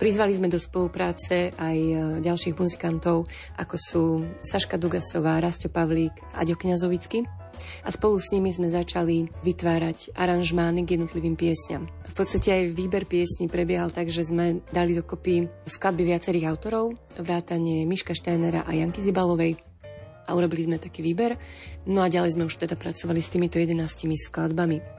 Prizvali 0.00 0.32
sme 0.32 0.48
do 0.48 0.56
spolupráce 0.56 1.52
aj 1.56 1.76
e, 1.76 1.94
ďalších 2.24 2.56
muzikantov, 2.56 3.28
ako 3.60 3.76
sú 3.76 4.04
Saška 4.40 4.80
Dugasová, 4.80 5.40
Rasto 5.40 5.68
Pavlík 5.68 6.12
a 6.36 6.42
Ďo 6.42 6.56
Kňazovický. 6.56 7.24
A 7.84 7.88
spolu 7.88 8.20
s 8.20 8.36
nimi 8.36 8.52
sme 8.52 8.68
začali 8.68 9.32
vytvárať 9.40 10.12
aranžmány 10.12 10.84
k 10.84 11.00
jednotlivým 11.00 11.40
piesňam. 11.40 11.88
V 11.88 12.14
podstate 12.16 12.52
aj 12.52 12.76
výber 12.76 13.08
piesní 13.08 13.48
prebiehal 13.48 13.88
tak, 13.88 14.12
že 14.12 14.28
sme 14.28 14.60
dali 14.72 14.92
dokopy 14.92 15.48
skladby 15.64 16.04
viacerých 16.04 16.52
autorov, 16.52 16.92
vrátanie 17.16 17.88
Miška 17.88 18.12
Steinera 18.12 18.68
a 18.68 18.76
Janky 18.76 19.00
Zibalovej, 19.00 19.56
a 20.26 20.34
urobili 20.34 20.66
sme 20.66 20.82
taký 20.82 21.06
výber. 21.06 21.38
No 21.86 22.02
a 22.02 22.10
ďalej 22.10 22.34
sme 22.34 22.50
už 22.50 22.58
teda 22.58 22.74
pracovali 22.74 23.22
s 23.22 23.30
týmito 23.30 23.62
11 23.62 23.78
skladbami. 24.26 24.95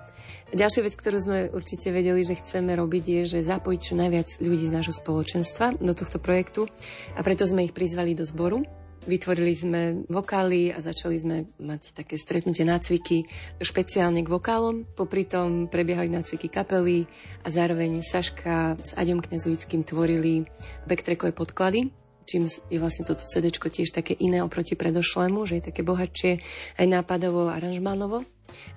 Ďalšia 0.47 0.87
vec, 0.87 0.95
ktorú 0.95 1.17
sme 1.19 1.39
určite 1.51 1.91
vedeli, 1.91 2.23
že 2.23 2.39
chceme 2.39 2.71
robiť, 2.71 3.03
je, 3.03 3.21
že 3.35 3.49
zapojiť 3.51 3.81
čo 3.83 3.99
najviac 3.99 4.39
ľudí 4.39 4.63
z 4.63 4.75
nášho 4.79 4.95
spoločenstva 4.95 5.75
do 5.75 5.91
tohto 5.91 6.23
projektu 6.23 6.71
a 7.15 7.21
preto 7.21 7.43
sme 7.43 7.67
ich 7.67 7.75
prizvali 7.75 8.15
do 8.15 8.23
zboru. 8.23 8.63
Vytvorili 9.03 9.51
sme 9.51 9.81
vokály 10.07 10.71
a 10.71 10.79
začali 10.79 11.19
sme 11.19 11.37
mať 11.59 11.99
také 11.99 12.15
stretnutie 12.15 12.63
nácviky 12.63 13.27
špeciálne 13.59 14.23
k 14.23 14.31
vokálom. 14.31 14.87
Popri 14.95 15.27
tom 15.27 15.67
prebiehali 15.67 16.07
nácviky 16.07 16.47
kapely 16.47 17.11
a 17.43 17.51
zároveň 17.51 17.99
Saška 17.99 18.79
s 18.79 18.95
Aďom 18.95 19.19
Knezovickým 19.19 19.83
tvorili 19.83 20.47
backtrackové 20.87 21.35
podklady 21.35 22.06
čím 22.27 22.51
je 22.51 22.77
vlastne 22.77 23.07
toto 23.07 23.23
CD 23.23 23.47
tiež 23.49 23.95
také 23.95 24.13
iné 24.13 24.43
oproti 24.43 24.75
predošlému, 24.75 25.47
že 25.47 25.63
je 25.63 25.67
také 25.71 25.81
bohatšie 25.81 26.43
aj 26.77 26.85
nápadovo, 26.85 27.47
aranžmánovo. 27.47 28.27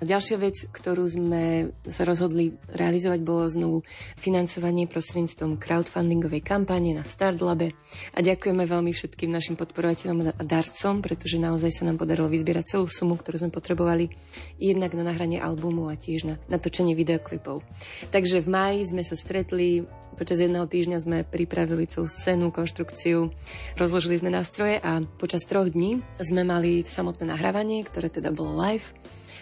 A 0.01 0.03
ďalšia 0.03 0.37
vec, 0.41 0.67
ktorú 0.67 1.07
sme 1.07 1.71
sa 1.87 2.03
rozhodli 2.03 2.57
realizovať, 2.75 3.19
bolo 3.23 3.47
znovu 3.47 3.77
financovanie 4.19 4.89
prostredníctvom 4.89 5.57
crowdfundingovej 5.61 6.41
kampane 6.43 6.91
na 6.91 7.07
Startlabe. 7.07 7.71
A 8.17 8.19
ďakujeme 8.19 8.67
veľmi 8.67 8.91
všetkým 8.91 9.31
našim 9.31 9.55
podporovateľom 9.55 10.35
a 10.35 10.43
darcom, 10.43 10.99
pretože 10.99 11.39
naozaj 11.39 11.71
sa 11.71 11.87
nám 11.87 12.01
podarilo 12.01 12.27
vyzbierať 12.27 12.77
celú 12.77 12.85
sumu, 12.89 13.15
ktorú 13.15 13.47
sme 13.47 13.51
potrebovali 13.53 14.11
jednak 14.59 14.91
na 14.91 15.07
nahranie 15.07 15.39
albumu 15.39 15.87
a 15.87 15.95
tiež 15.95 16.27
na 16.27 16.35
natočenie 16.51 16.97
videoklipov. 16.97 17.63
Takže 18.11 18.43
v 18.43 18.49
máji 18.51 18.79
sme 18.91 19.03
sa 19.07 19.15
stretli, 19.15 19.87
Počas 20.15 20.43
jedného 20.43 20.67
týždňa 20.67 20.97
sme 21.01 21.17
pripravili 21.23 21.87
celú 21.87 22.07
scénu, 22.07 22.51
konštrukciu, 22.51 23.31
rozložili 23.79 24.19
sme 24.19 24.31
nástroje 24.33 24.79
a 24.79 25.03
počas 25.19 25.43
troch 25.47 25.71
dní 25.71 26.03
sme 26.19 26.43
mali 26.47 26.83
samotné 26.83 27.29
nahrávanie, 27.29 27.83
ktoré 27.83 28.11
teda 28.11 28.29
bolo 28.33 28.55
live 28.59 28.91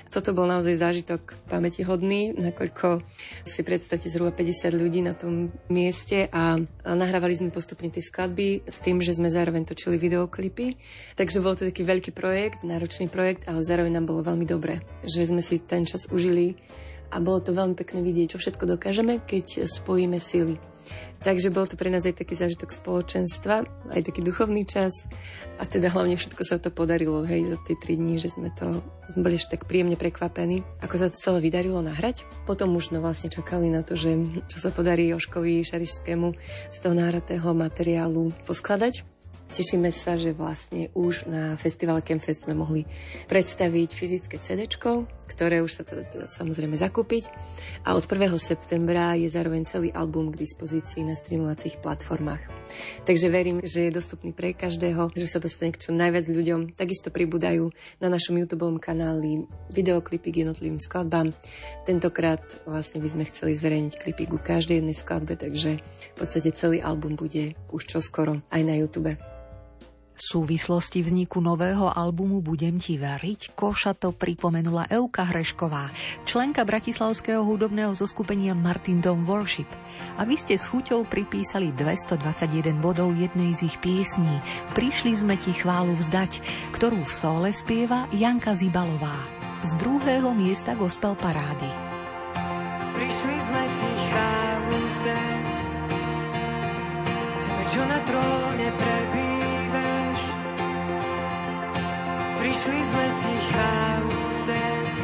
toto 0.10 0.34
bol 0.34 0.50
naozaj 0.50 0.82
zážitok 0.82 1.38
pamätihodný, 1.54 2.34
nakoľko 2.34 3.06
si 3.46 3.62
predstavte 3.62 4.10
zhruba 4.10 4.34
50 4.34 4.74
ľudí 4.74 5.06
na 5.06 5.14
tom 5.14 5.54
mieste 5.70 6.26
a 6.34 6.58
nahrávali 6.82 7.38
sme 7.38 7.54
postupne 7.54 7.94
tie 7.94 8.02
skladby 8.02 8.66
s 8.66 8.82
tým, 8.82 9.06
že 9.06 9.14
sme 9.14 9.30
zároveň 9.30 9.70
točili 9.70 10.02
videoklipy. 10.02 10.82
Takže 11.14 11.46
bol 11.46 11.54
to 11.54 11.70
taký 11.70 11.86
veľký 11.86 12.10
projekt, 12.18 12.66
náročný 12.66 13.06
projekt, 13.06 13.46
ale 13.46 13.62
zároveň 13.62 14.02
nám 14.02 14.10
bolo 14.10 14.26
veľmi 14.26 14.50
dobre, 14.50 14.82
že 15.06 15.30
sme 15.30 15.46
si 15.46 15.62
ten 15.62 15.86
čas 15.86 16.10
užili 16.10 16.58
a 17.10 17.18
bolo 17.20 17.42
to 17.42 17.52
veľmi 17.52 17.74
pekné 17.74 18.00
vidieť, 18.06 18.36
čo 18.36 18.42
všetko 18.42 18.78
dokážeme, 18.78 19.22
keď 19.22 19.66
spojíme 19.66 20.18
sily. 20.22 20.58
Takže 21.20 21.52
bol 21.52 21.68
to 21.68 21.76
pre 21.76 21.92
nás 21.92 22.08
aj 22.08 22.16
taký 22.16 22.34
zážitok 22.34 22.72
spoločenstva, 22.72 23.68
aj 23.92 24.02
taký 24.08 24.24
duchovný 24.24 24.64
čas 24.64 25.06
a 25.60 25.68
teda 25.68 25.92
hlavne 25.92 26.16
všetko 26.16 26.42
sa 26.48 26.58
to 26.58 26.72
podarilo, 26.72 27.28
hej, 27.28 27.54
za 27.54 27.58
tie 27.68 27.76
tri 27.76 28.00
dní, 28.00 28.16
že 28.18 28.32
sme 28.32 28.50
to 28.56 28.80
sme 29.10 29.26
boli 29.26 29.42
tak 29.42 29.66
príjemne 29.66 29.98
prekvapení, 29.98 30.62
ako 30.86 30.96
sa 30.96 31.10
to 31.10 31.18
celé 31.18 31.42
vydarilo 31.42 31.82
nahrať. 31.82 32.30
Potom 32.46 32.78
už 32.78 32.94
no 32.94 33.02
vlastne 33.02 33.34
čakali 33.34 33.68
na 33.74 33.82
to, 33.82 33.98
že 33.98 34.16
čo 34.48 34.62
sa 34.62 34.70
podarí 34.70 35.10
Joškovi 35.10 35.66
Šarišskému 35.66 36.28
z 36.70 36.78
toho 36.78 36.94
náhratého 36.94 37.50
materiálu 37.58 38.30
poskladať. 38.46 39.02
Tešíme 39.50 39.90
sa, 39.90 40.14
že 40.14 40.30
vlastne 40.30 40.94
už 40.94 41.26
na 41.26 41.58
festivale 41.58 42.06
Campfest 42.06 42.46
sme 42.46 42.54
mohli 42.54 42.86
predstaviť 43.26 43.90
fyzické 43.98 44.38
CD, 44.38 44.70
ktoré 45.30 45.62
už 45.62 45.72
sa 45.78 45.84
teda, 45.86 46.10
teda 46.10 46.26
samozrejme 46.26 46.74
zakúpiť. 46.74 47.30
A 47.86 47.94
od 47.94 48.10
1. 48.10 48.34
septembra 48.42 49.14
je 49.14 49.30
zároveň 49.30 49.70
celý 49.70 49.94
album 49.94 50.34
k 50.34 50.42
dispozícii 50.42 51.06
na 51.06 51.14
streamovacích 51.14 51.78
platformách. 51.78 52.42
Takže 53.06 53.30
verím, 53.30 53.62
že 53.62 53.90
je 53.90 53.98
dostupný 53.98 54.34
pre 54.34 54.58
každého, 54.58 55.14
že 55.14 55.30
sa 55.30 55.38
dostane 55.38 55.74
k 55.74 55.82
čo 55.82 55.94
najviac 55.94 56.26
ľuďom. 56.26 56.74
Takisto 56.74 57.14
pribúdajú 57.14 57.70
na 58.02 58.10
našom 58.10 58.38
YouTube 58.38 58.82
kanáli 58.82 59.46
videoklipy 59.70 60.30
k 60.34 60.40
jednotlivým 60.46 60.82
skladbám. 60.82 61.34
Tentokrát 61.86 62.42
vlastne 62.66 63.02
by 63.02 63.10
sme 63.10 63.24
chceli 63.30 63.54
zverejniť 63.54 63.94
klipy 64.02 64.24
ku 64.26 64.38
každej 64.42 64.82
jednej 64.82 64.98
skladbe, 64.98 65.38
takže 65.38 65.80
v 65.80 66.16
podstate 66.18 66.50
celý 66.54 66.82
album 66.82 67.14
bude 67.14 67.54
už 67.70 67.86
čoskoro 67.86 68.42
aj 68.50 68.62
na 68.66 68.76
YouTube. 68.78 69.39
Súvislosti 70.20 71.00
vzniku 71.00 71.40
nového 71.40 71.88
albumu 71.88 72.44
Budem 72.44 72.76
ti 72.76 73.00
veriť 73.00 73.56
Koša 73.56 73.96
to 73.96 74.12
pripomenula 74.12 74.92
Euka 74.92 75.24
Hrešková, 75.24 75.88
členka 76.28 76.68
bratislavského 76.68 77.40
hudobného 77.40 77.96
zoskupenia 77.96 78.52
Martin 78.52 79.00
Dom 79.00 79.24
Worship. 79.24 79.72
A 80.20 80.28
vy 80.28 80.36
ste 80.36 80.60
s 80.60 80.68
chuťou 80.68 81.08
pripísali 81.08 81.72
221 81.72 82.84
bodov 82.84 83.16
jednej 83.16 83.56
z 83.56 83.72
ich 83.72 83.80
piesní 83.80 84.44
Prišli 84.76 85.16
sme 85.16 85.40
ti 85.40 85.56
chválu 85.56 85.96
vzdať, 85.96 86.44
ktorú 86.76 87.00
v 87.00 87.14
sole 87.16 87.50
spieva 87.56 88.06
Janka 88.12 88.52
Zibalová 88.60 89.16
z 89.64 89.72
druhého 89.80 90.36
miesta 90.36 90.76
gospel 90.76 91.16
parády. 91.16 91.72
Prišli 92.92 93.36
sme 93.40 93.64
ti 93.72 93.92
chválu 94.12 94.76
vzdať, 94.92 95.48
čo 97.70 97.82
na 97.86 98.00
tróne 98.02 98.68
prebíja 98.76 99.39
prišli 102.40 102.80
sme 102.88 103.06
ti 103.20 103.34
chválu 103.52 104.16
vzdať. 104.32 104.96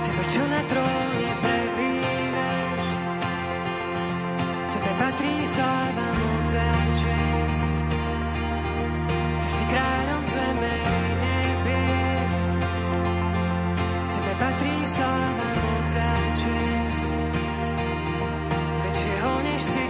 Tebe, 0.00 0.22
čo 0.32 0.42
na 0.48 0.60
tróne 0.64 1.30
prebývaš, 1.44 2.84
tebe 4.72 4.92
patrí 4.96 5.36
sláva, 5.44 6.08
moc 6.16 6.52
a 6.56 6.72
čest. 6.96 7.76
Ty 9.40 9.48
si 9.52 9.64
kráľom 9.68 10.22
zeme 10.24 10.74
i 10.80 11.00
nebies, 11.20 12.40
tebe 14.16 14.32
patrí 14.40 14.76
sláva, 14.88 15.48
moc 15.60 15.92
a 15.92 16.12
čest. 16.40 17.18
Väčšieho 18.80 19.32
než 19.44 19.60
si 19.60 19.89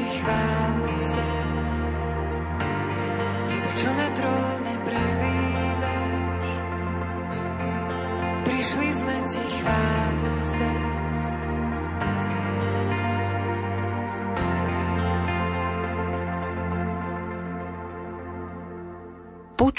prišli 0.00 0.24
sme 0.24 0.69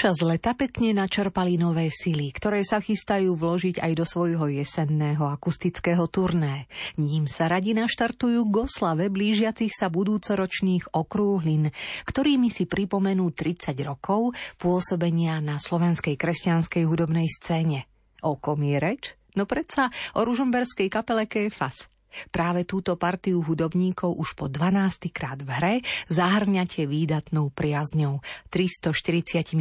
Počas 0.02 0.26
leta 0.26 0.58
pekne 0.58 0.98
načerpali 0.98 1.62
nové 1.62 1.94
sily, 1.94 2.34
ktoré 2.34 2.66
sa 2.66 2.82
chystajú 2.82 3.38
vložiť 3.38 3.86
aj 3.86 3.92
do 3.94 4.02
svojho 4.02 4.50
jesenného 4.50 5.30
akustického 5.30 6.10
turné. 6.10 6.66
Ním 6.98 7.30
sa 7.30 7.46
radi 7.46 7.78
naštartujú 7.78 8.50
k 8.50 8.66
oslave 8.66 9.14
blížiacich 9.14 9.70
sa 9.70 9.94
budúcoročných 9.94 10.98
okrúhlin, 10.98 11.70
ktorými 12.10 12.50
si 12.50 12.66
pripomenú 12.66 13.30
30 13.30 13.78
rokov 13.86 14.34
pôsobenia 14.58 15.38
na 15.38 15.62
slovenskej 15.62 16.18
kresťanskej 16.18 16.82
hudobnej 16.82 17.30
scéne. 17.30 17.86
O 18.26 18.42
kom 18.42 18.58
je 18.66 18.82
reč? 18.82 19.14
No 19.38 19.46
predsa 19.46 19.94
o 20.18 20.26
ružomberskej 20.26 20.90
kapele 20.90 21.30
Kéfas. 21.30 21.94
Práve 22.30 22.68
túto 22.68 23.00
partiu 23.00 23.42
hudobníkov 23.42 24.14
už 24.16 24.36
po 24.36 24.46
12. 24.52 25.12
krát 25.12 25.40
v 25.42 25.50
hre 25.50 25.76
zahrňate 26.12 26.86
výdatnou 26.86 27.50
priazňou. 27.52 28.20
345 28.54 29.56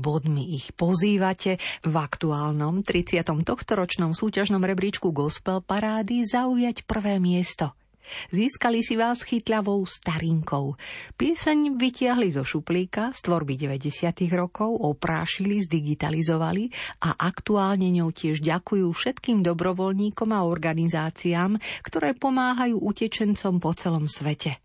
bodmi 0.00 0.56
ich 0.56 0.72
pozývate 0.74 1.60
v 1.84 1.94
aktuálnom 1.94 2.82
30. 2.82 3.22
tohtoročnom 3.22 4.16
súťažnom 4.16 4.62
rebríčku 4.64 5.12
Gospel 5.12 5.60
Parády 5.60 6.24
zaujať 6.24 6.84
prvé 6.88 7.20
miesto– 7.20 7.76
Získali 8.30 8.84
si 8.84 8.98
vás 8.98 9.24
chytľavou 9.24 9.82
starinkou. 9.86 10.76
Pieseň 11.16 11.78
vytiahli 11.78 12.28
zo 12.34 12.44
šuplíka 12.44 13.14
z 13.16 13.18
tvorby 13.24 13.56
90. 13.56 14.28
rokov, 14.34 14.74
oprášili, 14.76 15.62
zdigitalizovali 15.64 16.68
a 17.06 17.16
aktuálne 17.16 17.88
ňou 17.94 18.12
tiež 18.12 18.42
ďakujú 18.44 18.90
všetkým 18.92 19.40
dobrovoľníkom 19.46 20.30
a 20.34 20.44
organizáciám, 20.44 21.56
ktoré 21.86 22.12
pomáhajú 22.12 22.78
utečencom 22.78 23.58
po 23.62 23.72
celom 23.72 24.10
svete. 24.10 24.60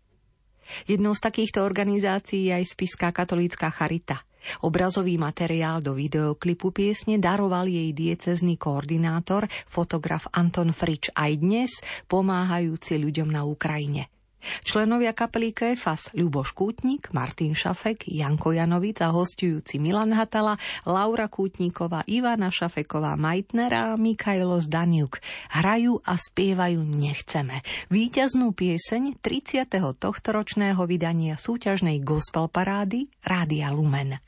Jednou 0.84 1.16
z 1.16 1.24
takýchto 1.24 1.64
organizácií 1.64 2.52
je 2.52 2.60
aj 2.60 2.64
Spiská 2.76 3.08
katolícka 3.08 3.72
charita. 3.72 4.27
Obrazový 4.64 5.18
materiál 5.20 5.82
do 5.84 5.94
videoklipu 5.94 6.74
piesne 6.74 7.20
daroval 7.20 7.68
jej 7.68 7.92
diecezný 7.92 8.58
koordinátor, 8.58 9.46
fotograf 9.68 10.26
Anton 10.34 10.72
Frič 10.74 11.12
aj 11.14 11.32
dnes, 11.38 11.72
pomáhajúci 12.10 12.98
ľuďom 12.98 13.28
na 13.30 13.44
Ukrajine. 13.44 14.08
Členovia 14.38 15.10
kapely 15.12 15.50
KFAS 15.50 16.14
Ľuboš 16.14 16.54
Kútnik, 16.54 17.10
Martin 17.10 17.58
Šafek, 17.58 18.06
Janko 18.06 18.54
Janovic 18.54 19.02
a 19.02 19.10
hostujúci 19.10 19.82
Milan 19.82 20.14
Hatala, 20.14 20.54
Laura 20.86 21.26
Kútniková, 21.26 22.06
Ivana 22.06 22.48
Šafeková, 22.48 23.18
Majtnera 23.18 23.94
a 23.94 23.98
Mikajlo 23.98 24.62
Zdaniuk 24.62 25.18
hrajú 25.58 25.98
a 26.06 26.14
spievajú 26.14 26.80
Nechceme. 26.86 27.66
Výťaznú 27.90 28.54
pieseň 28.54 29.18
30. 29.18 29.74
tohtoročného 29.98 30.80
vydania 30.86 31.34
súťažnej 31.34 31.98
gospel 32.06 32.46
parády 32.46 33.10
Rádia 33.26 33.74
Lumen. 33.74 34.27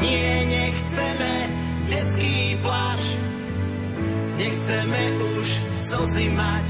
Nie, 0.00 0.44
nechceme 0.48 1.32
detský 1.88 2.56
pláč, 2.60 3.02
nechceme 4.40 5.02
už 5.36 5.48
slzy 5.72 6.28
mať. 6.32 6.66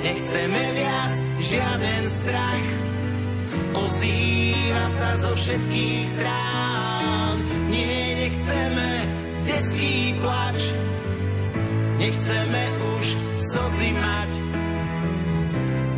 Nechceme 0.00 0.62
viac 0.72 1.14
žiaden 1.44 2.04
strach, 2.08 2.66
ozýva 3.76 4.84
sa 4.88 5.10
zo 5.20 5.36
všetkých 5.36 6.04
strán. 6.08 7.36
Nie, 7.68 8.16
nechceme 8.24 8.88
detský 9.44 10.16
plač, 10.24 10.60
nechceme 12.00 12.79
slzy 13.50 13.90
mať. 13.98 14.30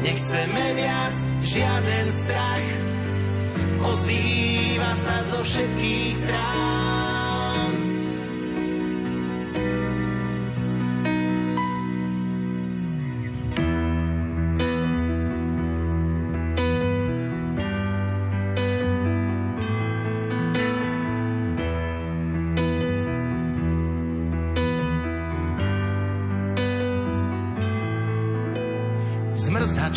Nechceme 0.03 0.65
viac 0.73 1.17
žiaden 1.45 2.07
strach, 2.09 2.69
ozýva 3.85 4.93
sa 4.97 5.17
zo 5.29 5.39
všetkých 5.45 6.13
strán. 6.17 7.02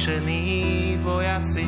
Zmrzačení 0.05 0.97
vojaci, 1.01 1.65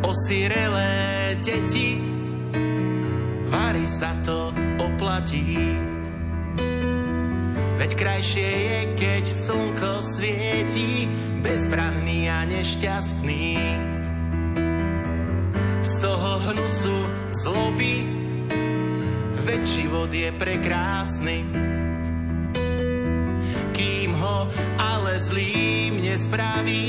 osirelé 0.00 1.36
deti, 1.44 2.00
varí 3.52 3.84
sa 3.84 4.16
to 4.24 4.48
oplatí. 4.80 5.76
Veď 7.76 7.90
krajšie 8.00 8.48
je, 8.48 8.80
keď 8.96 9.24
slnko 9.28 9.92
svieti, 10.00 11.04
bezbranný 11.44 12.32
a 12.32 12.48
nešťastný. 12.48 13.48
Z 15.84 15.92
toho 16.00 16.32
hnusu 16.48 16.96
zloby, 17.44 17.96
veď 19.44 19.62
život 19.68 20.08
je 20.08 20.32
prekrásny 20.32 21.44
ale 25.10 25.18
zlým 25.18 25.59
nespravíš 26.30 26.79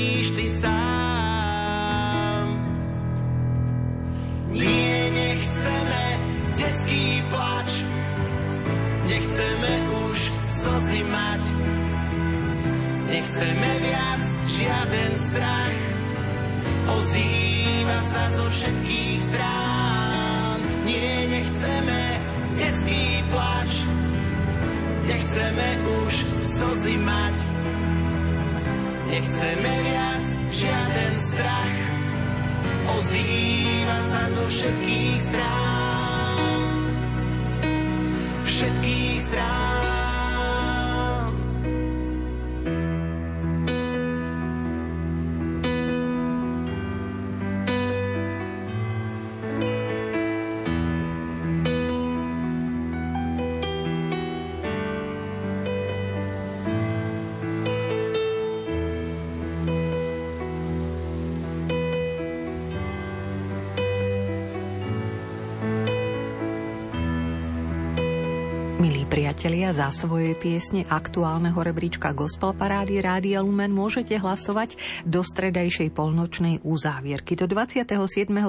priatelia, 69.12 69.76
za 69.76 69.92
svoje 69.92 70.32
piesne 70.32 70.88
aktuálneho 70.88 71.60
rebríčka 71.60 72.16
Gospel 72.16 72.56
Parády 72.56 73.04
Rádia 73.04 73.44
Lumen 73.44 73.68
môžete 73.68 74.16
hlasovať 74.16 74.80
do 75.04 75.20
stredajšej 75.20 75.92
polnočnej 75.92 76.64
úzávierky 76.64 77.36
do 77.36 77.44
27. 77.44 77.92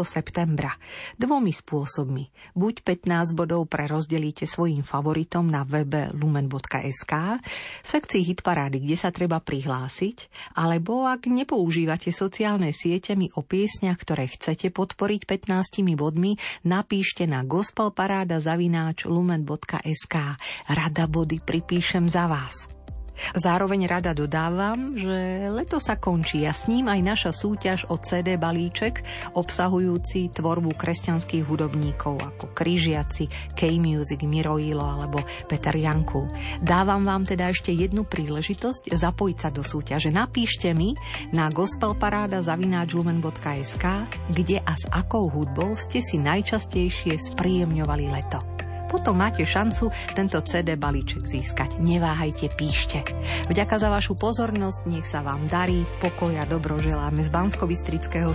septembra. 0.08 0.72
Dvomi 1.20 1.52
spôsobmi. 1.52 2.56
Buď 2.56 2.80
15 2.80 3.36
bodov 3.36 3.68
prerozdelíte 3.68 4.48
svojim 4.48 4.88
favoritom 4.88 5.52
na 5.52 5.68
webe 5.68 6.08
lumen.sk 6.16 7.12
v 7.84 7.84
sekcii 7.84 8.24
Hitparády, 8.32 8.88
kde 8.88 8.96
sa 8.96 9.12
treba 9.12 9.44
prihlásiť, 9.44 10.32
alebo 10.56 11.04
ak 11.04 11.28
nepoužívate 11.28 12.16
sociálne 12.16 12.72
siete 12.72 13.20
mi 13.20 13.28
o 13.36 13.44
piesniach, 13.44 14.00
ktoré 14.00 14.32
chcete 14.32 14.72
podporiť 14.72 15.28
15 15.28 15.84
bodmi, 16.00 16.40
napíšte 16.64 17.28
na 17.28 17.44
gospelparáda.lumen.sk 17.44 20.16
rada 20.70 21.10
body 21.10 21.42
pripíšem 21.44 22.10
za 22.10 22.30
vás. 22.30 22.74
Zároveň 23.38 23.86
rada 23.88 24.14
dodávam, 24.14 24.98
že 24.98 25.48
leto 25.50 25.80
sa 25.80 25.96
končí 25.96 26.46
a 26.50 26.54
s 26.54 26.68
ním 26.68 26.88
aj 26.90 27.02
naša 27.02 27.32
súťaž 27.32 27.86
o 27.88 27.98
CD 28.02 28.38
balíček 28.42 29.04
obsahujúci 29.38 30.30
tvorbu 30.34 30.74
kresťanských 30.76 31.46
hudobníkov 31.46 32.18
ako 32.20 32.48
Kryžiaci, 32.52 33.56
K-Music, 33.56 34.24
Miroilo 34.26 34.84
alebo 34.84 35.24
Peter 35.48 35.78
Janku. 35.78 36.28
Dávam 36.60 37.06
vám 37.06 37.24
teda 37.24 37.48
ešte 37.54 37.72
jednu 37.72 38.04
príležitosť 38.04 38.92
zapojiť 38.92 39.38
sa 39.38 39.54
do 39.54 39.62
súťaže. 39.64 40.12
Napíšte 40.12 40.74
mi 40.74 40.98
na 41.32 41.48
gospelparada.lumen.sk 41.54 43.86
kde 44.34 44.58
a 44.64 44.74
s 44.74 44.88
akou 44.90 45.30
hudbou 45.30 45.78
ste 45.78 46.02
si 46.02 46.18
najčastejšie 46.20 47.22
spríjemňovali 47.22 48.10
leto 48.10 48.42
potom 48.94 49.18
máte 49.18 49.42
šancu 49.42 49.90
tento 50.14 50.38
CD 50.46 50.78
balíček 50.78 51.26
získať. 51.26 51.82
Neváhajte, 51.82 52.54
píšte. 52.54 53.02
Vďaka 53.50 53.82
za 53.82 53.90
vašu 53.90 54.14
pozornosť, 54.14 54.86
nech 54.86 55.10
sa 55.10 55.26
vám 55.26 55.50
darí, 55.50 55.82
pokoj 55.98 56.38
a 56.38 56.46
dobro 56.46 56.78
želáme 56.78 57.26
z 57.26 57.34
bansko 57.34 57.66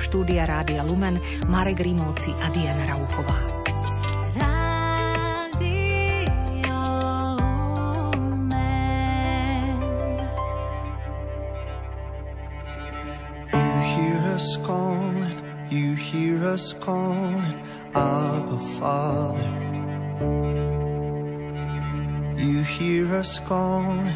štúdia 0.03 0.43
Rádia 0.51 0.83
Lumen 0.83 1.23
Marek 1.47 1.79
Rimovci 1.79 2.35
a 2.35 2.51
Diana 2.51 2.91
Rauchová. 2.91 3.59
You 15.71 15.95
hear 15.95 16.43
us 16.45 16.73
calling, 16.81 17.61
Abba 17.95 18.59
Father. 18.81 19.68
You 22.37 22.63
hear 22.65 23.15
us 23.15 23.39
calling, 23.41 24.15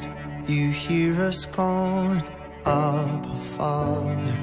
you 0.48 0.70
hear 0.70 1.20
us 1.22 1.46
calling, 1.46 2.22
Abba 2.66 3.34
Father. 3.56 4.34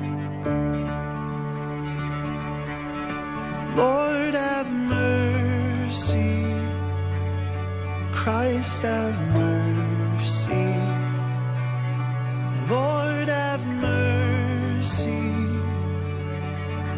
Lord 3.76 4.34
have 4.36 4.72
mercy, 4.72 6.46
Christ 8.14 8.84
have 8.84 9.20
mercy. 9.34 10.76
Lord 12.70 13.28
have 13.28 13.66
mercy, 13.68 15.34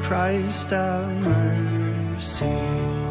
Christ 0.03 0.69
have 0.69 1.09
mercy. 1.23 3.10